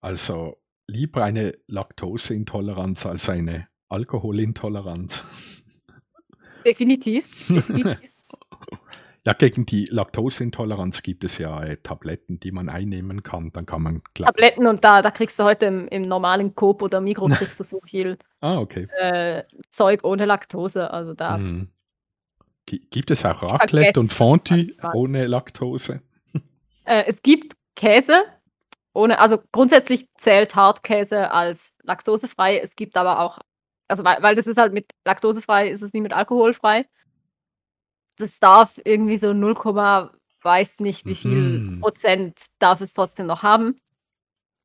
Also 0.00 0.56
lieber 0.86 1.24
eine 1.24 1.58
Laktoseintoleranz 1.66 3.06
als 3.06 3.28
eine 3.28 3.68
Alkoholintoleranz. 3.88 5.24
Definitiv. 6.64 7.48
definitiv. 7.48 8.12
Ja, 9.26 9.32
gegen 9.32 9.66
die 9.66 9.86
Laktoseintoleranz 9.86 11.02
gibt 11.02 11.24
es 11.24 11.38
ja 11.38 11.60
äh, 11.60 11.78
Tabletten, 11.78 12.38
die 12.38 12.52
man 12.52 12.68
einnehmen 12.68 13.24
kann. 13.24 13.50
Dann 13.50 13.66
kann 13.66 13.82
man 13.82 14.02
Tabletten 14.14 14.68
und 14.68 14.84
da, 14.84 15.02
da 15.02 15.10
kriegst 15.10 15.36
du 15.40 15.42
heute 15.42 15.66
im, 15.66 15.88
im 15.88 16.02
normalen 16.02 16.54
Coop 16.54 16.80
oder 16.80 17.00
Mikro 17.00 17.26
kriegst 17.30 17.58
du 17.58 17.64
so 17.64 17.80
viel 17.84 18.18
ah, 18.40 18.58
okay. 18.58 18.86
äh, 19.00 19.42
Zeug 19.68 20.04
ohne 20.04 20.26
Laktose. 20.26 20.92
Also 20.92 21.12
da. 21.12 21.38
Mhm. 21.38 21.70
Gibt 22.66 23.10
es 23.10 23.24
auch 23.24 23.42
Raclette 23.42 23.98
und 23.98 24.12
Fondue 24.12 24.68
ohne 24.94 25.26
Laktose? 25.26 26.02
Äh, 26.84 27.02
es 27.08 27.20
gibt 27.20 27.54
Käse 27.74 28.26
ohne, 28.92 29.18
also 29.18 29.38
grundsätzlich 29.50 30.06
zählt 30.14 30.54
Hartkäse 30.54 31.32
als 31.32 31.76
laktosefrei. 31.82 32.60
Es 32.60 32.76
gibt 32.76 32.96
aber 32.96 33.18
auch, 33.18 33.40
also 33.88 34.04
weil, 34.04 34.22
weil 34.22 34.36
das 34.36 34.46
ist 34.46 34.56
halt 34.56 34.72
mit 34.72 34.92
laktosefrei, 35.04 35.68
ist 35.68 35.82
es 35.82 35.92
wie 35.92 36.00
mit 36.00 36.12
alkoholfrei 36.12 36.86
das 38.16 38.38
darf 38.40 38.80
irgendwie 38.84 39.16
so 39.16 39.32
0, 39.32 39.54
weiß 40.42 40.80
nicht 40.80 41.04
wie 41.06 41.14
viel 41.14 41.58
mhm. 41.58 41.80
Prozent 41.80 42.46
darf 42.58 42.80
es 42.80 42.94
trotzdem 42.94 43.26
noch 43.26 43.42
haben. 43.42 43.76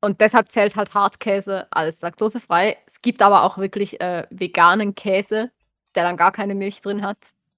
Und 0.02 0.22
deshalb 0.22 0.52
zählt 0.52 0.76
halt 0.76 0.94
Hartkäse 0.94 1.68
als 1.72 2.02
laktosefrei. 2.02 2.78
Es 2.88 3.02
gibt 3.02 3.22
aber 3.22 3.44
auch 3.44 3.58
wirklich 3.58 4.02
äh, 4.02 4.26
veganen 4.32 4.96
Käse, 4.96 5.52
der 5.96 6.04
dann 6.04 6.18
gar 6.18 6.32
keine 6.32 6.56
Milch 6.56 6.82
drin 6.82 7.04
hat. 7.04 7.18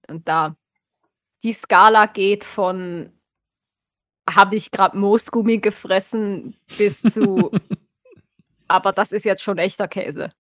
Und 0.10 0.28
da 0.28 0.56
die 1.44 1.54
Skala 1.54 2.06
geht 2.08 2.44
von 2.44 3.12
habe 4.30 4.56
ich 4.56 4.72
gerade 4.72 4.98
Moosgummi 4.98 5.58
gefressen 5.58 6.56
bis 6.78 7.02
zu 7.02 7.52
aber 8.68 8.92
das 8.92 9.12
ist 9.12 9.26
jetzt 9.26 9.44
schon 9.44 9.58
echter 9.58 9.88
Käse. 9.88 10.32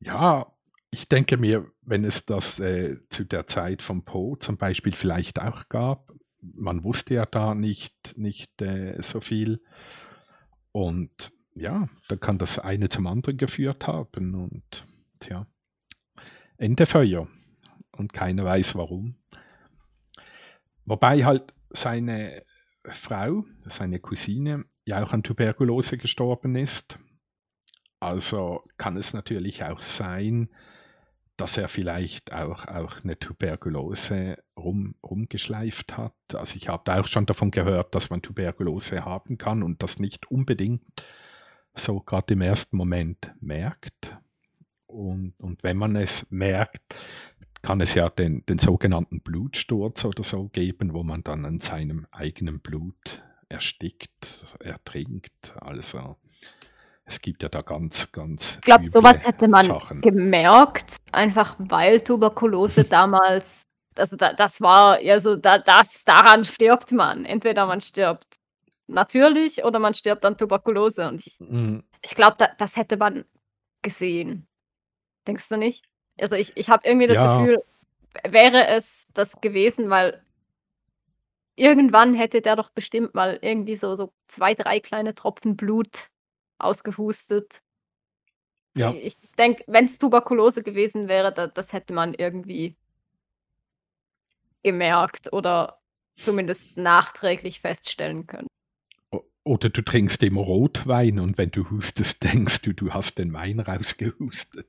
Ja, 0.00 0.46
ich 0.94 1.08
denke 1.08 1.36
mir, 1.36 1.66
wenn 1.82 2.04
es 2.04 2.24
das 2.24 2.60
äh, 2.60 2.98
zu 3.08 3.24
der 3.24 3.48
Zeit 3.48 3.82
von 3.82 4.04
Poe 4.04 4.38
zum 4.38 4.56
Beispiel 4.56 4.92
vielleicht 4.92 5.40
auch 5.40 5.68
gab, 5.68 6.12
man 6.40 6.84
wusste 6.84 7.14
ja 7.14 7.26
da 7.26 7.56
nicht, 7.56 8.16
nicht 8.16 8.62
äh, 8.62 9.02
so 9.02 9.20
viel. 9.20 9.60
Und 10.70 11.32
ja, 11.56 11.88
dann 12.08 12.20
kann 12.20 12.38
das 12.38 12.60
eine 12.60 12.88
zum 12.90 13.08
anderen 13.08 13.38
geführt 13.38 13.88
haben. 13.88 14.36
Und 14.36 14.86
tja, 15.18 15.48
Ende 16.58 16.86
Feuer. 16.86 17.26
Und 17.90 18.12
keiner 18.12 18.44
weiß 18.44 18.76
warum. 18.76 19.16
Wobei 20.84 21.24
halt 21.24 21.54
seine 21.70 22.44
Frau, 22.84 23.44
seine 23.62 23.98
Cousine, 23.98 24.64
ja 24.84 25.02
auch 25.02 25.12
an 25.12 25.24
Tuberkulose 25.24 25.98
gestorben 25.98 26.54
ist. 26.54 27.00
Also 27.98 28.62
kann 28.76 28.96
es 28.96 29.12
natürlich 29.12 29.64
auch 29.64 29.80
sein, 29.80 30.50
er 31.40 31.68
vielleicht 31.68 32.32
auch, 32.32 32.66
auch 32.68 33.02
eine 33.02 33.18
Tuberkulose 33.18 34.38
rum, 34.56 34.94
rumgeschleift 35.02 35.96
hat. 35.96 36.14
Also 36.34 36.56
ich 36.56 36.68
habe 36.68 36.94
auch 36.94 37.06
schon 37.08 37.26
davon 37.26 37.50
gehört, 37.50 37.94
dass 37.94 38.10
man 38.10 38.22
Tuberkulose 38.22 39.04
haben 39.04 39.38
kann 39.38 39.62
und 39.62 39.82
das 39.82 39.98
nicht 39.98 40.30
unbedingt 40.30 40.82
so 41.74 42.00
gerade 42.00 42.34
im 42.34 42.40
ersten 42.40 42.76
Moment 42.76 43.34
merkt. 43.40 44.16
Und, 44.86 45.34
und 45.42 45.62
wenn 45.64 45.76
man 45.76 45.96
es 45.96 46.26
merkt, 46.30 46.94
kann 47.62 47.80
es 47.80 47.94
ja 47.94 48.08
den, 48.08 48.44
den 48.46 48.58
sogenannten 48.58 49.20
Blutsturz 49.20 50.04
oder 50.04 50.22
so 50.22 50.48
geben, 50.48 50.92
wo 50.92 51.02
man 51.02 51.24
dann 51.24 51.44
an 51.44 51.60
seinem 51.60 52.06
eigenen 52.12 52.60
Blut 52.60 53.24
erstickt, 53.48 54.56
ertrinkt. 54.60 55.54
Also 55.60 56.16
es 57.06 57.20
gibt 57.20 57.42
ja 57.42 57.48
da 57.48 57.60
ganz, 57.60 58.10
ganz. 58.12 58.54
Ich 58.56 58.60
glaube, 58.62 58.90
sowas 58.90 59.26
hätte 59.26 59.46
man 59.48 59.66
Sachen. 59.66 60.00
gemerkt, 60.00 60.96
einfach 61.12 61.56
weil 61.58 62.00
Tuberkulose 62.00 62.84
damals, 62.90 63.64
also 63.96 64.16
da, 64.16 64.32
das 64.32 64.60
war 64.60 65.00
ja 65.02 65.20
so, 65.20 65.36
da, 65.36 65.58
das, 65.58 66.04
daran 66.04 66.44
stirbt 66.44 66.92
man. 66.92 67.24
Entweder 67.24 67.66
man 67.66 67.80
stirbt 67.80 68.36
natürlich 68.86 69.64
oder 69.64 69.78
man 69.78 69.92
stirbt 69.92 70.24
an 70.24 70.36
Tuberkulose. 70.36 71.06
Und 71.08 71.26
ich, 71.26 71.38
mhm. 71.40 71.84
ich 72.02 72.14
glaube, 72.14 72.36
da, 72.38 72.48
das 72.56 72.76
hätte 72.76 72.96
man 72.96 73.24
gesehen. 73.82 74.46
Denkst 75.26 75.48
du 75.50 75.56
nicht? 75.58 75.84
Also 76.18 76.36
ich, 76.36 76.56
ich 76.56 76.70
habe 76.70 76.86
irgendwie 76.88 77.06
das 77.06 77.16
ja. 77.16 77.38
Gefühl, 77.38 77.62
wäre 78.26 78.68
es 78.68 79.08
das 79.12 79.40
gewesen, 79.42 79.90
weil 79.90 80.22
irgendwann 81.56 82.14
hätte 82.14 82.40
der 82.40 82.56
doch 82.56 82.70
bestimmt 82.70 83.14
mal 83.14 83.38
irgendwie 83.42 83.76
so, 83.76 83.94
so 83.94 84.12
zwei, 84.26 84.54
drei 84.54 84.80
kleine 84.80 85.14
Tropfen 85.14 85.56
Blut 85.56 86.08
ausgehustet. 86.58 87.60
Ja. 88.76 88.92
Ich, 88.92 89.16
ich 89.22 89.32
denke, 89.32 89.64
wenn 89.66 89.84
es 89.84 89.98
Tuberkulose 89.98 90.62
gewesen 90.62 91.08
wäre, 91.08 91.32
da, 91.32 91.46
das 91.46 91.72
hätte 91.72 91.94
man 91.94 92.14
irgendwie 92.14 92.76
gemerkt 94.62 95.32
oder 95.32 95.80
zumindest 96.16 96.76
nachträglich 96.76 97.60
feststellen 97.60 98.26
können. 98.26 98.48
Oder 99.44 99.68
du 99.68 99.82
trinkst 99.82 100.22
immer 100.22 100.40
Rotwein 100.40 101.18
und 101.18 101.36
wenn 101.36 101.50
du 101.50 101.70
hustest, 101.70 102.22
denkst 102.32 102.62
du, 102.62 102.72
du 102.72 102.92
hast 102.92 103.18
den 103.18 103.32
Wein 103.32 103.60
rausgehustet. 103.60 104.66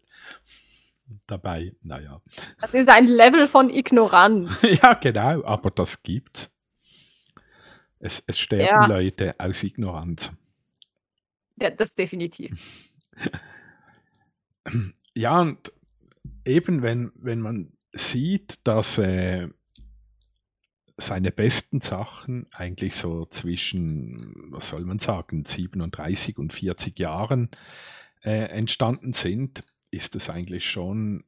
Dabei, 1.28 1.76
naja. 1.84 2.22
Das 2.60 2.74
ist 2.74 2.90
ein 2.90 3.08
Level 3.08 3.48
von 3.48 3.70
Ignoranz. 3.74 4.62
ja, 4.64 4.96
genau, 4.96 5.44
aber 5.46 5.72
das 5.72 6.04
gibt's. 6.04 6.52
Es, 8.00 8.24
es 8.28 8.40
sterben 8.40 8.66
ja. 8.66 8.86
Leute 8.86 9.36
aus 9.38 9.64
Ignoranz. 9.64 10.32
Ja, 11.60 11.70
das 11.70 11.96
definitiv. 11.96 12.92
Ja, 15.18 15.40
und 15.40 15.72
eben 16.44 16.82
wenn, 16.82 17.12
wenn 17.16 17.40
man 17.40 17.72
sieht, 17.94 18.60
dass 18.68 18.98
äh, 18.98 19.48
seine 20.98 21.32
besten 21.32 21.82
Sachen 21.82 22.48
eigentlich 22.52 22.96
so 22.96 23.26
zwischen, 23.26 24.34
was 24.52 24.70
soll 24.70 24.86
man 24.86 25.00
sagen, 25.00 25.46
37 25.46 26.38
und 26.38 26.54
40 26.54 27.00
Jahren 27.00 27.50
äh, 28.24 28.50
entstanden 28.50 29.14
sind, 29.14 29.64
ist 29.92 30.16
es 30.16 30.30
eigentlich 30.30 30.70
schon 30.70 31.24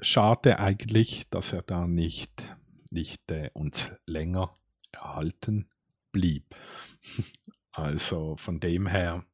schade 0.00 0.58
eigentlich, 0.58 1.28
dass 1.30 1.52
er 1.52 1.62
da 1.62 1.86
nicht, 1.86 2.48
nicht 2.90 3.30
äh, 3.30 3.50
uns 3.54 3.92
länger 4.06 4.54
erhalten 4.92 5.68
blieb. 6.12 6.54
Also 7.74 8.36
von 8.36 8.60
dem 8.60 8.86
her 8.86 9.24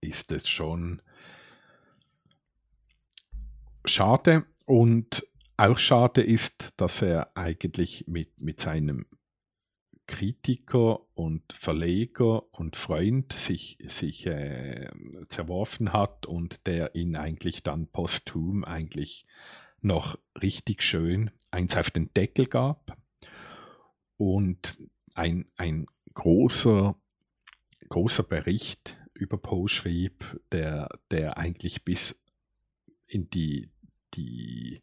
ist 0.00 0.32
es 0.32 0.48
schon 0.48 1.02
schade. 3.84 4.46
Und 4.64 5.26
auch 5.58 5.78
schade 5.78 6.22
ist, 6.22 6.72
dass 6.78 7.02
er 7.02 7.36
eigentlich 7.36 8.06
mit, 8.08 8.40
mit 8.40 8.58
seinem 8.58 9.06
Kritiker 10.06 11.00
und 11.14 11.42
Verleger 11.52 12.42
und 12.54 12.76
Freund 12.76 13.34
sich, 13.34 13.78
sich 13.86 14.26
äh, 14.26 14.90
zerworfen 15.28 15.92
hat 15.92 16.24
und 16.24 16.66
der 16.66 16.94
ihn 16.94 17.16
eigentlich 17.16 17.62
dann 17.62 17.86
posthum 17.86 18.64
eigentlich 18.64 19.26
noch 19.82 20.18
richtig 20.40 20.82
schön 20.82 21.30
eins 21.50 21.76
auf 21.76 21.90
den 21.90 22.12
Deckel 22.14 22.46
gab. 22.46 22.96
Und 24.16 24.78
ein, 25.14 25.50
ein 25.56 25.86
großer, 26.14 26.96
großer 27.92 28.22
Bericht 28.22 28.96
über 29.12 29.36
Poe 29.36 29.68
schrieb, 29.68 30.40
der, 30.50 30.88
der 31.10 31.36
eigentlich 31.36 31.84
bis 31.84 32.18
in 33.06 33.28
die, 33.28 33.68
die 34.14 34.80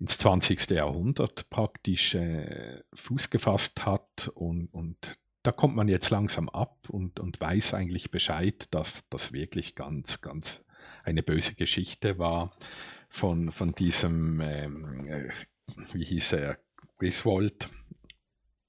ins 0.00 0.16
20. 0.16 0.70
Jahrhundert 0.70 1.50
praktisch 1.50 2.14
äh, 2.14 2.82
Fuß 2.94 3.28
gefasst 3.28 3.84
hat 3.84 4.32
und, 4.34 4.72
und 4.72 5.18
da 5.42 5.52
kommt 5.52 5.76
man 5.76 5.86
jetzt 5.86 6.08
langsam 6.08 6.48
ab 6.48 6.88
und, 6.88 7.20
und 7.20 7.42
weiß 7.42 7.74
eigentlich 7.74 8.10
Bescheid, 8.10 8.68
dass 8.70 9.04
das 9.10 9.34
wirklich 9.34 9.74
ganz, 9.74 10.22
ganz 10.22 10.64
eine 11.04 11.22
böse 11.22 11.56
Geschichte 11.56 12.18
war 12.18 12.56
von, 13.10 13.50
von 13.50 13.72
diesem, 13.72 14.40
ähm, 14.40 15.06
äh, 15.08 15.28
wie 15.92 16.06
hieß 16.06 16.32
er, 16.32 16.58
Griswold, 16.98 17.68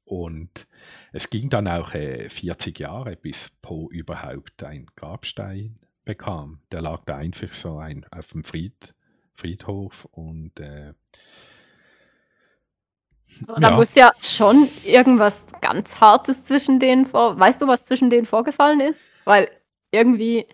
und 0.09 0.67
es 1.13 1.29
ging 1.29 1.49
dann 1.49 1.67
auch 1.67 1.93
äh, 1.93 2.29
40 2.29 2.79
Jahre, 2.79 3.15
bis 3.15 3.51
Poe 3.61 3.87
überhaupt 3.91 4.63
ein 4.63 4.87
Grabstein 4.95 5.77
bekam. 6.03 6.61
Der 6.71 6.81
lag 6.81 7.03
da 7.05 7.17
einfach 7.17 7.53
so 7.53 7.77
ein, 7.77 8.05
auf 8.09 8.29
dem 8.31 8.43
Fried, 8.43 8.95
Friedhof 9.35 10.05
und 10.11 10.59
äh, 10.59 10.93
da 13.45 13.69
ja. 13.69 13.71
muss 13.71 13.93
ja 13.93 14.11
schon 14.19 14.67
irgendwas 14.83 15.45
ganz 15.61 16.01
Hartes 16.01 16.43
zwischen 16.43 16.79
denen 16.79 17.05
vor. 17.05 17.39
Weißt 17.39 17.61
du, 17.61 17.67
was 17.67 17.85
zwischen 17.85 18.09
denen 18.09 18.25
vorgefallen 18.25 18.79
ist? 18.79 19.11
Weil 19.25 19.51
irgendwie, 19.91 20.47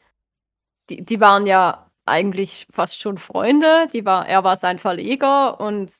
die, 0.89 1.05
die 1.05 1.21
waren 1.21 1.45
ja 1.45 1.89
eigentlich 2.05 2.67
fast 2.69 3.01
schon 3.01 3.17
Freunde. 3.17 3.87
Die 3.93 4.03
war, 4.03 4.27
er 4.27 4.43
war 4.43 4.57
sein 4.57 4.79
Verleger 4.79 5.61
und 5.61 5.93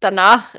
danach 0.00 0.54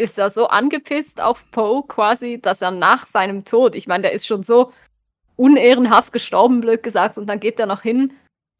ist 0.00 0.18
er 0.18 0.30
so 0.30 0.48
angepisst 0.48 1.20
auf 1.20 1.50
Poe 1.50 1.84
quasi, 1.86 2.40
dass 2.40 2.62
er 2.62 2.70
nach 2.70 3.06
seinem 3.06 3.44
Tod, 3.44 3.74
ich 3.74 3.86
meine, 3.86 4.02
der 4.02 4.12
ist 4.12 4.26
schon 4.26 4.42
so 4.42 4.72
unehrenhaft 5.36 6.12
gestorben, 6.12 6.60
blöd 6.60 6.82
gesagt, 6.82 7.18
und 7.18 7.26
dann 7.26 7.40
geht 7.40 7.60
er 7.60 7.66
noch 7.66 7.82
hin 7.82 8.12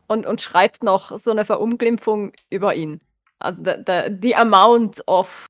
und, 0.06 0.26
und 0.26 0.40
schreibt 0.40 0.82
noch 0.82 1.16
so 1.18 1.30
eine 1.30 1.44
Verunglimpfung 1.44 2.32
über 2.50 2.74
ihn. 2.74 3.00
Also 3.38 3.64
the, 3.64 3.74
the, 3.86 4.16
the 4.22 4.36
amount 4.36 5.06
of, 5.06 5.46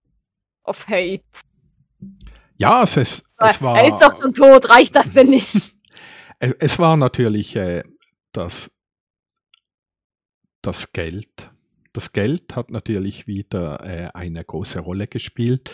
of 0.64 0.86
hate. 0.88 1.22
Ja, 2.56 2.82
es, 2.82 2.96
ist, 2.96 3.24
es 3.38 3.60
war. 3.62 3.78
Er 3.78 3.88
ist 3.88 4.02
doch 4.02 4.20
schon 4.20 4.34
tot, 4.34 4.68
reicht 4.68 4.94
das 4.94 5.12
denn 5.12 5.30
nicht? 5.30 5.74
es, 6.38 6.52
es 6.58 6.78
war 6.78 6.96
natürlich 6.96 7.56
äh, 7.56 7.82
das, 8.32 8.70
das 10.62 10.92
Geld, 10.92 11.50
das 11.92 12.12
Geld 12.12 12.54
hat 12.56 12.70
natürlich 12.70 13.26
wieder 13.26 13.84
äh, 13.84 14.10
eine 14.14 14.44
große 14.44 14.80
Rolle 14.80 15.06
gespielt, 15.06 15.72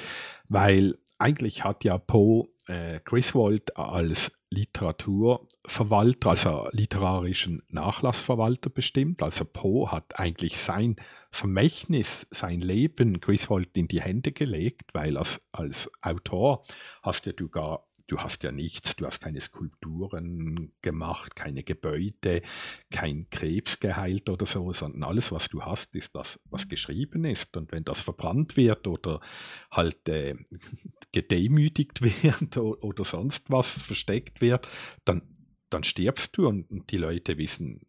weil 0.48 0.98
eigentlich 1.18 1.64
hat 1.64 1.84
ja 1.84 1.98
Poe 1.98 2.48
äh, 2.66 3.00
Griswold 3.04 3.76
als 3.76 4.32
Literaturverwalter, 4.50 6.30
also 6.30 6.68
literarischen 6.70 7.62
Nachlassverwalter 7.68 8.70
bestimmt. 8.70 9.22
Also 9.22 9.44
Poe 9.44 9.90
hat 9.90 10.18
eigentlich 10.18 10.58
sein 10.58 10.96
Vermächtnis, 11.30 12.26
sein 12.30 12.60
Leben 12.60 13.20
Griswold 13.20 13.76
in 13.76 13.88
die 13.88 14.00
Hände 14.00 14.32
gelegt, 14.32 14.94
weil 14.94 15.16
als, 15.16 15.42
als 15.52 15.90
Autor 16.00 16.64
hast 17.02 17.26
ja 17.26 17.32
du 17.32 17.48
gar 17.48 17.85
du 18.06 18.18
hast 18.18 18.42
ja 18.44 18.52
nichts, 18.52 18.96
du 18.96 19.06
hast 19.06 19.20
keine 19.20 19.40
Skulpturen 19.40 20.72
gemacht, 20.82 21.34
keine 21.36 21.62
Gebäude, 21.62 22.42
kein 22.90 23.28
Krebs 23.30 23.80
geheilt 23.80 24.28
oder 24.28 24.46
so, 24.46 24.72
sondern 24.72 25.02
alles, 25.02 25.32
was 25.32 25.48
du 25.48 25.62
hast, 25.62 25.94
ist 25.94 26.14
das, 26.14 26.40
was 26.44 26.68
geschrieben 26.68 27.24
ist. 27.24 27.56
Und 27.56 27.72
wenn 27.72 27.84
das 27.84 28.00
verbrannt 28.00 28.56
wird 28.56 28.86
oder 28.86 29.20
halt 29.70 30.08
äh, 30.08 30.36
gedemütigt 31.12 32.02
wird 32.22 32.56
oder, 32.56 33.04
sonst 33.04 33.50
was 33.50 33.82
versteckt 33.82 34.40
wird, 34.40 34.68
dann, 35.04 35.22
dann 35.70 35.84
stirbst 35.84 36.36
du 36.36 36.48
und, 36.48 36.90
die 36.90 36.98
Leute 36.98 37.38
wissen 37.38 37.80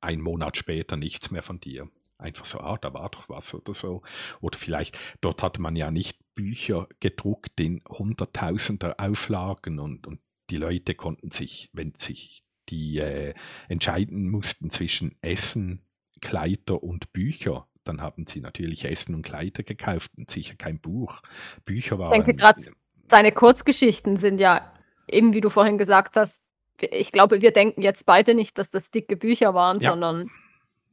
ein 0.00 0.20
Monat 0.20 0.56
später 0.56 0.96
nichts 0.96 1.30
mehr 1.30 1.42
von 1.42 1.60
dir. 1.60 1.88
Einfach 2.16 2.44
so, 2.44 2.60
ah, 2.60 2.76
da 2.76 2.92
war 2.92 3.08
doch 3.10 3.28
was 3.28 3.54
oder 3.54 3.72
so. 3.72 4.02
Oder 4.40 4.58
vielleicht, 4.58 4.98
dort 5.20 5.42
hatte 5.42 5.60
man 5.60 5.76
ja 5.76 5.90
nicht 5.90 6.18
Bücher 6.40 6.88
gedruckt 7.00 7.60
in 7.60 7.82
hunderttausender 7.86 8.98
Auflagen 8.98 9.78
und, 9.78 10.06
und 10.06 10.20
die 10.48 10.56
Leute 10.56 10.94
konnten 10.94 11.30
sich, 11.30 11.68
wenn 11.74 11.92
sich 11.98 12.44
die 12.70 12.96
äh, 12.96 13.34
entscheiden 13.68 14.30
mussten 14.30 14.70
zwischen 14.70 15.16
Essen, 15.20 15.82
Kleider 16.22 16.82
und 16.82 17.12
Bücher, 17.12 17.68
dann 17.84 18.00
haben 18.00 18.24
sie 18.26 18.40
natürlich 18.40 18.86
Essen 18.86 19.14
und 19.14 19.22
Kleider 19.22 19.64
gekauft 19.64 20.12
und 20.16 20.30
sicher 20.30 20.54
kein 20.56 20.80
Buch. 20.80 21.20
Bücher 21.66 21.98
waren. 21.98 22.12
Ich 22.12 22.24
denke 22.24 22.40
gerade, 22.40 22.62
seine 23.06 23.32
Kurzgeschichten 23.32 24.16
sind 24.16 24.40
ja 24.40 24.72
eben, 25.08 25.34
wie 25.34 25.42
du 25.42 25.50
vorhin 25.50 25.76
gesagt 25.76 26.16
hast, 26.16 26.42
ich 26.80 27.12
glaube, 27.12 27.42
wir 27.42 27.52
denken 27.52 27.82
jetzt 27.82 28.06
beide 28.06 28.34
nicht, 28.34 28.56
dass 28.56 28.70
das 28.70 28.90
dicke 28.90 29.18
Bücher 29.18 29.52
waren, 29.52 29.80
ja. 29.80 29.90
sondern 29.90 30.30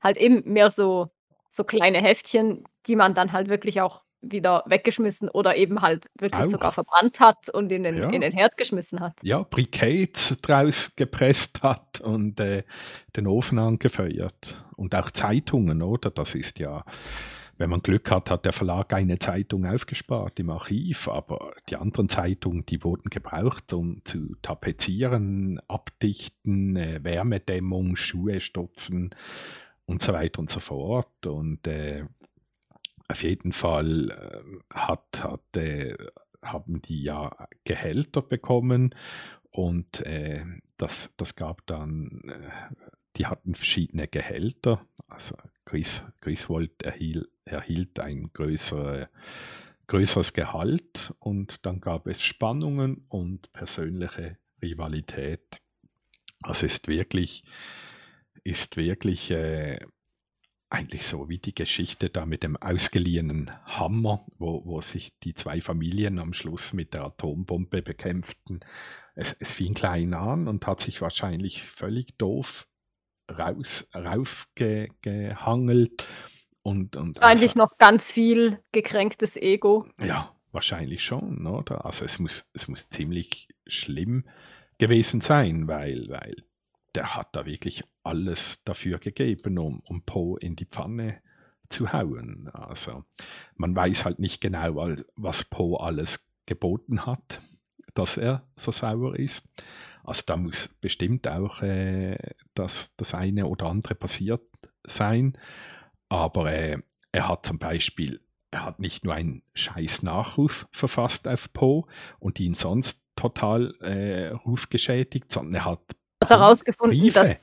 halt 0.02 0.18
eben 0.18 0.44
mehr 0.52 0.70
so, 0.70 1.10
so 1.50 1.64
kleine 1.64 2.02
Heftchen, 2.02 2.66
die 2.86 2.98
man 2.98 3.14
dann 3.14 3.32
halt 3.32 3.48
wirklich 3.48 3.80
auch 3.80 4.04
wieder 4.22 4.64
weggeschmissen 4.66 5.30
oder 5.30 5.56
eben 5.56 5.82
halt 5.82 6.08
wirklich 6.20 6.46
auch. 6.46 6.50
sogar 6.50 6.72
verbrannt 6.72 7.20
hat 7.20 7.50
und 7.50 7.72
in 7.72 7.84
den, 7.84 7.98
ja. 7.98 8.10
in 8.10 8.22
den 8.22 8.32
Herd 8.32 8.58
geschmissen 8.58 9.00
hat. 9.00 9.14
Ja, 9.24 9.44
Briquet 9.44 10.38
draus 10.42 10.92
gepresst 10.96 11.62
hat 11.62 12.02
und 12.02 12.40
äh, 12.40 12.64
den 13.16 13.28
Ofen 13.28 13.60
angefeuert. 13.60 14.64
Und 14.76 14.96
auch 14.96 15.12
Zeitungen, 15.12 15.82
oder? 15.82 16.12
Das 16.12 16.36
ist 16.36 16.60
ja, 16.60 16.84
wenn 17.58 17.70
man 17.70 17.82
Glück 17.82 18.12
hat, 18.12 18.30
hat 18.30 18.46
der 18.46 18.54
Verlag 18.54 18.94
eine 18.94 19.20
Zeitung 19.20 19.66
aufgespart 19.66 20.40
im 20.40 20.50
Archiv, 20.50 21.08
aber 21.08 21.54
die 21.70 21.76
anderen 21.76 22.10
Zeitungen, 22.10 22.66
die 22.66 22.84
wurden 22.84 23.10
gebraucht, 23.10 23.74
um 23.74 24.02
zu 24.06 24.36
tapezieren, 24.42 25.60
abdichten, 25.68 26.76
äh, 26.76 27.04
Wärmedämmung, 27.04 27.96
Schuhe 27.96 28.40
stopfen 28.40 29.16
und 29.86 30.02
so 30.02 30.14
weiter 30.14 30.40
und 30.40 30.50
so 30.50 30.60
fort. 30.60 31.26
Und 31.26 31.66
äh, 31.66 32.06
auf 33.08 33.24
jeden 33.24 33.52
Fall 33.52 34.12
äh, 34.12 34.76
hat, 34.76 35.24
hat, 35.24 35.58
äh, 35.58 35.96
haben 36.42 36.82
die 36.82 37.04
ja 37.04 37.48
Gehälter 37.64 38.22
bekommen 38.22 38.94
und 39.52 40.06
äh, 40.06 40.46
das, 40.78 41.14
das 41.18 41.36
gab 41.36 41.66
dann, 41.66 42.22
äh, 42.28 42.76
die 43.16 43.26
hatten 43.26 43.56
verschiedene 43.56 44.08
Gehälter. 44.08 44.86
Also 45.08 45.36
Chris, 45.66 46.04
Griswold 46.22 46.84
erhielt, 46.84 47.30
erhielt 47.46 48.00
ein 48.00 48.32
größere, 48.34 49.10
größeres 49.88 50.34
Gehalt 50.34 51.14
und 51.20 51.66
dann 51.66 51.82
gab 51.82 52.08
es 52.08 52.24
Spannungen 52.24 53.06
und 53.10 53.52
persönliche 53.54 54.38
Rivalität. 54.62 55.62
Also 56.44 56.66
ist 56.66 56.88
wirklich, 56.88 57.44
ist 58.44 58.78
wirklich 58.78 59.32
äh, 59.32 59.80
eigentlich 60.70 61.06
so 61.06 61.30
wie 61.30 61.38
die 61.38 61.56
Geschichte 61.56 62.10
da 62.10 62.26
mit 62.26 62.44
dem 62.44 62.58
ausgeliehenen 62.58 63.52
Hammer, 63.66 64.26
wo, 64.38 64.66
wo 64.66 64.82
sich 64.82 65.18
die 65.20 65.34
zwei 65.34 65.62
Familien 65.62 66.20
am 66.20 66.34
Schluss 66.34 66.74
mit 66.74 66.94
der 66.94 67.06
Atombombe 67.06 67.82
bekämpften. 67.82 68.60
Es, 69.16 69.36
es 69.40 69.54
fing 69.54 69.74
klein 69.74 70.14
an 70.14 70.48
und 70.48 70.68
hat 70.68 70.82
sich 70.82 71.02
wahrscheinlich 71.02 71.64
völlig 71.64 72.18
doof 72.18 72.68
raus, 73.30 73.88
raufgehangelt. 73.94 76.06
Und, 76.64 76.98
und 76.98 77.24
Eigentlich 77.24 77.52
also, 77.52 77.60
noch 77.60 77.78
ganz 77.78 78.12
viel 78.12 78.60
gekränktes 78.74 79.38
Ego. 79.38 79.88
Ja, 80.02 80.36
wahrscheinlich 80.52 81.04
schon, 81.04 81.48
oder? 81.48 81.86
Also 81.86 82.04
es 82.04 82.20
muss, 82.20 82.50
es 82.54 82.68
muss 82.68 82.90
ziemlich 82.90 83.48
schlimm 83.68 84.28
gewesen 84.78 85.22
sein, 85.22 85.68
weil, 85.68 86.10
weil 86.10 86.44
der 86.98 87.16
hat 87.16 87.36
da 87.36 87.46
wirklich 87.46 87.84
alles 88.02 88.60
dafür 88.66 88.98
gegeben, 88.98 89.60
um, 89.60 89.82
um 89.82 90.02
Poe 90.02 90.40
in 90.40 90.56
die 90.56 90.66
Pfanne 90.66 91.22
zu 91.70 91.94
hauen. 91.94 92.50
Also 92.52 93.06
man 93.56 93.76
weiß 93.76 94.04
halt 94.04 94.18
nicht 94.18 94.42
genau, 94.42 94.98
was 95.16 95.44
Poe 95.44 95.80
alles 95.80 96.28
geboten 96.48 97.06
hat, 97.06 97.40
dass 97.94 98.18
er 98.18 98.48
so 98.56 98.72
sauer 98.72 99.16
ist. 99.16 99.48
Also 100.04 100.24
da 100.26 100.38
muss 100.38 100.70
bestimmt 100.82 101.28
auch 101.28 101.62
äh, 101.62 102.18
das, 102.56 102.96
das 102.98 103.14
eine 103.14 103.46
oder 103.46 103.68
andere 103.68 103.94
passiert 103.94 104.42
sein. 104.84 105.38
Aber 106.10 106.52
äh, 106.52 106.80
er 107.12 107.28
hat 107.28 107.46
zum 107.46 107.60
Beispiel, 107.60 108.22
er 108.50 108.66
hat 108.66 108.80
nicht 108.80 109.04
nur 109.04 109.14
einen 109.14 109.44
scheiß 109.54 110.02
Nachruf 110.02 110.68
verfasst 110.72 111.28
auf 111.28 111.54
Poe 111.54 111.86
und 112.20 112.40
ihn 112.40 112.56
sonst 112.56 113.04
total 113.16 113.76
äh, 113.82 114.30
rufgeschädigt, 114.30 115.32
sondern 115.32 115.54
er 115.54 115.66
hat 115.66 115.97
hat 116.22 116.30
herausgefunden, 116.30 117.00
Briefe 117.00 117.20
dass. 117.20 117.36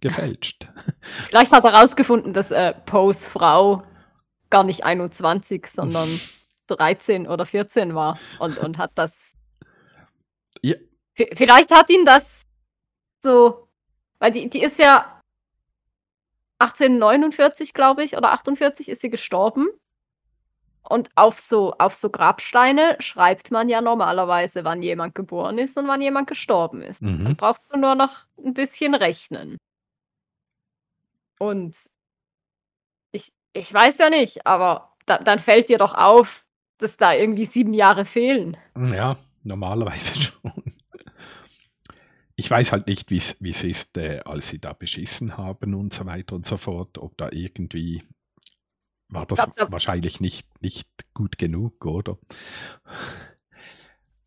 Gefälscht. 0.00 0.68
Vielleicht 1.28 1.52
hat 1.52 1.64
er 1.64 1.72
herausgefunden, 1.72 2.32
dass 2.32 2.50
äh, 2.50 2.74
Poes 2.84 3.26
Frau 3.26 3.82
gar 4.50 4.64
nicht 4.64 4.84
21, 4.84 5.66
sondern 5.66 6.20
13 6.66 7.26
oder 7.26 7.46
14 7.46 7.94
war 7.94 8.18
und, 8.38 8.58
und 8.58 8.78
hat 8.78 8.92
das. 8.94 9.32
Ja. 10.62 10.76
Vielleicht 11.14 11.70
hat 11.70 11.90
ihn 11.90 12.04
das 12.04 12.42
so. 13.22 13.68
Weil 14.18 14.32
die, 14.32 14.48
die 14.48 14.62
ist 14.62 14.78
ja 14.78 15.20
1849, 16.58 17.74
glaube 17.74 18.02
ich, 18.02 18.16
oder 18.16 18.32
48 18.32 18.88
ist 18.88 19.00
sie 19.00 19.10
gestorben. 19.10 19.68
Und 20.88 21.10
auf 21.16 21.40
so, 21.40 21.72
auf 21.78 21.94
so 21.94 22.10
Grabsteine 22.10 22.96
schreibt 23.00 23.50
man 23.50 23.68
ja 23.68 23.80
normalerweise, 23.80 24.64
wann 24.64 24.82
jemand 24.82 25.14
geboren 25.14 25.58
ist 25.58 25.76
und 25.76 25.88
wann 25.88 26.00
jemand 26.00 26.28
gestorben 26.28 26.80
ist. 26.82 27.02
Mhm. 27.02 27.24
Dann 27.24 27.36
brauchst 27.36 27.72
du 27.72 27.78
nur 27.78 27.94
noch 27.94 28.26
ein 28.44 28.54
bisschen 28.54 28.94
rechnen. 28.94 29.56
Und 31.38 31.76
ich, 33.12 33.32
ich 33.52 33.72
weiß 33.72 33.98
ja 33.98 34.10
nicht, 34.10 34.46
aber 34.46 34.96
da, 35.06 35.18
dann 35.18 35.38
fällt 35.38 35.68
dir 35.68 35.78
doch 35.78 35.94
auf, 35.94 36.46
dass 36.78 36.96
da 36.96 37.14
irgendwie 37.14 37.46
sieben 37.46 37.74
Jahre 37.74 38.04
fehlen. 38.04 38.56
Ja, 38.76 39.16
normalerweise 39.42 40.14
schon. 40.20 40.74
Ich 42.36 42.50
weiß 42.50 42.72
halt 42.72 42.86
nicht, 42.86 43.10
wie 43.10 43.16
es 43.16 43.64
ist, 43.64 43.96
äh, 43.96 44.20
als 44.24 44.48
sie 44.48 44.58
da 44.58 44.74
beschissen 44.74 45.38
haben 45.38 45.74
und 45.74 45.94
so 45.94 46.04
weiter 46.04 46.36
und 46.36 46.44
so 46.44 46.58
fort, 46.58 46.98
ob 46.98 47.16
da 47.16 47.30
irgendwie 47.32 48.04
war 49.16 49.26
das 49.26 49.54
glaub, 49.54 49.72
wahrscheinlich 49.72 50.20
nicht, 50.20 50.46
nicht 50.62 50.88
gut 51.14 51.38
genug, 51.38 51.84
oder? 51.86 52.18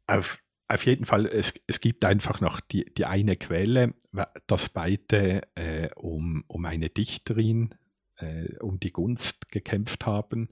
Auf, 0.07 0.41
auf 0.67 0.85
jeden 0.85 1.05
Fall, 1.05 1.27
es, 1.27 1.53
es 1.67 1.79
gibt 1.79 2.03
einfach 2.03 2.41
noch 2.41 2.59
die, 2.59 2.85
die 2.93 3.05
eine 3.05 3.37
Quelle, 3.37 3.93
dass 4.47 4.69
beide 4.69 5.43
äh, 5.55 5.89
um, 5.95 6.43
um 6.47 6.65
eine 6.65 6.89
Dichterin, 6.89 7.75
äh, 8.17 8.57
um 8.59 8.79
die 8.79 8.91
Gunst 8.91 9.49
gekämpft 9.51 10.05
haben, 10.05 10.49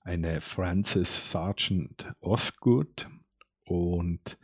eine 0.00 0.40
Frances 0.40 1.30
Sargent 1.30 2.08
Osgood. 2.20 3.08
Und 3.64 4.36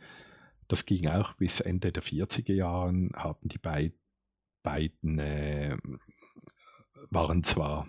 das 0.69 0.85
ging 0.85 1.07
auch 1.07 1.33
bis 1.33 1.59
Ende 1.59 1.91
der 1.91 2.03
40er 2.03 2.53
Jahre, 2.53 3.09
haben 3.13 3.49
die 3.49 3.57
beid, 3.57 3.93
beiden, 4.63 5.19
äh, 5.19 5.77
waren 7.09 7.43
zwar 7.43 7.87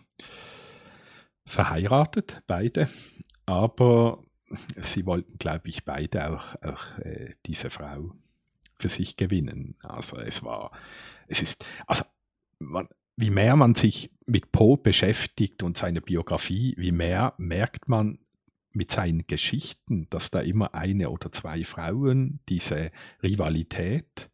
verheiratet, 1.48 2.42
beide, 2.46 2.88
aber 3.46 4.22
sie 4.76 5.06
wollten, 5.06 5.38
glaube 5.38 5.68
ich, 5.68 5.84
beide 5.84 6.30
auch, 6.30 6.54
auch 6.62 6.98
äh, 6.98 7.34
diese 7.46 7.70
Frau 7.70 8.12
für 8.74 8.88
sich 8.88 9.16
gewinnen. 9.16 9.76
Also 9.82 10.16
es 10.18 10.42
war, 10.42 10.70
es 11.26 11.42
ist, 11.42 11.68
also 11.86 12.04
man, 12.58 12.88
wie 13.16 13.30
mehr 13.30 13.56
man 13.56 13.74
sich 13.74 14.10
mit 14.26 14.52
Poe 14.52 14.76
beschäftigt 14.76 15.62
und 15.62 15.76
seine 15.76 16.00
Biografie, 16.00 16.74
wie 16.78 16.92
mehr 16.92 17.34
merkt 17.38 17.88
man 17.88 18.18
mit 18.72 18.90
seinen 18.90 19.26
Geschichten, 19.26 20.06
dass 20.10 20.30
da 20.30 20.40
immer 20.40 20.74
eine 20.74 21.10
oder 21.10 21.32
zwei 21.32 21.64
Frauen 21.64 22.40
diese 22.48 22.92
Rivalität 23.22 24.30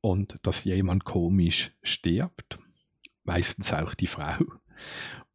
und 0.00 0.38
dass 0.42 0.64
jemand 0.64 1.04
komisch 1.04 1.72
stirbt, 1.82 2.58
meistens 3.24 3.72
auch 3.74 3.94
die 3.94 4.06
Frau. 4.06 4.44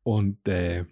Und 0.03 0.47
äh, 0.47 0.85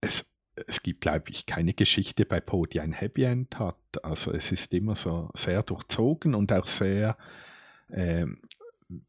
es, 0.00 0.30
es 0.54 0.82
gibt, 0.82 1.02
glaube 1.02 1.30
ich, 1.30 1.46
keine 1.46 1.74
Geschichte 1.74 2.24
bei 2.24 2.40
Poe, 2.40 2.66
die 2.66 2.80
ein 2.80 2.92
Happy 2.92 3.24
End 3.24 3.58
hat. 3.58 3.76
Also 4.02 4.32
es 4.32 4.52
ist 4.52 4.72
immer 4.72 4.96
so 4.96 5.30
sehr 5.34 5.62
durchzogen 5.62 6.34
und 6.34 6.52
auch 6.52 6.66
sehr 6.66 7.16
äh, 7.88 8.26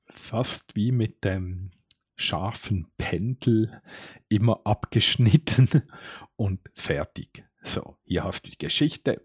fast 0.08 0.76
wie 0.76 0.92
mit 0.92 1.24
dem 1.24 1.72
scharfen 2.16 2.88
Pendel 2.98 3.82
immer 4.30 4.62
abgeschnitten 4.66 5.70
und 6.36 6.60
fertig. 6.74 7.46
So, 7.64 7.98
hier 8.04 8.24
hast 8.24 8.46
du 8.46 8.50
die 8.50 8.58
Geschichte, 8.58 9.22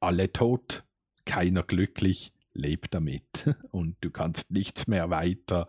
alle 0.00 0.32
tot, 0.32 0.84
keiner 1.24 1.62
glücklich, 1.62 2.32
leb 2.52 2.90
damit 2.90 3.54
und 3.70 3.96
du 4.00 4.10
kannst 4.10 4.50
nichts 4.50 4.86
mehr 4.86 5.10
weiter 5.10 5.68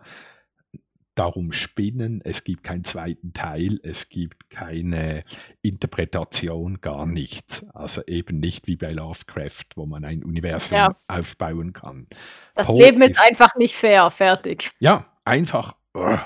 darum 1.14 1.52
spinnen, 1.52 2.20
es 2.24 2.44
gibt 2.44 2.64
keinen 2.64 2.84
zweiten 2.84 3.32
Teil, 3.32 3.80
es 3.82 4.08
gibt 4.08 4.50
keine 4.50 5.24
Interpretation, 5.60 6.80
gar 6.80 7.06
nichts. 7.06 7.66
Also 7.74 8.02
eben 8.06 8.40
nicht 8.40 8.66
wie 8.66 8.76
bei 8.76 8.92
Lovecraft, 8.92 9.64
wo 9.76 9.86
man 9.86 10.04
ein 10.04 10.24
Universum 10.24 10.76
ja. 10.78 10.96
aufbauen 11.08 11.72
kann. 11.72 12.06
Das 12.54 12.66
Poe 12.66 12.82
Leben 12.82 13.02
ist, 13.02 13.12
ist, 13.12 13.20
einfach 13.20 13.54
nicht 13.56 13.74
fair, 13.74 14.10
fertig. 14.10 14.70
Ja, 14.78 15.06
einfach 15.24 15.76
uh, 15.94 16.18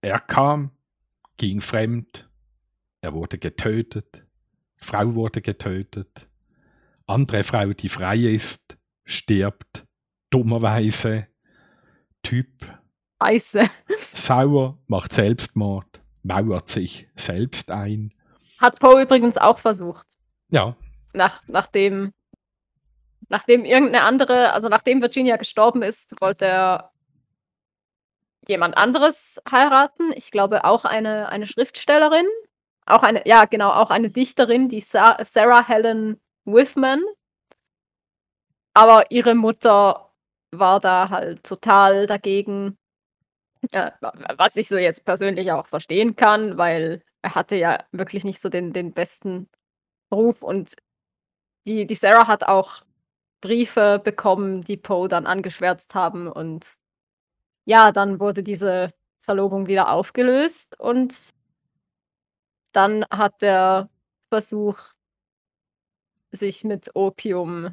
er 0.00 0.20
kam, 0.20 0.70
ging 1.36 1.60
fremd, 1.60 2.28
er 3.00 3.14
wurde 3.14 3.38
getötet, 3.38 4.24
Frau 4.76 5.14
wurde 5.14 5.40
getötet, 5.40 6.28
andere 7.06 7.42
Frau, 7.42 7.72
die 7.72 7.88
frei 7.88 8.18
ist, 8.18 8.78
stirbt, 9.04 9.86
dummerweise, 10.30 11.28
Typ. 12.22 12.77
Scheiße. 13.20 13.68
Sauer, 14.14 14.78
macht 14.86 15.12
Selbstmord, 15.12 16.00
mauert 16.22 16.68
sich 16.68 17.08
selbst 17.16 17.70
ein. 17.70 18.12
Hat 18.58 18.78
Poe 18.80 19.02
übrigens 19.02 19.38
auch 19.38 19.58
versucht. 19.58 20.06
Ja. 20.50 20.76
Nach, 21.12 21.42
nachdem, 21.46 22.12
nachdem 23.28 23.64
irgendeine 23.64 24.04
andere, 24.04 24.52
also 24.52 24.68
nachdem 24.68 25.02
Virginia 25.02 25.36
gestorben 25.36 25.82
ist, 25.82 26.20
wollte 26.20 26.46
er 26.46 26.92
jemand 28.46 28.76
anderes 28.76 29.40
heiraten. 29.50 30.12
Ich 30.14 30.30
glaube 30.30 30.64
auch 30.64 30.84
eine, 30.84 31.28
eine 31.28 31.46
Schriftstellerin. 31.46 32.26
Auch 32.86 33.02
eine, 33.02 33.26
ja, 33.26 33.44
genau, 33.44 33.70
auch 33.70 33.90
eine 33.90 34.10
Dichterin, 34.10 34.68
die 34.68 34.80
Sa 34.80 35.18
Sarah 35.22 35.66
Helen 35.66 36.20
Withman. 36.44 37.02
Aber 38.74 39.10
ihre 39.10 39.34
Mutter 39.34 40.10
war 40.50 40.80
da 40.80 41.10
halt 41.10 41.44
total 41.44 42.06
dagegen. 42.06 42.78
Äh, 43.72 43.90
was 44.36 44.56
ich 44.56 44.68
so 44.68 44.76
jetzt 44.76 45.04
persönlich 45.04 45.52
auch 45.52 45.66
verstehen 45.66 46.16
kann, 46.16 46.58
weil 46.58 47.02
er 47.22 47.34
hatte 47.34 47.56
ja 47.56 47.84
wirklich 47.92 48.24
nicht 48.24 48.40
so 48.40 48.48
den, 48.48 48.72
den 48.72 48.92
besten 48.92 49.48
Ruf 50.12 50.42
und 50.42 50.76
die, 51.66 51.86
die 51.86 51.94
Sarah 51.94 52.28
hat 52.28 52.44
auch 52.44 52.82
Briefe 53.40 54.00
bekommen, 54.02 54.62
die 54.62 54.76
Poe 54.76 55.08
dann 55.08 55.26
angeschwärzt 55.26 55.94
haben 55.94 56.28
und 56.28 56.74
ja, 57.66 57.92
dann 57.92 58.20
wurde 58.20 58.42
diese 58.42 58.90
Verlobung 59.20 59.66
wieder 59.68 59.92
aufgelöst 59.92 60.78
und 60.80 61.34
dann 62.72 63.04
hat 63.10 63.42
er 63.42 63.90
versucht, 64.30 64.96
sich 66.32 66.64
mit 66.64 66.90
Opium 66.94 67.72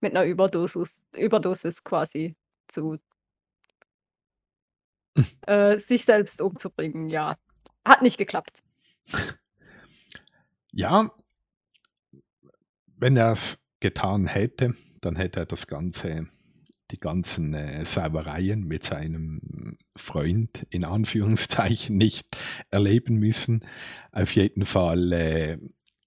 mit 0.00 0.16
einer 0.16 0.24
Überdosis 0.24 1.04
Überdosis 1.12 1.84
quasi 1.84 2.36
zu. 2.68 2.98
äh, 5.46 5.78
sich 5.78 6.04
selbst 6.04 6.40
umzubringen, 6.40 7.10
ja. 7.10 7.36
Hat 7.84 8.02
nicht 8.02 8.18
geklappt. 8.18 8.62
Ja, 10.72 11.10
wenn 12.96 13.16
er's 13.16 13.58
getan 13.80 14.26
hätte, 14.26 14.74
dann 15.00 15.16
hätte 15.16 15.40
er 15.40 15.46
das 15.46 15.66
Ganze 15.66 16.28
die 16.90 16.98
ganzen, 16.98 17.54
äh, 17.54 17.84
Sauereien 17.84 18.64
mit 18.64 18.82
seinem 18.82 19.78
Freund 19.96 20.66
in 20.70 20.84
Anführungszeichen 20.84 21.96
nicht 21.96 22.26
erleben 22.70 23.16
müssen. 23.16 23.64
Auf 24.12 24.34
jeden 24.34 24.64
Fall, 24.64 25.12
äh, 25.12 25.58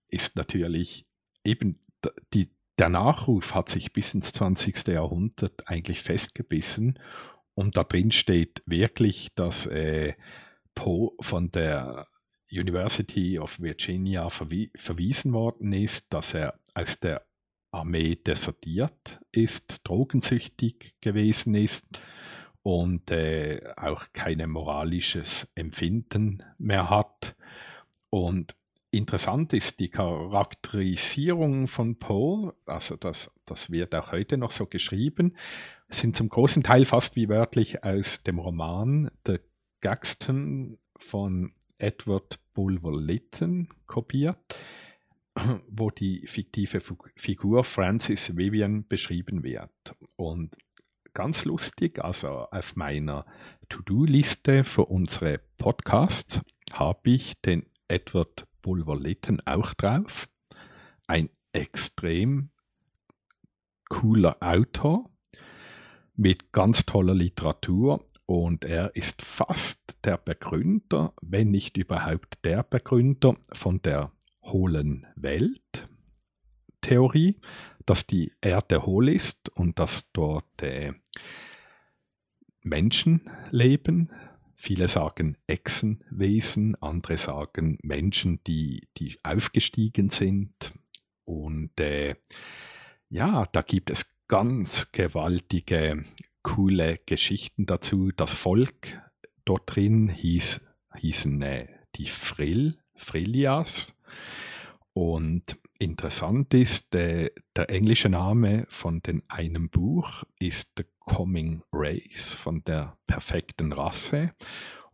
ist 0.09 0.35
natürlich 0.35 1.05
eben 1.43 1.79
die 2.33 2.49
der 2.79 2.89
Nachruf 2.89 3.53
hat 3.53 3.69
sich 3.69 3.93
bis 3.93 4.13
ins 4.13 4.33
20. 4.33 4.87
Jahrhundert 4.87 5.67
eigentlich 5.67 6.01
festgebissen 6.01 6.99
und 7.55 7.77
da 7.77 7.83
drin 7.83 8.11
steht 8.11 8.63
wirklich, 8.65 9.33
dass, 9.35 9.65
äh, 9.67 10.13
Poe 10.75 11.11
von 11.19 11.51
der 11.51 12.07
University 12.51 13.39
of 13.39 13.59
Virginia 13.59 14.29
verwie 14.29 14.71
verwiesen 14.75 15.33
worden 15.33 15.73
ist, 15.73 16.11
dass 16.13 16.33
er 16.33 16.59
aus 16.73 16.99
der 16.99 17.25
Armee 17.71 18.15
desertiert 18.15 19.19
ist, 19.31 19.81
drogensüchtig 19.83 20.95
gewesen 21.01 21.55
ist 21.55 21.85
und, 22.61 23.09
äh, 23.11 23.73
auch 23.75 24.05
kein 24.13 24.47
moralisches 24.49 25.51
Empfinden 25.55 26.43
mehr 26.59 26.89
hat. 26.89 27.35
Und 28.09 28.55
interessant 28.93 29.53
ist 29.53 29.79
die 29.79 29.89
Charakterisierung 29.89 31.67
von 31.67 31.97
Poe, 31.97 32.53
also 32.65 32.95
das 32.95 33.31
das 33.45 33.69
wird 33.69 33.93
auch 33.95 34.11
heute 34.11 34.37
noch 34.37 34.51
so 34.51 34.65
geschrieben, 34.65 35.35
sind 35.89 36.15
zum 36.15 36.29
großen 36.29 36.63
Teil 36.63 36.85
fast 36.85 37.15
wie 37.15 37.29
wörtlich 37.29 37.83
aus 37.83 38.23
dem 38.23 38.39
Roman 38.39 39.11
„The 39.27 39.39
Gaxton“ 39.81 40.77
von 40.97 41.53
Edward 41.77 42.39
Bulwer 42.53 42.99
Lytton 42.99 43.69
kopiert, 43.85 44.57
wo 45.67 45.89
die 45.89 46.25
fiktive 46.25 46.81
Figur 47.15 47.63
Frances 47.63 48.37
Vivian 48.37 48.87
beschrieben 48.87 49.43
wird. 49.43 49.95
Und 50.15 50.55
ganz 51.13 51.45
lustig, 51.45 52.03
also 52.03 52.47
auf 52.49 52.75
meiner 52.75 53.25
To-do-Liste 53.69 54.63
für 54.63 54.85
unsere 54.85 55.39
Podcasts 55.57 56.41
habe 56.71 57.09
ich 57.09 57.39
den 57.41 57.65
Edward 57.87 58.47
Bulwer 58.63 58.99
Lytton 58.99 59.39
auch 59.45 59.75
drauf. 59.75 60.27
Ein 61.05 61.29
extrem 61.51 62.49
cooler 63.89 64.37
Autor 64.41 65.11
mit 66.15 66.51
ganz 66.51 66.87
toller 66.87 67.13
Literatur 67.13 68.03
und 68.25 68.65
er 68.65 68.95
ist 68.95 69.21
fast 69.21 69.99
der 70.03 70.17
Begründer, 70.17 71.13
wenn 71.21 71.51
nicht 71.51 71.77
überhaupt 71.77 72.43
der 72.43 72.63
Begründer 72.63 73.35
von 73.51 73.83
der 73.83 74.11
hohlen 74.41 75.05
Welt-Theorie, 75.15 77.39
dass 77.85 78.07
die 78.07 78.31
Erde 78.41 78.83
hohl 78.85 79.09
ist 79.09 79.49
und 79.49 79.77
dass 79.77 80.09
dort 80.13 80.63
äh, 80.63 80.93
Menschen 82.61 83.29
leben. 83.51 84.09
Viele 84.65 84.87
sagen 84.87 85.35
Echsenwesen, 85.45 86.81
andere 86.81 87.17
sagen 87.17 87.79
Menschen, 87.83 88.39
die, 88.47 88.87
die 88.95 89.19
aufgestiegen 89.21 90.07
sind. 90.07 90.71
Und 91.25 91.77
äh, 91.81 92.15
ja, 93.09 93.45
da 93.51 93.61
gibt 93.61 93.89
es 93.89 94.05
ganz 94.29 94.93
gewaltige, 94.93 96.05
coole 96.43 96.97
Geschichten 97.05 97.65
dazu. 97.65 98.11
Das 98.15 98.33
Volk 98.33 99.01
dort 99.43 99.75
drin 99.75 100.07
hieß, 100.07 100.61
hießen 100.95 101.41
äh, 101.41 101.67
die 101.97 102.07
Frill, 102.07 102.77
Frillias. 102.95 103.93
Und 104.93 105.57
interessant 105.83 106.53
ist, 106.53 106.95
äh, 106.95 107.31
der 107.55 107.69
englische 107.69 108.09
Name 108.09 108.65
von 108.69 109.01
den 109.01 109.23
einem 109.27 109.69
Buch 109.69 110.23
ist 110.39 110.71
The 110.77 110.85
Coming 110.99 111.61
Race, 111.71 112.33
von 112.33 112.63
der 112.63 112.97
perfekten 113.07 113.71
Rasse. 113.73 114.31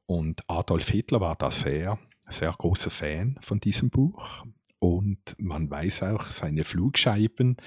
Und 0.06 0.42
Adolf 0.48 0.90
Hitler 0.90 1.22
war 1.22 1.36
da 1.36 1.52
sehr, 1.52 2.00
sehr 2.28 2.54
großer 2.58 2.90
Fan 2.90 3.38
von 3.42 3.60
diesem 3.60 3.90
Buch. 3.90 4.46
Und 4.80 5.36
man 5.38 5.70
weiß 5.70 6.04
auch, 6.04 6.24
seine 6.24 6.64
Flugscheiben, 6.64 7.58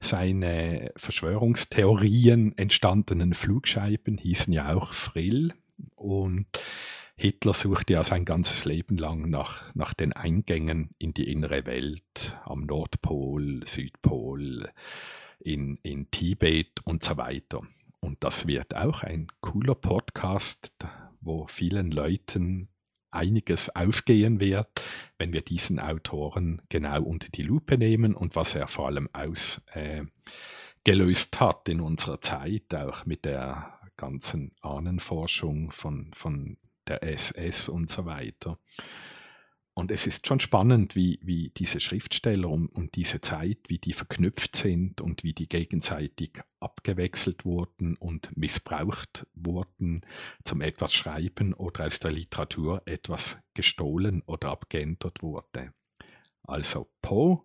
seine 0.00 0.90
Verschwörungstheorien 0.96 2.56
entstandenen 2.56 3.34
Flugscheiben 3.34 4.18
hießen 4.18 4.52
ja 4.52 4.74
auch 4.74 4.94
Frill. 4.94 5.52
Und 5.94 6.46
Hitler 7.14 7.54
suchte 7.54 7.92
ja 7.92 8.02
sein 8.02 8.24
ganzes 8.24 8.64
Leben 8.64 8.96
lang 8.96 9.28
nach, 9.28 9.72
nach 9.74 9.94
den 9.94 10.12
Eingängen 10.12 10.90
in 10.98 11.14
die 11.14 11.30
innere 11.30 11.66
Welt, 11.66 12.38
am 12.44 12.66
Nordpol, 12.66 13.62
Südpol, 13.66 14.68
in, 15.38 15.78
in 15.82 16.10
Tibet 16.10 16.80
und 16.84 17.04
so 17.04 17.16
weiter. 17.16 17.62
Und 18.00 18.24
das 18.24 18.46
wird 18.46 18.74
auch 18.74 19.02
ein 19.02 19.28
cooler 19.40 19.74
Podcast, 19.74 20.72
wo 21.20 21.46
vielen 21.46 21.90
Leuten 21.90 22.68
einiges 23.12 23.68
aufgehen 23.76 24.40
wird, 24.40 24.82
wenn 25.18 25.32
wir 25.32 25.42
diesen 25.42 25.78
Autoren 25.78 26.62
genau 26.68 27.02
unter 27.02 27.28
die 27.28 27.42
Lupe 27.42 27.78
nehmen 27.78 28.14
und 28.14 28.34
was 28.34 28.54
er 28.54 28.68
vor 28.68 28.86
allem 28.86 29.08
ausgelöst 29.12 30.10
äh, 31.36 31.38
hat 31.38 31.68
in 31.68 31.80
unserer 31.80 32.20
Zeit, 32.20 32.74
auch 32.74 33.06
mit 33.06 33.24
der 33.24 33.78
ganzen 33.96 34.52
Ahnenforschung 34.62 35.70
von, 35.70 36.10
von 36.14 36.56
der 36.88 37.02
SS 37.02 37.68
und 37.68 37.90
so 37.90 38.04
weiter. 38.04 38.58
Und 39.74 39.90
es 39.90 40.06
ist 40.06 40.26
schon 40.26 40.38
spannend, 40.38 40.94
wie, 40.96 41.18
wie 41.22 41.50
diese 41.50 41.80
Schriftsteller 41.80 42.48
und, 42.50 42.68
und 42.68 42.94
diese 42.94 43.22
Zeit, 43.22 43.58
wie 43.68 43.78
die 43.78 43.94
verknüpft 43.94 44.54
sind 44.54 45.00
und 45.00 45.24
wie 45.24 45.32
die 45.32 45.48
gegenseitig 45.48 46.42
abgewechselt 46.60 47.46
wurden 47.46 47.96
und 47.96 48.36
missbraucht 48.36 49.26
wurden 49.32 50.02
zum 50.44 50.60
etwas 50.60 50.92
Schreiben 50.92 51.54
oder 51.54 51.86
aus 51.86 52.00
der 52.00 52.12
Literatur 52.12 52.82
etwas 52.84 53.38
gestohlen 53.54 54.22
oder 54.26 54.50
abgeändert 54.50 55.22
wurde. 55.22 55.72
Also 56.42 56.90
Poe 57.00 57.42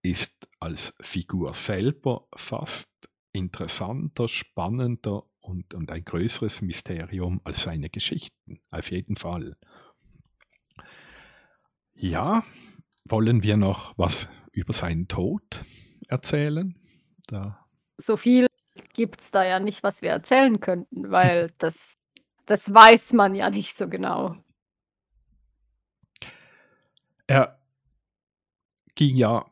ist 0.00 0.48
als 0.60 0.94
Figur 1.00 1.52
selber 1.52 2.26
fast 2.34 2.90
interessanter, 3.32 4.28
spannender 4.28 5.24
und, 5.50 5.74
und 5.74 5.90
ein 5.90 6.04
größeres 6.04 6.62
Mysterium 6.62 7.40
als 7.44 7.64
seine 7.64 7.90
Geschichten, 7.90 8.60
auf 8.70 8.90
jeden 8.90 9.16
Fall. 9.16 9.56
Ja, 11.94 12.44
wollen 13.04 13.42
wir 13.42 13.56
noch 13.56 13.98
was 13.98 14.28
über 14.52 14.72
seinen 14.72 15.08
Tod 15.08 15.64
erzählen? 16.08 16.74
Da 17.26 17.66
so 17.98 18.16
viel 18.16 18.46
gibt 18.94 19.20
es 19.20 19.30
da 19.30 19.44
ja 19.44 19.60
nicht, 19.60 19.82
was 19.82 20.00
wir 20.00 20.10
erzählen 20.10 20.60
könnten, 20.60 21.10
weil 21.10 21.50
das 21.58 21.94
Das 22.46 22.72
weiß 22.72 23.12
man 23.12 23.34
ja 23.34 23.50
nicht 23.50 23.76
so 23.76 23.88
genau. 23.88 24.36
Er 27.26 27.60
ging 28.94 29.16
ja 29.16 29.50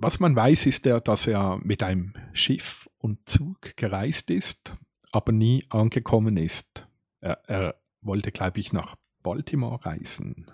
was 0.00 0.18
man 0.18 0.34
weiß, 0.34 0.64
ist 0.64 0.86
ja, 0.86 0.98
dass 0.98 1.26
er 1.26 1.60
mit 1.62 1.82
einem 1.82 2.14
Schiff 2.32 2.88
und 2.96 3.28
Zug 3.28 3.76
gereist 3.76 4.30
ist, 4.30 4.74
aber 5.12 5.32
nie 5.32 5.66
angekommen 5.70 6.36
ist. 6.36 6.86
Er, 7.20 7.40
er 7.46 7.74
wollte, 8.02 8.32
glaube 8.32 8.60
ich, 8.60 8.72
nach 8.72 8.96
Baltimore 9.22 9.84
reisen. 9.84 10.50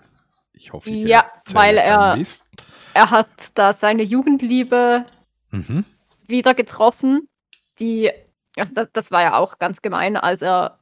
Ich 0.53 0.73
hoffe, 0.73 0.89
ich 0.89 1.03
Ja, 1.03 1.25
weil 1.51 1.77
er 1.77 2.17
er 2.93 3.11
hat 3.11 3.27
da 3.57 3.73
seine 3.73 4.03
Jugendliebe 4.03 5.05
Mhm. 5.51 5.85
wieder 6.27 6.53
getroffen, 6.53 7.29
die 7.79 8.11
also 8.57 8.73
das 8.73 8.89
das 8.91 9.11
war 9.11 9.21
ja 9.21 9.37
auch 9.37 9.59
ganz 9.59 9.81
gemein, 9.81 10.17
als 10.17 10.41
er 10.41 10.79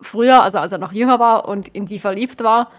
früher 0.00 0.42
also 0.42 0.58
als 0.58 0.72
er 0.72 0.78
noch 0.78 0.92
jünger 0.92 1.18
war 1.18 1.48
und 1.48 1.68
in 1.68 1.84
die 1.86 1.98
verliebt 1.98 2.42
war 2.42 2.70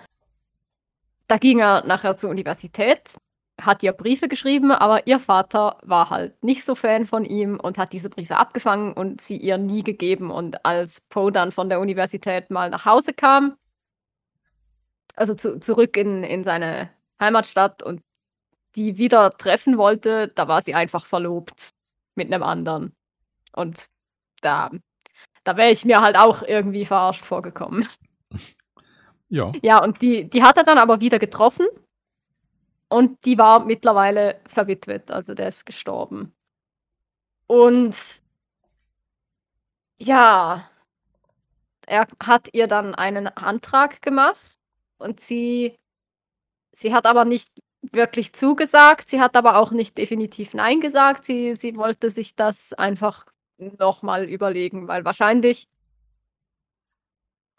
da 1.27 1.37
ging 1.37 1.59
er 1.59 1.85
nachher 1.85 2.17
zur 2.17 2.29
Universität, 2.29 3.15
hat 3.61 3.83
ihr 3.83 3.93
Briefe 3.93 4.27
geschrieben, 4.27 4.71
aber 4.71 5.07
ihr 5.07 5.19
Vater 5.19 5.77
war 5.83 6.09
halt 6.09 6.43
nicht 6.43 6.65
so 6.65 6.75
Fan 6.75 7.05
von 7.05 7.25
ihm 7.25 7.59
und 7.59 7.77
hat 7.77 7.93
diese 7.93 8.09
Briefe 8.09 8.37
abgefangen 8.37 8.93
und 8.93 9.21
sie 9.21 9.37
ihr 9.37 9.57
nie 9.57 9.83
gegeben. 9.83 10.31
Und 10.31 10.65
als 10.65 11.01
Poe 11.01 11.31
dann 11.31 11.51
von 11.51 11.69
der 11.69 11.79
Universität 11.79 12.49
mal 12.51 12.69
nach 12.69 12.85
Hause 12.85 13.13
kam 13.13 13.55
also 15.15 15.33
zu 15.33 15.59
zurück 15.59 15.97
in 15.97 16.23
in 16.23 16.43
seine 16.43 16.89
Heimatstadt 17.19 17.83
und 17.83 18.01
die 18.75 18.97
wieder 18.97 19.31
treffen 19.31 19.77
wollte, 19.77 20.29
da 20.29 20.47
war 20.47 20.61
sie 20.61 20.75
einfach 20.75 21.05
verlobt 21.05 21.69
mit 22.15 22.29
'nem 22.29 22.43
anderen. 22.43 22.93
Und 23.55 23.87
da 24.41 24.71
da 25.45 25.57
wäre 25.57 25.71
ich 25.71 25.85
mir 25.85 26.01
halt 26.01 26.17
auch 26.17 26.43
irgendwie 26.43 26.85
verarscht 26.85 27.25
vorgekommen. 27.25 27.87
Ja. 29.29 29.51
Ja, 29.63 29.83
und 29.83 30.01
die 30.01 30.29
die 30.29 30.43
hat 30.43 30.57
er 30.57 30.63
dann 30.65 30.77
aber 30.77 31.01
wieder 31.01 31.19
getroffen 31.19 31.65
und 32.91 33.25
die 33.25 33.37
war 33.37 33.65
mittlerweile 33.65 34.39
verwitwet, 34.47 35.11
also 35.11 35.33
der 35.33 35.47
ist 35.49 35.65
gestorben. 35.65 36.33
Und 37.47 37.95
ja 39.99 40.71
er 41.87 42.07
hat 42.23 42.49
ihr 42.53 42.67
dann 42.67 42.95
einen 42.95 43.27
Antrag 43.27 44.01
gemacht 44.01 44.59
und 44.97 45.19
sie 45.19 45.75
sie 46.73 46.93
hat 46.93 47.05
aber 47.05 47.25
nicht 47.25 47.49
wirklich 47.91 48.33
zugesagt, 48.33 49.09
sie 49.09 49.19
hat 49.21 49.35
aber 49.35 49.57
auch 49.57 49.71
nicht 49.71 49.97
definitiv 49.97 50.53
nein 50.53 50.81
gesagt. 50.81 51.25
Sie 51.25 51.55
sie 51.55 51.75
wollte 51.75 52.09
sich 52.09 52.35
das 52.35 52.73
einfach 52.73 53.25
noch 53.57 54.03
mal 54.03 54.25
überlegen, 54.29 54.87
weil 54.87 55.05
wahrscheinlich 55.05 55.67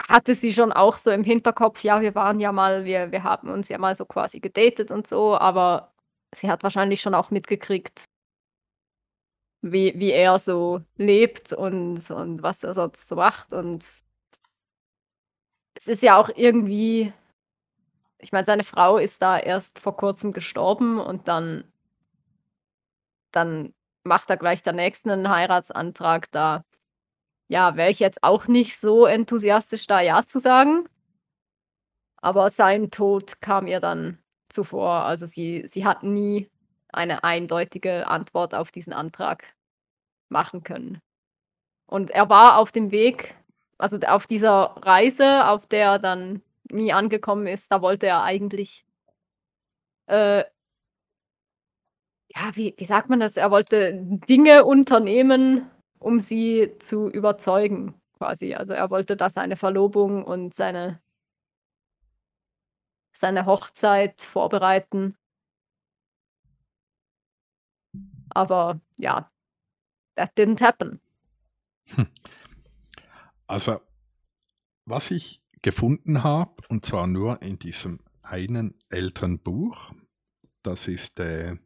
hatte 0.09 0.35
sie 0.35 0.53
schon 0.53 0.73
auch 0.73 0.97
so 0.99 1.11
im 1.11 1.25
Hinterkopf: 1.25 1.83
„Ja, 1.85 2.01
wir 2.01 2.15
waren 2.15 2.41
ja 2.41 2.53
mal 2.53 2.85
wir 2.85 3.13
wir 3.13 3.25
haben 3.25 3.49
uns 3.51 3.69
ja 3.69 3.79
mal 3.79 3.97
so 3.97 4.05
quasi 4.07 4.41
gedatet 4.41 4.91
und 4.91 5.07
so“, 5.07 5.37
aber 5.39 5.93
sie 6.35 6.51
hat 6.51 6.63
wahrscheinlich 6.63 7.01
schon 7.03 7.15
auch 7.15 7.31
mitgekriegt 7.31 8.05
wie 9.65 9.93
wie 9.97 10.11
er 10.11 10.39
so 10.41 10.81
lebt 10.97 11.53
und 11.53 12.11
und 12.11 12.43
was 12.43 12.65
er 12.65 12.75
sonst 12.75 13.09
so 13.09 13.15
macht 13.15 13.53
und 13.53 14.03
es 15.77 15.89
ist 15.89 16.03
ja 16.03 16.17
auch 16.19 16.31
irgendwie 16.37 17.13
ich 18.21 18.33
meine, 18.33 18.45
seine 18.47 18.65
Frau 18.65 18.99
ist 18.99 19.21
da 19.23 19.39
erst 19.39 19.79
vor 19.79 19.97
Kurzem 19.97 20.33
gestorben 20.33 21.01
und 21.01 21.29
dann 21.29 21.65
dann 23.35 23.73
macht 24.05 24.31
er 24.31 24.37
gleich 24.37 24.63
der 24.63 24.73
Nächsten 24.75 25.09
'nen 25.11 25.29
Heiratsantrag. 25.31 26.31
Da, 26.33 26.65
ja, 27.53 27.77
wäre 27.77 27.91
ich 27.91 28.01
jetzt 28.01 28.23
auch 28.25 28.49
nicht 28.49 28.79
so 28.79 29.05
enthusiastisch, 29.07 29.87
da 29.87 30.01
ja 30.01 30.23
zu 30.27 30.39
sagen. 30.41 30.87
Aber 32.23 32.49
sein 32.51 32.91
Tod 32.91 33.41
kam 33.41 33.67
ihr 33.67 33.81
dann 33.81 34.19
zuvor. 34.49 35.05
Also, 35.05 35.27
sie 35.27 35.65
sie 35.67 35.85
hat 35.85 36.03
nie 36.03 36.49
eine 36.93 37.25
eindeutige 37.25 38.07
Antwort 38.09 38.55
auf 38.55 38.73
diesen 38.73 38.93
Antrag 38.95 39.55
machen 40.31 40.65
können. 40.65 41.01
Und 41.87 42.11
er 42.11 42.31
war 42.31 42.59
auf 42.59 42.73
dem 42.73 42.93
Weg 42.93 43.37
also, 43.79 43.99
auf 44.09 44.27
dieser 44.29 44.77
Reise, 44.83 45.49
auf 45.49 45.67
der 45.67 45.87
er 45.95 45.99
dann 46.01 46.43
nie 46.71 46.93
angekommen 46.93 47.47
ist, 47.49 47.73
da 47.73 47.83
wollte 47.83 48.07
er 48.07 48.23
eigentlich 48.25 48.85
äh 50.09 50.45
ja, 52.35 52.51
wie 52.55 52.75
wie 52.79 52.85
sagt 52.85 53.11
man 53.11 53.21
das? 53.21 53.37
Er 53.37 53.51
wollte 53.51 53.93
Dinge 54.29 54.65
unternehmen, 54.65 55.71
um 56.03 56.19
sie 56.19 56.75
zu 56.79 57.09
überzeugen 57.11 57.95
quasi. 58.19 58.55
Also, 58.55 58.75
er 58.75 58.91
wollte 58.91 59.17
da 59.17 59.31
seine 59.31 59.57
Verlobung 59.57 60.25
und 60.25 60.55
seine 60.55 61.01
seine 63.15 63.47
Hochzeit 63.47 64.23
vorbereiten. 64.23 65.17
Aber 68.31 68.81
ja, 68.97 69.31
that 70.17 70.37
didn't 70.37 70.61
happen. 70.61 71.01
Hm. 71.95 72.07
Also, 73.47 73.81
was 74.87 75.11
ich 75.11 75.43
gefunden 75.61 76.25
habe, 76.25 76.63
und 76.69 76.87
zwar 76.87 77.07
nur 77.07 77.43
in 77.43 77.59
diesem 77.59 78.01
einen 78.23 78.75
älteren 78.89 79.39
Buch, 79.39 79.93
das 80.63 80.89
ist, 80.89 81.21
äh 81.21 81.57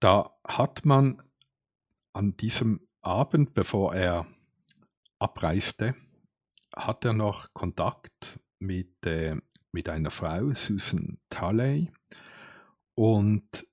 da 0.00 0.34
hat 0.44 0.84
man 0.84 1.22
an 2.14 2.36
diesem 2.36 2.88
Abend, 3.02 3.54
bevor 3.54 3.94
er 3.94 4.26
abreiste, 5.18 5.94
hat 6.74 7.04
er 7.04 7.12
noch 7.12 7.52
Kontakt 7.54 8.40
mit, 8.58 9.06
äh 9.06 9.36
mit 9.72 9.88
einer 9.88 10.10
Frau, 10.10 10.52
Susan 10.52 11.18
Taley, 11.28 11.92
und 12.94 13.66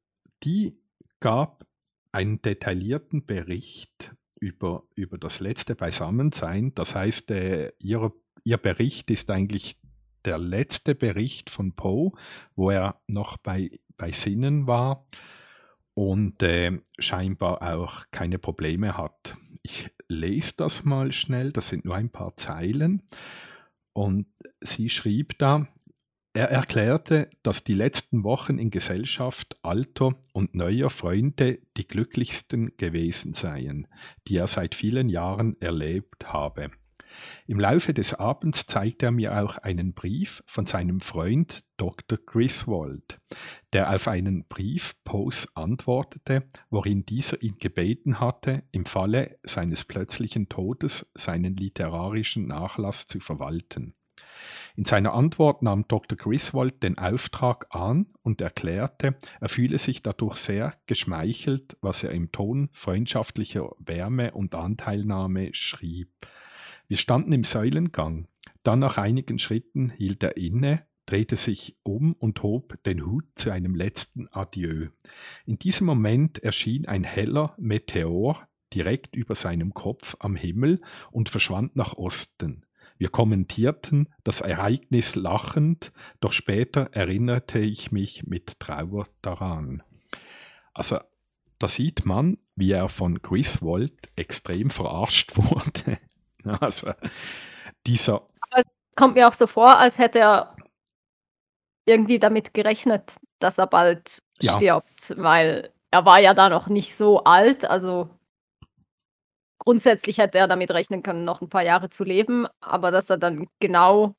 die 0.43 0.80
gab 1.19 1.65
einen 2.11 2.41
detaillierten 2.41 3.25
Bericht 3.25 4.15
über 4.39 4.84
über 4.95 5.17
das 5.17 5.39
letzte 5.39 5.75
Beisammensein. 5.75 6.73
Das 6.75 6.95
heißt, 6.95 7.32
äh, 7.32 7.73
ihre 7.80 8.13
ihr 8.43 8.57
Bericht 8.57 9.09
ist 9.09 9.30
eigentlich 9.32 9.78
der 10.23 10.38
letzte 10.38 10.95
Bericht 10.95 11.49
von 11.49 11.75
Poe, 11.75 12.11
wo 12.55 12.69
er 12.69 13.01
noch 13.07 13.38
bei 13.38 13.80
bei 13.97 14.11
Sinnen 14.11 14.67
war 14.67 15.05
und, 15.98 16.43
äh, 16.43 16.80
scheinbar 17.00 17.64
auch 17.64 18.06
keine 18.12 18.38
Probleme 18.38 18.95
hat. 19.00 19.36
Ich 19.64 19.89
lese 20.08 20.54
das 20.56 20.86
mal 20.86 21.12
schnell, 21.12 21.52
das 21.52 21.70
sind 21.70 21.86
nur 21.86 21.95
ein 21.95 22.12
paar 22.12 22.38
Zeilen. 22.38 23.02
Und 23.93 24.28
sie 24.62 24.91
schrieb 24.91 25.39
da: 25.39 25.68
„Er 26.34 26.52
erklärte, 26.52 27.32
dass 27.41 27.64
die 27.64 27.74
letzten 27.74 28.24
Wochen 28.24 28.60
in 28.60 28.70
Gesellschaft 28.70 29.58
alter 29.64 30.14
und 30.34 30.54
neuer 30.54 30.91
Freunde 30.91 31.62
die 31.78 31.88
glücklichsten 31.88 32.78
gewesen 32.78 33.34
seien, 33.34 33.88
die 34.28 34.38
er 34.38 34.45
seit 34.45 34.76
vielen 34.76 35.10
Jahren 35.10 35.60
erlebt 35.60 36.32
habe. 36.32 36.70
Im 37.45 37.59
Laufe 37.59 37.93
des 37.93 38.13
Abends 38.13 38.65
zeigte 38.65 39.07
er 39.07 39.11
mir 39.11 39.41
auch 39.41 39.57
einen 39.57 39.93
Brief 39.93 40.43
von 40.45 40.65
seinem 40.65 41.01
Freund 41.01 41.63
Dr. 41.78 42.18
Griswold, 42.18 43.20
der 43.74 43.93
auf 43.93 44.07
einen 44.07 44.45
Brief 44.47 44.95
Poes 45.03 45.47
antwortete, 45.55 46.47
worin 46.70 47.05
dieser 47.05 47.41
ihn 47.41 47.57
gebeten 47.59 48.20
hatte, 48.20 48.63
im 48.72 48.86
Falle 48.86 49.38
seines 49.43 49.86
plötzlichen 49.86 50.49
Todes 50.49 51.09
seinen 51.13 51.55
literarischen 51.55 52.47
Nachlass 52.47 53.05
zu 53.05 53.20
verwalten. 53.20 53.93
In 54.76 54.86
seiner 54.86 55.13
Antwort 55.13 55.63
nahm 55.63 55.88
Dr. 55.88 56.18
Griswold 56.18 56.84
den 56.84 56.97
Auftrag 56.97 57.68
an 57.72 58.07
und 58.22 58.41
erklärte, 58.41 59.15
er 59.39 59.49
fühle 59.49 59.78
sich 59.80 60.03
dadurch 60.03 60.38
sehr 60.38 60.74
geschmeichelt, 60.86 61.78
was 61.82 62.03
er 62.03 62.11
im 62.11 62.32
Ton 62.32 62.70
freundschaftlicher 62.72 63.72
Wärme 63.80 64.34
und 64.34 64.53
Anteilnahme 64.53 65.49
schrieb. 65.53 66.09
Wir 66.88 66.98
standen 66.98 67.34
im 67.34 67.44
Säulengang. 67.44 68.28
Dann 68.64 68.80
nach 68.80 68.98
einigen 68.98 69.40
Schritten 69.40 69.90
hielt 69.90 70.24
er 70.24 70.38
inne, 70.38 70.86
drehte 71.06 71.36
sich 71.36 71.76
um 71.84 72.14
und 72.14 72.44
hob 72.44 72.82
den 72.84 73.06
Hut 73.06 73.26
zu 73.36 73.52
einem 73.52 73.76
letzten 73.76 74.28
Adieu. 74.30 74.88
In 75.46 75.58
diesem 75.58 75.88
Moment 75.88 76.44
erschien 76.44 76.86
ein 76.88 77.04
heller 77.04 77.56
Meteor 77.58 78.48
direkt 78.74 79.16
über 79.16 79.36
seinem 79.36 79.74
Kopf 79.74 80.16
am 80.20 80.36
Himmel 80.36 80.82
und 81.12 81.30
verschwand 81.30 81.76
nach 81.76 81.94
Osten. 81.94 82.66
Wir 82.98 83.10
kommentierten 83.10 84.10
das 84.24 84.42
Ereignis 84.42 85.16
lachend, 85.16 85.94
doch 86.20 86.34
später 86.34 86.90
erinnerte 86.94 87.60
ich 87.60 87.92
mich 87.92 88.26
mit 88.26 88.60
Trauer 88.60 89.08
daran. 89.22 89.84
Also, 90.74 91.00
da 91.60 91.68
sieht 91.68 92.06
man, 92.06 92.38
wie 92.56 92.72
er 92.72 92.90
von 92.90 93.22
Griswold 93.22 94.12
extrem 94.16 94.70
verarscht 94.70 95.36
wurde. 95.38 96.00
Also, 96.62 96.91
dieser 97.86 98.16
Aber 98.52 98.60
es 98.60 98.64
kommt 98.95 99.16
mir 99.16 99.28
auch 99.28 99.34
so 99.34 99.48
vor, 99.48 99.78
als 99.78 100.00
hätte 100.00 100.20
er 100.20 100.56
irgendwie 101.88 102.20
damit 102.20 102.54
gerechnet, 102.54 103.16
dass 103.39 103.58
er 103.58 103.68
bald 103.68 104.20
Ja. 104.41 104.54
stirbt, 104.58 105.14
weil 105.18 105.72
er 105.89 106.06
war 106.06 106.20
ja 106.20 106.34
da 106.34 106.50
noch 106.50 106.68
nicht 106.68 106.95
so 106.95 107.24
alt, 107.24 107.66
also 107.66 108.10
grundsätzlich 109.60 110.18
hätte 110.18 110.38
er 110.38 110.48
damit 110.48 110.72
rechnen 110.72 111.02
können, 111.04 111.24
noch 111.26 111.41
ein 111.41 111.50
paar 111.50 111.64
Jahre 111.64 111.89
zu 111.89 112.04
leben, 112.04 112.45
aber 112.60 112.91
dass 112.91 113.10
er 113.10 113.18
dann 113.18 113.48
genau 113.60 114.14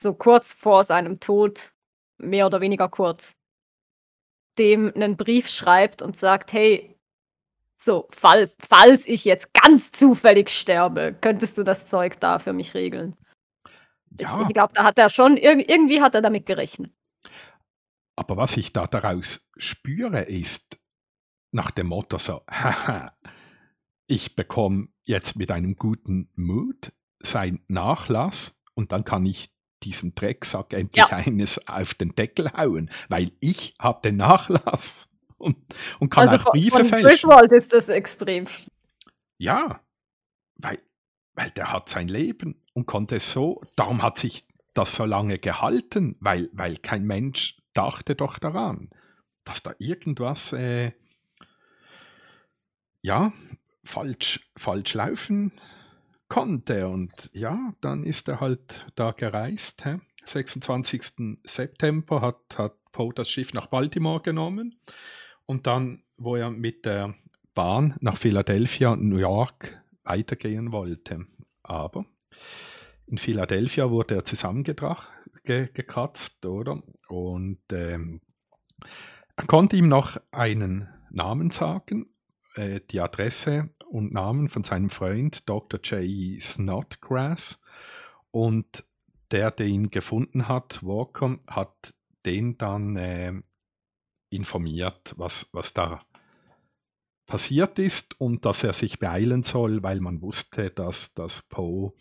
so 0.00 0.14
kurz 0.14 0.52
vor 0.52 0.84
seinem 0.84 1.20
Tod, 1.20 1.72
mehr 2.18 2.46
oder 2.46 2.60
weniger 2.60 2.88
kurz, 2.88 3.34
dem 4.58 4.92
einen 4.94 5.16
Brief 5.16 5.48
schreibt 5.48 6.02
und 6.02 6.16
sagt: 6.16 6.52
„Hey, 6.52 6.95
so, 7.78 8.08
falls 8.10 8.56
falls 8.68 9.06
ich 9.06 9.24
jetzt 9.24 9.52
ganz 9.54 9.90
zufällig 9.92 10.50
sterbe, 10.50 11.16
könntest 11.20 11.58
du 11.58 11.62
das 11.64 11.86
Zeug 11.86 12.18
da 12.20 12.38
für 12.38 12.52
mich 12.52 12.74
regeln?“ 12.74 13.16
Ich 14.18 14.34
ich 14.34 14.48
Ja, 14.48 14.52
glaube, 14.52 14.72
da 14.74 14.84
hat 14.84 14.98
er 14.98 15.08
schon 15.10 15.36
irg 15.38 15.68
irgendwie 15.70 16.02
hat 16.02 16.14
er 16.14 16.22
damit 16.22 16.44
gerechnet. 16.46 16.92
aber 18.16 18.36
was 18.36 18.56
ich 18.56 18.72
da 18.72 18.86
daraus 18.86 19.46
spüre, 19.56 20.22
ist 20.22 20.78
nach 21.52 21.70
dem 21.70 21.88
Motto 21.88 22.18
so: 22.18 22.42
„Haha, 22.50 23.16
ich 24.06 24.36
bekomme 24.36 24.88
jetzt 25.04 25.36
mit 25.36 25.50
einem 25.50 25.76
guten 25.76 26.30
Mood 26.36 26.92
sein 27.20 27.64
Nachlass 27.68 28.56
und 28.74 28.92
dann 28.92 29.04
kann 29.04 29.26
ich 29.26 29.50
diesem 29.82 30.14
Drecksack 30.14 30.72
Ja, 30.94 31.08
endlich 31.08 31.12
eines 31.12 31.66
auf 31.68 31.94
den 31.94 32.14
Deckel 32.14 32.52
hauen, 32.52 32.90
weil 33.08 33.32
ich 33.40 33.74
habe 33.80 34.00
den 34.02 34.16
Nachlass 34.16 35.08
und 35.46 35.56
und 36.00 36.10
kann 36.10 36.28
also 36.28 36.48
auch 36.48 36.52
Briefe 36.52 36.78
von 36.78 36.84
fälschen.“ 36.84 37.08
Griswold 37.08 37.52
ist 37.52 37.72
das 37.72 37.88
extrem. 37.88 38.46
Ja, 39.38 39.80
weil 40.56 40.78
weil 41.34 41.50
der 41.50 41.72
hat 41.72 41.88
sein 41.88 42.08
Leben 42.08 42.62
und 42.74 42.86
konnte 42.86 43.16
es 43.16 43.32
so 43.32 43.62
darum 43.76 44.02
hat 44.02 44.18
sich 44.18 44.46
das 44.74 44.94
so 44.94 45.04
lange 45.04 45.38
gehalten, 45.38 46.16
weil 46.20 46.50
weil 46.52 46.76
kein 46.76 47.04
Mensch 47.04 47.56
dachte 47.72 48.14
doch 48.14 48.38
daran, 48.38 48.90
dass 49.44 49.62
da 49.62 49.74
irgendwas, 49.78 50.52
äh 50.52 50.92
ja, 53.02 53.32
falsch 53.84 54.50
falsch 54.56 54.94
laufen 54.94 55.52
konnte. 56.28 56.88
Und 56.88 57.30
ja, 57.32 57.72
dann 57.80 58.02
ist 58.04 58.28
er 58.28 58.40
halt 58.40 58.86
da 58.96 59.12
gereist, 59.12 59.84
hä? 59.84 60.00
26. 60.24 61.38
September 61.44 62.20
hat 62.20 62.58
hat 62.58 62.74
Poe 62.92 63.12
das 63.14 63.30
Schiff 63.30 63.52
nach 63.52 63.66
Baltimore 63.68 64.20
genommen 64.22 64.80
und 65.46 65.66
dann, 65.66 66.02
wo 66.16 66.36
er 66.36 66.50
mit 66.50 66.84
der 66.84 67.14
Bahn 67.54 67.94
nach 68.00 68.18
Philadelphia 68.18 68.90
und 68.90 69.08
New 69.08 69.16
York 69.16 69.80
weitergehen 70.04 70.72
wollte. 70.72 71.26
Aber 71.62 72.04
in 73.06 73.18
Philadelphia 73.18 73.90
wurde 73.90 74.16
er 74.16 74.24
zusammengedrach 74.24 75.10
ge 75.44 75.68
gekratzt, 75.72 76.44
oder? 76.44 76.82
Und, 77.08 77.60
ähm, 77.72 78.20
er 79.36 79.46
konnte 79.46 79.76
ihm 79.76 79.88
noch 79.88 80.16
einen 80.32 80.88
Namen 81.10 81.50
sagen, 81.50 82.06
äh, 82.54 82.80
die 82.90 83.00
Adresse 83.00 83.70
und 83.88 84.12
Namen 84.12 84.48
von 84.48 84.64
seinem 84.64 84.90
Freund 84.90 85.48
Dr. 85.48 85.80
J. 85.80 86.42
Snodgrass. 86.42 87.60
Und 88.30 88.84
der, 89.30 89.50
der 89.50 89.66
ihn 89.66 89.90
gefunden 89.90 90.48
hat, 90.48 90.82
Walker, 90.82 91.38
hat 91.46 91.94
den 92.24 92.58
dann 92.58 92.96
ähm, 92.98 93.42
informiert, 94.30 95.14
was, 95.16 95.48
was 95.52 95.72
da 95.72 96.00
passiert 97.26 97.78
ist 97.78 98.18
und 98.20 98.44
dass 98.44 98.64
er 98.64 98.72
sich 98.72 98.98
beeilen 98.98 99.42
soll, 99.42 99.82
weil 99.82 100.00
man 100.00 100.22
wusste, 100.22 100.70
dass, 100.70 101.12
dass 101.14 101.42
Poe 101.42 101.92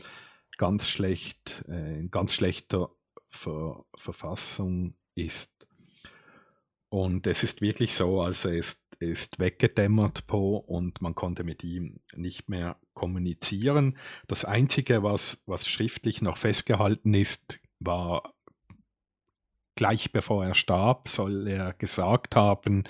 ganz 0.58 0.88
schlecht, 0.88 1.66
äh, 1.68 2.00
in 2.00 2.12
ganz 2.12 2.34
schlechter 2.34 2.90
Ver 3.30 3.84
Verfassung 3.96 4.96
ist. 5.16 5.68
Und 6.90 7.28
es 7.28 7.44
ist 7.44 7.62
wirklich 7.62 7.94
so, 7.94 8.22
also 8.22 8.50
er 8.50 8.56
ist, 8.56 8.96
ist 9.00 9.40
weggedämmert, 9.40 10.28
Poe, 10.28 10.62
und 10.62 11.02
man 11.02 11.16
konnte 11.16 11.44
mit 11.44 11.64
ihm 11.64 12.00
nicht 12.16 12.48
mehr 12.48 12.80
kommunizieren. 12.94 13.98
Das 14.28 14.46
Einzige, 14.46 15.04
was, 15.04 15.44
was 15.46 15.68
schriftlich 15.68 16.22
noch 16.22 16.38
festgehalten 16.38 17.14
ist, 17.14 17.60
war 17.80 18.35
gleich 19.76 20.12
bevor 20.12 20.46
er 20.46 20.56
starb, 20.56 21.10
soll 21.10 21.48
er 21.48 21.74
gesagt 21.74 22.36
haben, 22.36 22.84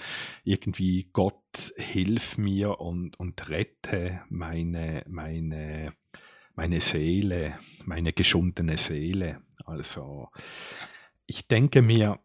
irgendwie 0.43 1.09
Gott 1.13 1.73
hilf 1.77 2.37
mir 2.37 2.79
und, 2.79 3.19
und 3.19 3.49
rette 3.49 4.21
meine, 4.29 5.03
meine, 5.07 5.93
meine 6.55 6.79
Seele, 6.79 7.57
meine 7.85 8.13
geschundene 8.13 8.77
Seele. 8.77 9.41
Also 9.65 10.29
ich 11.25 11.47
denke 11.47 11.81
mir, 11.81 12.19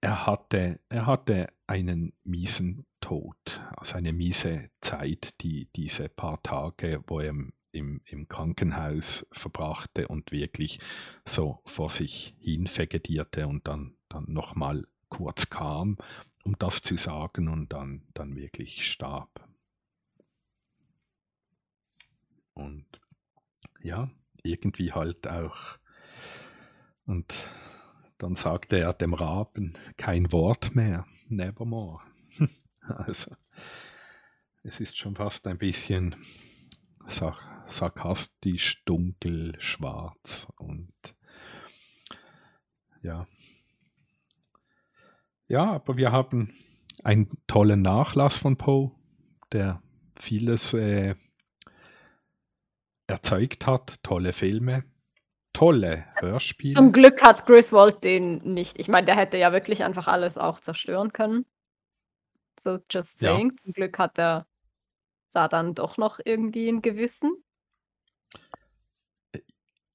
er 0.00 0.26
hatte, 0.26 0.80
er 0.88 1.06
hatte 1.06 1.48
einen 1.66 2.12
miesen 2.22 2.86
Tod, 3.00 3.36
also 3.76 3.96
eine 3.96 4.12
miese 4.12 4.70
Zeit, 4.80 5.40
die 5.42 5.68
diese 5.74 6.08
paar 6.08 6.42
Tage, 6.42 7.02
wo 7.06 7.20
er 7.20 7.34
im, 7.76 8.00
im 8.06 8.28
Krankenhaus 8.28 9.26
verbrachte 9.30 10.08
und 10.08 10.32
wirklich 10.32 10.80
so 11.24 11.60
vor 11.66 11.90
sich 11.90 12.34
hin 12.40 12.66
vegetierte 12.66 13.46
und 13.46 13.68
dann, 13.68 13.94
dann 14.08 14.24
nochmal 14.28 14.86
kurz 15.08 15.50
kam, 15.50 15.98
um 16.44 16.56
das 16.58 16.82
zu 16.82 16.96
sagen 16.96 17.48
und 17.48 17.72
dann, 17.72 18.02
dann 18.14 18.36
wirklich 18.36 18.90
starb. 18.90 19.46
Und 22.54 22.86
ja, 23.82 24.10
irgendwie 24.42 24.92
halt 24.92 25.28
auch. 25.28 25.78
Und 27.04 27.50
dann 28.18 28.34
sagte 28.34 28.78
er 28.78 28.94
dem 28.94 29.12
Raben 29.12 29.74
kein 29.96 30.32
Wort 30.32 30.74
mehr, 30.74 31.06
nevermore. 31.28 32.00
Also, 32.88 33.34
es 34.62 34.78
ist 34.78 34.96
schon 34.96 35.16
fast 35.16 35.44
ein 35.48 35.58
bisschen 35.58 36.14
sark 37.08 37.55
sarkastisch, 37.68 38.84
dunkel, 38.84 39.54
schwarz 39.60 40.48
und 40.58 40.92
ja. 43.02 43.26
Ja, 45.48 45.72
aber 45.72 45.96
wir 45.96 46.10
haben 46.12 46.52
einen 47.04 47.28
tollen 47.46 47.82
Nachlass 47.82 48.36
von 48.36 48.56
Poe, 48.56 48.90
der 49.52 49.82
vieles 50.18 50.74
äh, 50.74 51.14
erzeugt 53.06 53.66
hat, 53.66 54.02
tolle 54.02 54.32
Filme, 54.32 54.84
tolle 55.52 56.04
Zum 56.16 56.28
Hörspiele. 56.28 56.92
Glück 56.92 57.22
hat 57.22 57.46
Griswold 57.46 58.02
den 58.04 58.38
nicht. 58.54 58.78
Ich 58.78 58.88
meine, 58.88 59.06
der 59.06 59.16
hätte 59.16 59.36
ja 59.38 59.52
wirklich 59.52 59.84
einfach 59.84 60.08
alles 60.08 60.36
auch 60.38 60.60
zerstören 60.60 61.12
können. 61.12 61.46
So 62.58 62.78
just 62.90 63.22
Ja. 63.22 63.32
saying. 63.34 63.56
Zum 63.58 63.72
Glück 63.72 63.98
hat 63.98 64.18
er 64.18 64.46
da 65.32 65.48
dann 65.48 65.74
doch 65.74 65.98
noch 65.98 66.18
irgendwie 66.24 66.68
'n 66.68 66.82
Gewissen. 66.82 67.32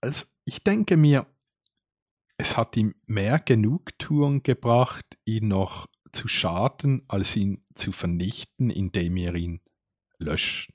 Also, 0.01 0.25
ich 0.45 0.63
denke 0.63 0.97
mir, 0.97 1.27
es 2.37 2.57
hat 2.57 2.75
ihm 2.75 2.95
mehr 3.05 3.39
Genugtuung 3.39 4.41
gebracht, 4.43 5.05
ihn 5.25 5.47
noch 5.47 5.87
zu 6.11 6.27
schaden, 6.27 7.03
als 7.07 7.35
ihn 7.35 7.63
zu 7.75 7.91
vernichten, 7.91 8.69
indem 8.69 9.15
er 9.17 9.35
ihn 9.35 9.61
löscht. 10.17 10.73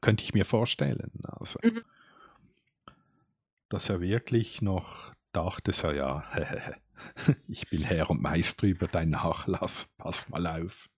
Könnte 0.00 0.24
ich 0.24 0.34
mir 0.34 0.44
vorstellen. 0.44 1.12
Also, 1.22 1.58
Mhm. 1.62 1.82
dass 3.68 3.88
er 3.88 4.00
wirklich 4.00 4.62
noch 4.62 5.14
dachte, 5.32 5.72
so 5.72 5.90
ja, 5.90 6.24
ich 7.48 7.68
bin 7.68 7.82
Herr 7.82 8.10
und 8.10 8.20
Meister 8.20 8.66
über 8.66 8.88
deinen 8.88 9.10
Nachlass, 9.10 9.92
pass 9.98 10.28
mal 10.28 10.46
auf. 10.46 10.88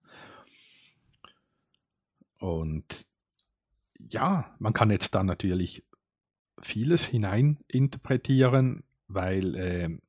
Und 2.38 3.06
ja, 3.98 4.54
man 4.58 4.72
kann 4.72 4.90
jetzt 4.90 5.14
da 5.14 5.22
natürlich 5.22 5.84
vieles 6.60 7.06
hineininterpretieren, 7.06 8.84
weil 9.08 9.54
ähm, 9.56 10.02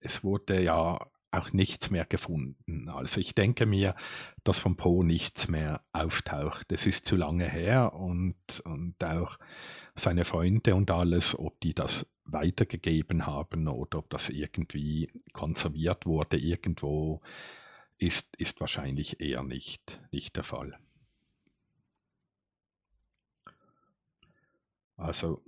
es 0.00 0.24
wurde 0.24 0.62
ja 0.62 0.98
auch 1.32 1.52
nichts 1.52 1.90
mehr 1.90 2.04
gefunden. 2.06 2.88
Also 2.88 3.20
ich 3.20 3.34
denke 3.34 3.66
mir, 3.66 3.94
dass 4.42 4.60
von 4.60 4.76
Poe 4.76 5.04
nichts 5.04 5.48
mehr 5.48 5.82
auftaucht. 5.92 6.72
Es 6.72 6.86
ist 6.86 7.04
zu 7.04 7.16
lange 7.16 7.48
her 7.48 7.94
und, 7.94 8.60
und 8.64 9.02
auch 9.04 9.38
seine 9.94 10.24
Freunde 10.24 10.74
und 10.74 10.90
alles, 10.90 11.38
ob 11.38 11.60
die 11.60 11.74
das 11.74 12.06
weitergegeben 12.24 13.26
haben 13.26 13.68
oder 13.68 13.98
ob 13.98 14.10
das 14.10 14.28
irgendwie 14.28 15.10
konserviert 15.32 16.06
wurde 16.06 16.36
irgendwo, 16.36 17.20
ist, 17.98 18.34
ist 18.36 18.60
wahrscheinlich 18.60 19.20
eher 19.20 19.42
nicht, 19.42 20.00
nicht 20.10 20.36
der 20.36 20.44
Fall. 20.44 20.78
Also 24.96 25.42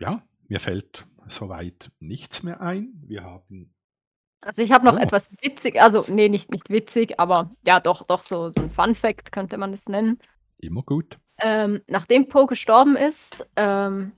ja, 0.00 0.22
mir 0.48 0.60
fällt 0.60 1.06
soweit 1.28 1.90
nichts 2.00 2.42
mehr 2.42 2.60
ein. 2.60 3.02
Wir 3.06 3.24
haben 3.24 3.74
Also, 4.42 4.62
ich 4.62 4.72
habe 4.72 4.84
noch 4.84 4.96
Oh. 4.96 4.98
etwas 4.98 5.30
witzig 5.42 5.80
also, 5.80 6.04
ne, 6.12 6.28
nicht 6.28 6.50
nicht 6.52 6.68
witzig, 6.70 7.18
aber 7.18 7.50
ja 7.66 7.80
doch 7.80 8.02
doch 8.06 8.22
so 8.22 8.50
so 8.50 8.60
'n 8.60 8.70
Fun 8.70 8.94
Fact 8.94 9.32
könnte 9.32 9.56
man 9.56 9.72
es 9.72 9.88
nennen. 9.88 10.18
immer 10.60 10.82
gut. 10.82 11.18
Ähm, 11.40 11.82
nachdem 11.88 12.28
Poe 12.28 12.46
gestorben 12.46 12.96
ist, 12.96 13.46
ähm 13.56 14.12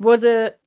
wurde 0.00 0.58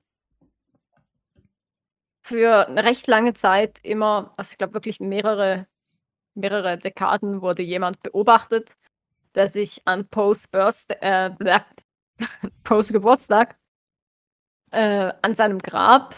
für 2.28 2.66
'ne 2.72 2.84
recht 2.84 3.06
lange 3.06 3.34
Zeit 3.36 3.78
immer 3.84 4.34
also, 4.38 4.52
ich 4.54 4.58
glaube 4.58 4.74
wirklich 4.74 5.00
mehrere 5.00 5.68
mehrere 6.36 6.78
Dekaden 6.80 7.42
wurde 7.42 7.64
jemand 7.64 8.04
beobachtet, 8.04 8.74
der 9.36 9.48
sich 9.50 9.82
an 9.86 10.08
Poes 10.10 10.48
Birthday, 10.50 10.98
äh, 11.02 11.32
Poes 12.64 12.92
Geburtstag 12.92 13.58
äh, 14.72 15.14
an 15.22 15.36
seinem 15.36 15.60
Grab 15.60 16.16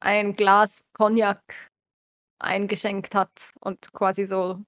ein 0.00 0.36
Glas 0.36 0.88
Cognac 0.92 1.42
eingeschenkt 2.38 3.14
hat 3.14 3.52
und 3.60 3.92
quasi 3.92 4.26
so 4.26 4.62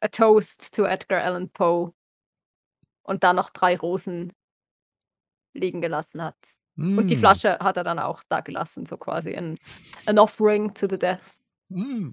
a 0.00 0.08
toast 0.08 0.74
to 0.74 0.84
Edgar 0.84 1.22
Allan 1.22 1.48
Poe 1.50 1.92
und 3.02 3.24
da 3.24 3.32
noch 3.32 3.50
drei 3.50 3.76
Rosen 3.76 4.32
liegen 5.54 5.80
gelassen 5.80 6.22
hat. 6.22 6.36
Und 6.76 7.06
die 7.06 7.16
Mm. 7.16 7.20
Flasche 7.20 7.58
hat 7.60 7.76
er 7.76 7.84
dann 7.84 8.00
auch 8.00 8.24
da 8.28 8.40
gelassen, 8.40 8.84
so 8.84 8.96
quasi 8.96 9.34
ein 9.34 9.56
an 10.06 10.18
offering 10.18 10.74
to 10.74 10.88
the 10.88 10.98
death. 10.98 11.40
Mm. 11.68 12.10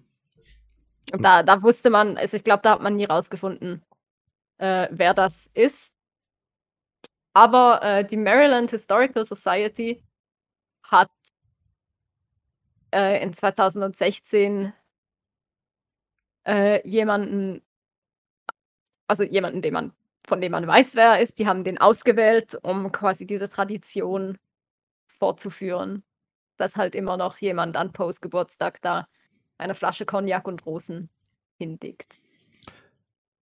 Und 1.11 1.21
da 1.23 1.41
da 1.41 1.63
wusste 1.63 1.89
man 1.89 2.17
also, 2.17 2.37
ich 2.37 2.43
glaube, 2.43 2.61
da 2.61 2.71
hat 2.71 2.81
man 2.81 2.95
nie 2.95 3.05
rausgefunden, 3.05 3.83
äh, 4.59 4.87
wer 4.91 5.13
das 5.15 5.47
ist. 5.47 5.95
Aber, 7.33 7.81
äh, 7.83 8.05
die 8.05 8.17
Maryland 8.17 8.71
Historical 8.71 9.25
Society 9.25 10.03
hat 10.83 11.11
äh, 12.93 13.23
in 13.23 13.33
2016 13.33 14.73
äh, 16.45 16.87
jemanden 16.87 17.61
also, 19.07 19.23
jemanden, 19.23 19.61
den 19.61 19.73
man 19.73 19.93
von 20.27 20.39
dem 20.39 20.53
man 20.53 20.65
weiß, 20.65 20.95
wer 20.95 21.15
er 21.15 21.19
ist, 21.19 21.39
die 21.39 21.47
haben 21.47 21.65
den 21.65 21.77
ausgewählt, 21.77 22.57
um 22.61 22.91
quasi 22.91 23.25
diese 23.25 23.49
Tradition 23.49 24.37
fortzuführen, 25.07 26.03
dass 26.57 26.77
halt 26.77 26.95
immer 26.95 27.17
noch 27.17 27.37
jemand 27.37 27.75
an 27.75 27.91
Poes 27.91 28.21
Geburtstag 28.21 28.81
da 28.81 29.07
eine 29.57 29.75
Flasche 29.75 30.05
Cognac 30.05 30.47
und 30.47 30.65
Rosen 30.65 31.09
hinlegt. 31.57 32.19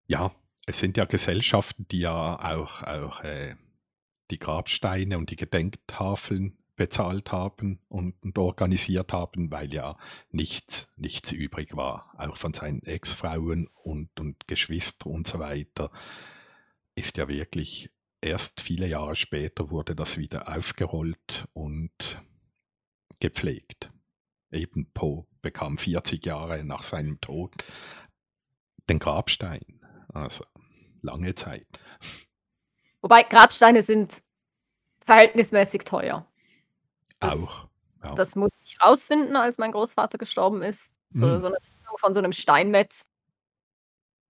Ja, 0.06 0.32
es 0.66 0.80
sind 0.80 0.96
ja 0.96 1.04
Gesellschaften, 1.04 1.86
die 1.88 2.00
ja 2.00 2.38
auch, 2.54 2.82
auch 2.82 3.22
äh, 3.22 3.54
die 4.30 4.38
Grabsteine 4.38 5.18
und 5.18 5.30
die 5.30 5.36
Gedenktafeln 5.36 6.56
bezahlt 6.76 7.30
haben 7.30 7.78
und, 7.88 8.14
und 8.22 8.38
organisiert 8.38 9.12
haben, 9.12 9.50
weil 9.50 9.72
ja 9.74 9.98
nichts, 10.30 10.88
nichts 10.96 11.30
übrig 11.30 11.76
war, 11.76 12.14
auch 12.16 12.36
von 12.38 12.54
seinen 12.54 12.82
Ex-Frauen 12.82 13.68
und, 13.82 14.18
und 14.18 14.48
Geschwistern 14.48 15.12
und 15.12 15.26
so 15.26 15.38
weiter, 15.38 15.90
ist 16.94 17.18
ja 17.18 17.28
wirklich 17.28 17.90
erst 18.22 18.60
viele 18.60 18.86
Jahre 18.86 19.14
später 19.14 19.70
wurde 19.70 19.94
das 19.94 20.16
wieder 20.16 20.48
aufgerollt 20.54 21.46
und 21.52 22.22
gepflegt. 23.18 23.92
Eben 24.50 24.90
Poe 24.92 25.26
bekam 25.42 25.78
40 25.78 26.24
Jahre 26.24 26.64
nach 26.64 26.82
seinem 26.82 27.20
Tod 27.20 27.52
den 28.88 28.98
Grabstein. 28.98 29.80
Also 30.08 30.44
lange 31.02 31.34
Zeit. 31.34 31.66
Wobei 33.04 33.22
Grabsteine 33.22 33.82
sind 33.82 34.22
verhältnismäßig 35.06 35.84
teuer. 35.84 36.26
Das 37.20 37.58
Auch. 37.58 37.68
Ja. 38.02 38.14
das 38.16 38.36
musste 38.36 38.62
ich 38.64 38.76
rausfinden, 38.84 39.36
als 39.36 39.58
mein 39.58 39.72
Großvater 39.72 40.18
gestorben 40.18 40.62
ist. 40.62 40.94
So 41.10 41.26
Mhm. 41.26 41.38
so 41.38 41.48
'ne 41.48 41.56
Rechnung 41.56 41.98
von 41.98 42.14
so 42.14 42.20
'nem 42.22 42.32
Steinmetz. 42.32 43.04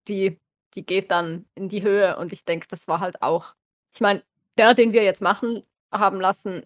Die 0.08 0.38
die 0.74 0.86
geht 0.86 1.10
dann 1.10 1.46
in 1.56 1.68
die 1.68 1.82
Höhe 1.82 2.16
und 2.16 2.32
ich 2.32 2.44
denke, 2.44 2.68
das 2.68 2.86
war 2.86 3.00
halt 3.00 3.22
auch 3.22 3.54
ich 3.92 4.00
meine, 4.00 4.22
der, 4.56 4.72
den 4.74 4.92
wir 4.92 5.02
jetzt 5.02 5.20
machen 5.20 5.64
haben 5.92 6.20
lassen, 6.20 6.64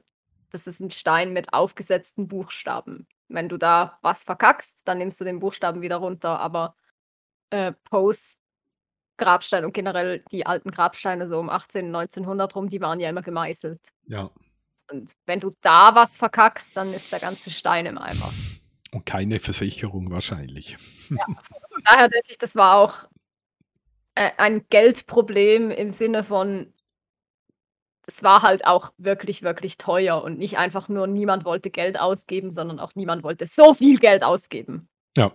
das 0.50 0.66
ist 0.66 0.80
'n 0.82 0.90
Stein 0.90 1.32
mit 1.32 1.54
aufgesetzten 1.54 2.28
Buchstaben. 2.28 3.06
Wenn 3.28 3.48
du 3.48 3.56
da 3.56 3.98
was 4.02 4.22
verkackst, 4.24 4.82
dann 4.86 4.98
nimmst 4.98 5.20
du 5.20 5.24
den 5.24 5.38
Buchstaben 5.40 5.80
wieder 5.80 5.96
runter, 5.96 6.38
aber, 6.38 6.76
äh, 7.50 7.72
Poes 7.90 8.36
Grabstein 9.16 9.64
und 9.64 9.72
generell 9.72 10.24
die 10.32 10.46
alten 10.46 10.70
Grabsteine 10.70 11.28
so 11.28 11.38
um 11.38 11.48
18, 11.48 11.86
1900 11.86 12.54
rum, 12.54 12.68
die 12.68 12.80
waren 12.80 13.00
ja 13.00 13.08
immer 13.08 13.22
gemeißelt. 13.22 13.80
Ja. 14.06 14.30
Und 14.90 15.12
wenn 15.26 15.40
du 15.40 15.50
da 15.60 15.94
was 15.94 16.18
verkackst, 16.18 16.76
dann 16.76 16.92
ist 16.92 17.12
der 17.12 17.20
ganze 17.20 17.50
Stein 17.50 17.86
im 17.86 17.98
Eimer. 17.98 18.32
Und 18.92 19.06
keine 19.06 19.40
Versicherung 19.40 20.10
wahrscheinlich. 20.10 20.76
Ja, 21.10 21.24
von 21.26 21.82
daher 21.84 22.08
denke 22.08 22.28
ich, 22.28 22.38
das 22.38 22.54
war 22.54 22.76
auch, 22.76 23.08
äh, 24.14 24.30
ein 24.36 24.66
Geldproblem 24.68 25.70
im 25.70 25.90
Sinne 25.90 26.22
von 26.22 26.72
es 28.06 28.22
war 28.22 28.42
halt 28.42 28.66
auch 28.66 28.92
wirklich, 28.98 29.42
wirklich 29.42 29.78
teuer 29.78 30.22
und 30.22 30.38
nicht 30.38 30.58
einfach 30.58 30.88
nur 30.88 31.06
niemand 31.06 31.44
wollte 31.44 31.70
Geld 31.70 31.98
ausgeben, 31.98 32.52
sondern 32.52 32.78
auch 32.78 32.94
niemand 32.94 33.22
wollte 33.22 33.46
so 33.46 33.74
viel 33.74 33.98
Geld 33.98 34.22
ausgeben. 34.22 34.88
Ja. 35.16 35.32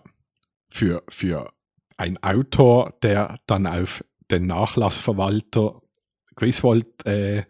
Für, 0.70 1.04
für 1.10 1.52
ein 2.00 2.22
Autor, 2.24 2.94
der 3.04 3.40
dann 3.46 3.68
auf 3.68 4.04
den 4.32 4.48
Nachlassverwalter 4.48 5.82
Griswold 6.36 7.06
äh, 7.06 7.44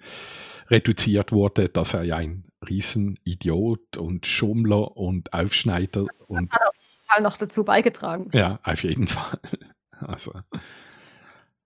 reduziert 0.69 1.31
wurde, 1.31 1.69
dass 1.69 1.93
er 1.93 2.03
ja 2.03 2.17
ein 2.17 2.45
Riesenidiot 2.67 3.97
und 3.97 4.25
Schummler 4.25 4.97
und 4.97 5.33
Aufschneider 5.33 6.05
und 6.27 6.51
Hat 6.51 6.61
auf 6.67 6.75
jeden 6.75 7.07
Fall 7.07 7.21
noch 7.21 7.37
dazu 7.37 7.63
beigetragen. 7.63 8.29
ja, 8.33 8.59
auf 8.63 8.83
jeden 8.83 9.07
Fall. 9.07 9.39
Also, 10.01 10.31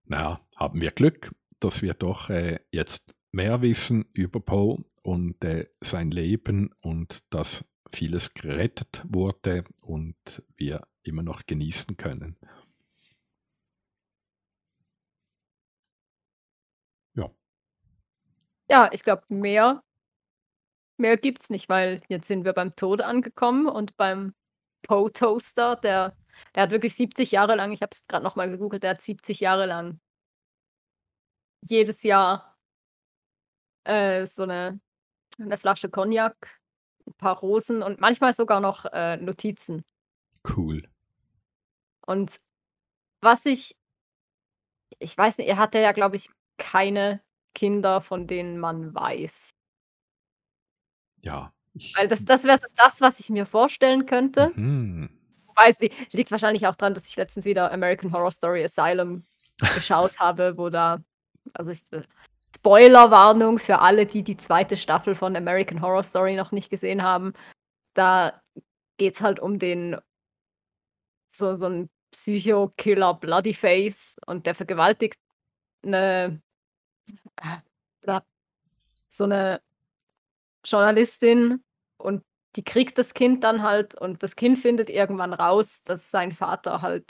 naja, 0.05 0.41
haben 0.55 0.81
wir 0.81 0.89
Glück, 0.89 1.35
dass 1.59 1.83
wir 1.83 1.93
doch 1.93 2.31
äh, 2.31 2.61
jetzt 2.71 3.15
mehr 3.31 3.61
wissen 3.61 4.05
über 4.13 4.39
Poe 4.39 4.83
und 5.03 5.43
äh, 5.45 5.67
sein 5.81 6.09
Leben 6.09 6.71
und 6.81 7.23
dass 7.29 7.69
vieles 7.87 8.33
gerettet 8.33 9.03
wurde 9.07 9.65
und 9.81 10.15
wir 10.57 10.87
immer 11.03 11.21
noch 11.21 11.45
genießen 11.45 11.95
können. 11.95 12.37
Ja, 17.15 17.29
Ja, 18.69 18.89
ich 18.91 19.03
glaube, 19.03 19.23
mehr 19.29 19.81
mehr 20.99 21.17
gibt's 21.17 21.49
nicht, 21.49 21.69
weil 21.69 22.01
jetzt 22.07 22.27
sind 22.27 22.45
wir 22.45 22.53
beim 22.53 22.75
Tod 22.75 23.01
angekommen 23.01 23.67
und 23.67 23.97
beim 23.97 24.33
Poe 24.83 25.11
Toaster, 25.11 25.75
der 25.77 26.15
der 26.55 26.63
hat 26.63 26.71
wirklich 26.71 26.95
70 26.95 27.31
Jahre 27.31 27.55
lang 27.55 27.71
ich 27.71 27.81
habe 27.81 27.91
es 27.93 28.03
grad 28.07 28.23
noch 28.23 28.35
mal 28.35 28.49
gegoogelt, 28.49 28.83
der 28.83 28.91
hat 28.91 29.01
70 29.01 29.39
Jahre 29.39 29.65
lang 29.65 29.99
jedes 31.69 32.03
Jahr 32.03 32.53
äh, 33.85 34.25
so 34.25 34.45
'ne 34.45 34.79
'ne 35.39 35.57
Flasche 35.57 35.89
Cognac, 35.89 36.35
'n 37.07 37.13
paar 37.17 37.37
Rosen 37.39 37.83
und 37.83 38.01
manchmal 38.01 38.33
sogar 38.35 38.59
noch, 38.61 38.85
äh, 38.93 39.17
Notizen. 39.17 39.83
cool. 40.43 40.83
Und 42.07 42.37
was 43.21 43.45
ich 43.45 43.75
ich 44.99 45.17
weiß 45.17 45.37
nicht, 45.39 45.47
er 45.49 45.57
hatte 45.57 45.79
ja, 45.79 45.91
glaube 45.91 46.15
ich, 46.15 46.29
keine 46.57 47.21
Kinder, 47.53 48.01
von 48.01 48.27
denen 48.27 48.59
man 48.59 48.93
weiß. 48.95 49.51
Ja, 51.21 51.53
Weil 51.95 52.07
das 52.07 52.25
das 52.25 52.43
wäre 52.43 52.57
so 52.59 52.67
das, 52.75 53.01
was 53.01 53.19
ich 53.19 53.29
mir 53.29 53.45
vorstellen 53.45 54.05
könnte. 54.05 54.51
Mhm. 54.55 55.09
Wobei 55.47 55.69
es 55.69 55.79
li 55.79 55.91
liegt 56.11 56.31
wahrscheinlich 56.31 56.67
auch 56.67 56.75
dran, 56.75 56.93
dass 56.93 57.07
ich 57.07 57.15
letztens 57.15 57.45
wieder 57.45 57.71
American 57.71 58.11
Horror 58.11 58.31
Story 58.31 58.63
Asylum 58.63 59.23
geschaut 59.75 60.19
habe, 60.19 60.57
wo 60.57 60.69
da 60.69 60.99
also 61.53 61.71
ich 61.71 61.81
äh, 61.91 62.03
Spoilerwarnung 62.55 63.59
für 63.59 63.79
alle, 63.79 64.05
die 64.05 64.23
die 64.23 64.37
2. 64.37 64.77
Staffel 64.77 65.15
von 65.15 65.35
American 65.35 65.81
Horror 65.81 66.03
Story 66.03 66.35
noch 66.35 66.51
nicht 66.51 66.69
gesehen 66.69 67.03
haben. 67.03 67.33
Da 67.95 68.41
geht's 68.97 69.21
halt 69.21 69.39
um 69.39 69.59
den 69.59 69.97
so 71.27 71.55
so 71.55 71.67
'n 71.67 71.89
Psycho-Killer 72.11 73.15
Bloodyface 73.15 74.17
und 74.27 74.45
der 74.45 74.55
vergewaltigt 74.55 75.19
'ne 75.83 75.97
äh, 76.25 76.29
bla 76.29 76.41
so 79.09 79.25
'ne 79.27 79.59
Journalistin 80.65 81.63
und 81.97 82.23
die 82.55 82.63
kriegt 82.63 82.97
das 82.97 83.13
Kind 83.13 83.43
dann 83.43 83.63
halt 83.63 83.95
und 83.99 84.23
das 84.23 84.35
Kind 84.35 84.57
findet 84.59 84.89
irgendwann 84.89 85.33
raus, 85.33 85.81
dass 85.83 86.11
sein 86.11 86.31
Vater 86.31 86.81
halt 86.81 87.05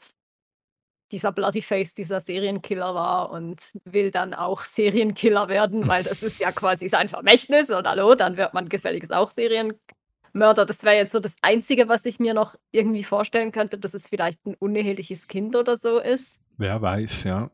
dieser 1.12 1.32
Bloodyface, 1.32 1.94
dieser 1.94 2.20
Serienkiller 2.20 2.96
war 2.96 3.30
und 3.32 3.62
will 3.86 4.10
dann 4.12 4.34
auch 4.34 4.62
Serienkiller 4.62 5.48
werden, 5.48 5.88
weil 5.88 6.04
das 6.04 6.24
ist 6.24 6.40
ja 6.40 6.52
quasi 6.52 6.88
sein 6.90 7.08
Vermächtnis 7.08 7.70
und 7.70 7.88
hallo, 7.88 8.16
dann 8.16 8.38
wird 8.38 8.54
man 8.54 8.70
gefälligst 8.70 9.14
auch 9.14 9.30
Serienmörder. 9.32 10.66
Das 10.66 10.84
wäre 10.84 10.96
jetzt 10.96 11.12
so 11.14 11.20
das 11.20 11.36
Einzige, 11.42 11.88
was 11.90 12.06
ich 12.06 12.20
mir 12.20 12.34
noch 12.34 12.56
irgendwie 12.72 13.04
vorstellen 13.04 13.52
könnte, 13.52 13.78
dass 13.78 13.94
es 13.94 14.08
vielleicht 14.10 14.40
'n 14.46 14.56
uneheliches 14.60 15.28
Kind 15.28 15.56
oder 15.56 15.78
so 15.78 16.00
ist. 16.00 16.40
Wer 16.58 16.82
weiß, 16.82 17.24
ja. 17.26 17.52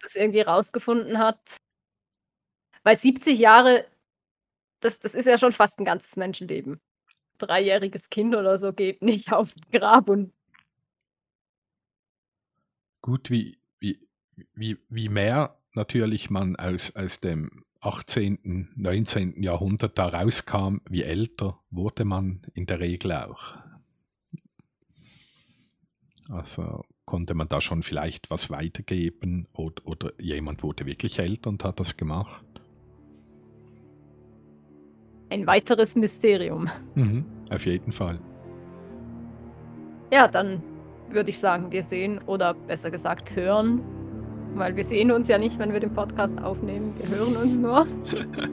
Das 0.00 0.16
irgendwie 0.16 0.40
rausgefunden 0.40 1.18
hat. 1.18 1.58
Weil 2.84 2.98
70 2.98 3.38
Jahre, 3.38 3.86
das 4.80 5.00
das 5.00 5.14
ist 5.14 5.26
ja 5.26 5.38
schon 5.38 5.52
fast 5.52 5.78
'n 5.80 5.84
ganzes 5.86 6.16
Menschenleben. 6.16 6.80
Dreijähriges 7.38 8.10
Kind 8.10 8.36
oder 8.36 8.58
so 8.58 8.72
geht 8.74 9.02
nicht 9.02 9.32
auf 9.34 9.54
'n 9.56 9.62
Grab 9.72 10.08
und 10.10 10.32
Gut, 13.00 13.30
wie 13.30 13.58
wie 13.80 13.98
wie 14.54 14.78
wie 14.88 15.08
mehr 15.08 15.58
natürlich 15.74 16.30
man 16.30 16.56
aus 16.56 16.94
aus 16.96 17.20
dem 17.20 17.64
18., 17.80 18.70
19. 18.76 19.42
Jahrhundert 19.42 19.98
da 19.98 20.06
rauskam, 20.06 20.78
wie 20.88 21.02
älter 21.02 21.58
wurde 21.70 22.04
man 22.04 22.42
in 22.54 22.66
der 22.66 22.78
Regel 22.80 23.12
auch. 23.12 23.56
Also, 26.28 26.84
Konnte 27.04 27.34
man 27.34 27.48
da 27.48 27.60
schon 27.60 27.82
vielleicht 27.82 28.30
was 28.30 28.48
weitergeben 28.50 29.46
oder, 29.52 29.84
oder 29.86 30.12
jemand 30.20 30.62
wurde 30.62 30.86
wirklich 30.86 31.18
älter 31.18 31.50
und 31.50 31.62
hat 31.64 31.78
das 31.80 31.96
gemacht? 31.96 32.44
Ein 35.32 35.46
weiteres 35.46 35.96
Mysterium. 35.96 36.68
Mhm, 36.94 37.24
auf 37.48 37.64
jeden 37.64 37.90
Fall. 37.90 38.18
Ja, 40.12 40.28
dann 40.28 40.62
würde 41.08 41.30
ich 41.30 41.38
sagen, 41.38 41.72
wir 41.72 41.82
sehen 41.82 42.20
oder 42.26 42.52
besser 42.52 42.90
gesagt 42.90 43.34
hören, 43.34 43.80
weil 44.56 44.76
wir 44.76 44.84
sehen 44.84 45.10
uns 45.10 45.28
ja 45.28 45.38
nicht, 45.38 45.58
wenn 45.58 45.72
wir 45.72 45.80
den 45.80 45.94
Podcast 45.94 46.38
aufnehmen. 46.42 46.92
Wir 46.98 47.16
hören 47.16 47.36
uns 47.36 47.58
nur. 47.58 47.86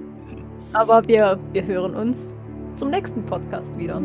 Aber 0.73 1.05
wir, 1.05 1.37
wir 1.51 1.65
hören 1.65 1.95
uns 1.95 2.37
zum 2.75 2.91
nächsten 2.91 3.25
Podcast 3.25 3.77
wieder. 3.77 4.01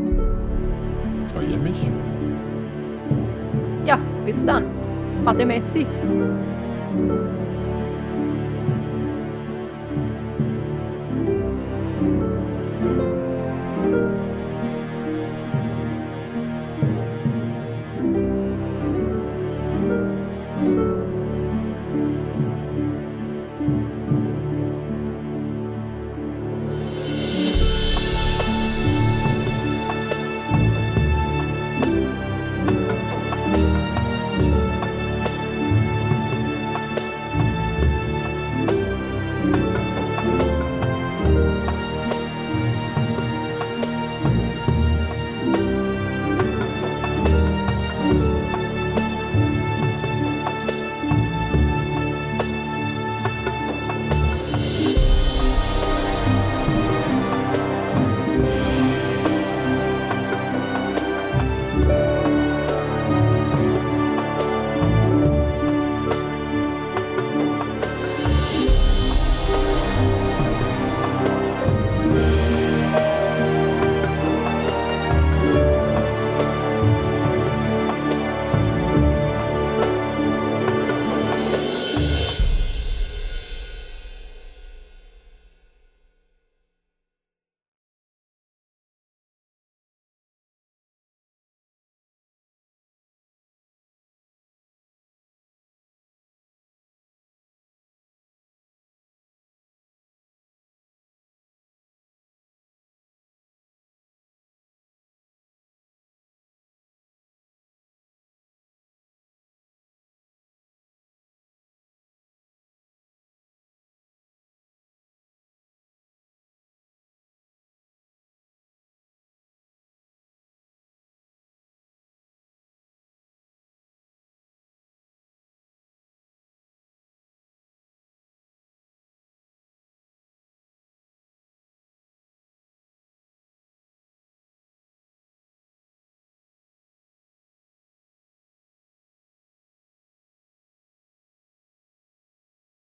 Freue 1.33 1.57
mich. 1.57 1.81
Ja, 3.85 4.01
bis 4.25 4.45
dann. 4.45 4.65
Pate 5.25 5.47
Messi. 5.47 5.87